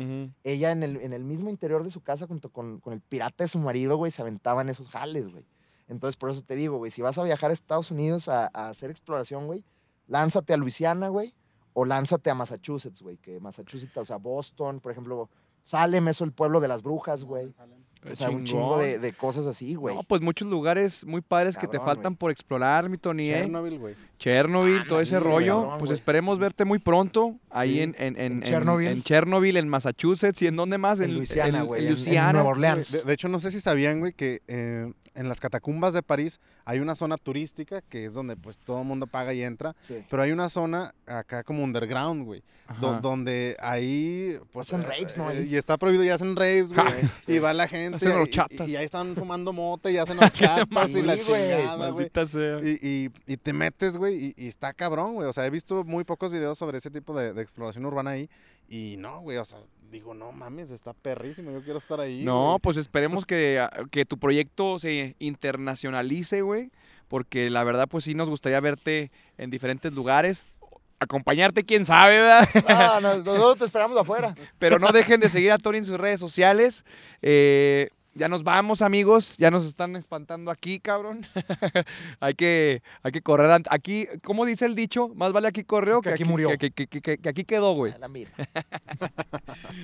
ella 0.43 0.71
en 0.71 0.83
el, 0.83 0.97
en 0.97 1.13
el 1.13 1.23
mismo 1.23 1.49
interior 1.49 1.83
de 1.83 1.91
su 1.91 2.01
casa 2.01 2.27
junto 2.27 2.49
con, 2.49 2.79
con 2.79 2.93
el 2.93 3.01
pirata 3.01 3.43
de 3.43 3.47
su 3.47 3.59
marido, 3.59 3.97
güey, 3.97 4.11
se 4.11 4.21
aventaban 4.21 4.69
esos 4.69 4.89
jales, 4.89 5.27
güey. 5.29 5.45
Entonces, 5.87 6.17
por 6.17 6.29
eso 6.29 6.41
te 6.43 6.55
digo, 6.55 6.77
güey, 6.77 6.91
si 6.91 7.01
vas 7.01 7.17
a 7.17 7.23
viajar 7.23 7.49
a 7.49 7.53
Estados 7.53 7.89
Unidos 7.89 8.27
a, 8.27 8.49
a 8.53 8.69
hacer 8.69 8.91
exploración, 8.91 9.47
güey, 9.47 9.63
lánzate 10.07 10.53
a 10.53 10.57
Luisiana, 10.57 11.07
güey, 11.07 11.33
o 11.73 11.85
lánzate 11.85 12.29
a 12.29 12.35
Massachusetts, 12.35 13.01
güey, 13.01 13.17
que 13.17 13.39
Massachusetts, 13.39 13.95
o 13.95 14.05
sea, 14.05 14.17
Boston, 14.17 14.81
por 14.81 14.91
ejemplo, 14.91 15.29
Salem, 15.63 16.07
eso 16.07 16.23
el 16.23 16.31
pueblo 16.31 16.59
de 16.59 16.67
las 16.67 16.81
brujas, 16.81 17.23
güey. 17.23 17.53
O 18.09 18.15
sea, 18.15 18.29
un 18.29 18.45
chingo 18.45 18.77
de, 18.79 18.97
de 18.97 19.11
cosas 19.13 19.45
así, 19.45 19.75
güey. 19.75 19.93
No, 19.95 20.03
pues 20.03 20.21
muchos 20.21 20.47
lugares 20.47 21.05
muy 21.05 21.21
padres 21.21 21.57
que 21.57 21.67
te 21.67 21.79
faltan 21.79 22.15
por 22.15 22.31
explorar, 22.31 22.89
mi 22.89 22.97
Tony. 22.97 23.27
¿eh? 23.29 23.41
Chernobyl, 23.41 23.77
güey. 23.77 23.95
Chernobyl, 24.17 24.85
todo 24.87 24.99
Ah, 24.99 25.01
ese 25.01 25.15
sí, 25.17 25.21
güey, 25.21 25.33
rollo. 25.33 25.61
cabrón, 25.61 25.79
pues 25.79 25.91
esperemos 25.91 26.39
verte 26.39 26.65
muy 26.65 26.79
pronto 26.79 27.35
ahí 27.49 27.73
Sí, 27.75 27.81
en, 27.81 27.95
en, 27.99 28.17
en, 28.17 28.31
en 28.31 28.41
Chernobyl. 28.43 28.87
en 28.87 29.03
Chernobyl, 29.03 29.57
en 29.57 29.67
Massachusetts 29.69 30.41
y 30.41 30.47
en 30.47 30.55
dónde 30.55 30.77
más. 30.77 30.99
En 30.99 31.13
Luisiana, 31.13 31.61
güey, 31.63 31.81
En, 31.81 31.87
en- 31.87 31.93
en 31.93 31.95
Luisiana. 31.95 32.33
Nueva 32.33 32.49
Orleans. 32.49 32.91
De, 32.91 33.03
de 33.03 33.13
hecho, 33.13 33.27
no 33.29 33.39
sé 33.39 33.51
si 33.51 33.59
sabían, 33.61 33.99
güey, 33.99 34.13
que 34.13 34.41
eh, 34.47 34.91
en 35.15 35.27
las 35.27 35.39
catacumbas 35.39 35.93
de 35.93 36.03
París 36.03 36.39
hay 36.65 36.79
una 36.79 36.95
zona 36.95 37.17
turística 37.17 37.81
que 37.81 38.05
es 38.05 38.13
donde 38.13 38.35
pues 38.37 38.57
todo 38.57 38.81
el 38.81 38.87
mundo 38.87 39.07
paga 39.07 39.33
y 39.33 39.43
entra. 39.43 39.75
Sí. 39.87 40.03
Pero 40.09 40.21
hay 40.23 40.31
una 40.31 40.49
zona 40.49 40.91
acá 41.05 41.43
como 41.43 41.63
underground, 41.63 42.25
güey. 42.25 42.43
do- 42.79 42.99
donde 43.01 43.55
ahí 43.59 44.35
pues 44.51 44.67
Hacen 44.71 44.81
eh, 44.85 44.87
raves, 44.89 45.17
¿no? 45.17 45.31
eh. 45.31 45.45
Y 45.49 45.55
está 45.55 45.77
prohibido 45.77 46.03
y 46.03 46.09
hacen 46.09 46.35
raves, 46.35 46.73
güey. 46.73 46.87
Sí, 47.25 47.33
Y 47.33 47.39
va 47.39 47.53
la 47.53 47.67
gente 47.67 47.95
Hacen 47.97 48.11
y- 48.11 48.21
horchatas. 48.21 48.67
y, 48.67 48.71
y 48.71 48.75
ahí 48.75 48.85
están 48.85 49.15
fumando 49.15 49.53
mota 49.53 49.89
y 49.91 49.97
hacen 49.97 50.17
horchatas 50.23 50.91
y 50.95 51.01
la 51.01 51.17
chingada, 51.17 51.89
güey. 51.89 52.09
Y, 52.63 52.87
y- 52.87 53.09
y 53.27 53.37
te 53.37 53.53
metes, 53.53 53.97
güey, 53.97 54.25
y, 54.27 54.33
y 54.37 54.47
está 54.47 54.73
cabrón, 54.73 55.15
güey. 55.15 55.27
O 55.27 55.33
sea, 55.33 55.45
he 55.45 55.49
visto 55.49 55.83
muy 55.83 56.03
pocos 56.03 56.31
videos 56.31 56.57
sobre 56.57 56.77
ese 56.77 56.91
tipo 56.91 57.17
de, 57.17 57.33
de 57.33 57.41
exploración 57.41 57.85
urbana 57.85 58.11
ahí. 58.11 58.29
Y 58.67 58.97
no, 58.99 59.21
güey, 59.21 59.37
o 59.37 59.45
sea, 59.45 59.57
digo, 59.91 60.13
no 60.13 60.31
mames, 60.31 60.71
está 60.71 60.93
perrísimo. 60.93 61.51
Yo 61.51 61.61
quiero 61.61 61.77
estar 61.77 61.99
ahí. 61.99 62.23
No, 62.23 62.49
güey. 62.49 62.59
pues 62.59 62.77
esperemos 62.77 63.25
que, 63.25 63.59
ah, 63.59 63.71
que 63.91 64.05
tu 64.05 64.17
proyecto 64.17 64.79
se 64.79 65.15
internacionalice, 65.19 66.41
güey. 66.41 66.71
Porque 67.07 67.49
la 67.49 67.63
verdad, 67.63 67.87
pues 67.89 68.03
sí 68.03 68.13
nos 68.13 68.29
gustaría 68.29 68.59
verte 68.59 69.11
en 69.37 69.49
diferentes 69.49 69.93
lugares. 69.93 70.43
Acompañarte, 70.99 71.63
quién 71.63 71.85
sabe, 71.85 72.19
¿verdad? 72.19 72.47
Ah, 72.67 72.99
no, 73.01 73.15
nosotros 73.15 73.57
te 73.57 73.65
esperamos 73.65 73.97
afuera. 73.97 74.35
Pero 74.59 74.79
no 74.79 74.91
dejen 74.91 75.19
de 75.19 75.29
seguir 75.29 75.51
a 75.51 75.57
Tony 75.57 75.79
en 75.79 75.85
sus 75.85 75.97
redes 75.97 76.19
sociales. 76.19 76.83
Eh, 77.21 77.89
ya 78.19 78.27
nos 78.27 78.43
vamos, 78.43 78.81
amigos. 78.83 79.37
Ya 79.37 79.49
nos 79.49 79.65
están 79.65 79.95
espantando 79.95 80.51
aquí, 80.51 80.79
cabrón. 80.79 81.25
hay, 82.19 82.33
que, 82.35 82.83
hay 83.01 83.11
que 83.11 83.21
correr. 83.21 83.63
Aquí, 83.69 84.07
¿cómo 84.23 84.45
dice 84.45 84.65
el 84.65 84.75
dicho? 84.75 85.07
Más 85.15 85.31
vale 85.31 85.47
aquí 85.47 85.63
corrió 85.63 86.01
Que 86.01 86.09
aquí 86.09 86.25
murió. 86.25 86.49
Que, 86.49 86.71
que- 86.71 86.87
que- 86.87 87.01
que- 87.01 87.17
que 87.17 87.29
aquí 87.29 87.43
quedó, 87.45 87.73
güey. 87.73 87.93
La 87.99 88.07
mira. 88.07 88.31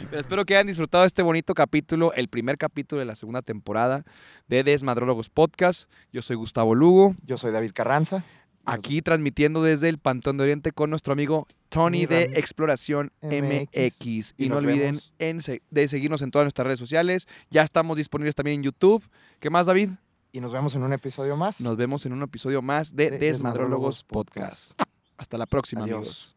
Pero 0.09 0.19
espero 0.19 0.45
que 0.45 0.55
hayan 0.55 0.67
disfrutado 0.67 1.03
de 1.03 1.07
este 1.07 1.21
bonito 1.21 1.53
capítulo, 1.53 2.13
el 2.13 2.27
primer 2.27 2.57
capítulo 2.57 2.99
de 2.99 3.05
la 3.05 3.15
segunda 3.15 3.41
temporada 3.41 4.03
de 4.47 4.63
Desmadrólogos 4.63 5.29
Podcast. 5.29 5.89
Yo 6.11 6.21
soy 6.21 6.35
Gustavo 6.35 6.75
Lugo, 6.75 7.15
Yo 7.23 7.37
soy 7.37 7.51
David 7.51 7.71
Carranza. 7.73 8.23
Aquí 8.65 9.01
transmitiendo 9.01 9.61
desde 9.63 9.89
el 9.89 9.97
Pantón 9.99 10.37
de 10.37 10.43
Oriente 10.43 10.71
con 10.71 10.89
nuestro 10.89 11.13
amigo 11.13 11.47
Tony 11.69 12.05
de 12.05 12.23
Exploración 12.35 13.11
MX. 13.21 14.33
Y, 14.37 14.49
no 14.49 14.57
olviden 14.57 14.79
vemos. 14.79 15.13
en 15.19 15.41
se- 15.41 15.61
de 15.69 15.87
seguirnos 15.87 16.21
en 16.21 16.31
todas 16.31 16.45
nuestras 16.45 16.65
redes 16.65 16.79
sociales. 16.79 17.27
Ya 17.49 17.63
estamos 17.63 17.97
disponibles 17.97 18.35
también 18.35 18.55
en 18.59 18.63
YouTube. 18.63 19.07
¿Qué 19.39 19.49
más, 19.49 19.65
David? 19.67 19.89
Y 20.31 20.41
nos 20.41 20.51
vemos 20.51 20.75
en 20.75 20.83
un 20.83 20.93
episodio 20.93 21.35
más. 21.37 21.61
Nos 21.61 21.77
vemos 21.77 22.05
en 22.05 22.13
un 22.13 22.21
episodio 22.23 22.61
más 22.61 22.95
de, 22.95 23.09
de 23.11 23.19
Desmadrólogos 23.19 24.03
Podcast. 24.03 24.79
Hasta 25.17 25.37
la 25.37 25.45
próxima, 25.45 25.83
Adiós. 25.83 25.95
amigos. 25.97 26.35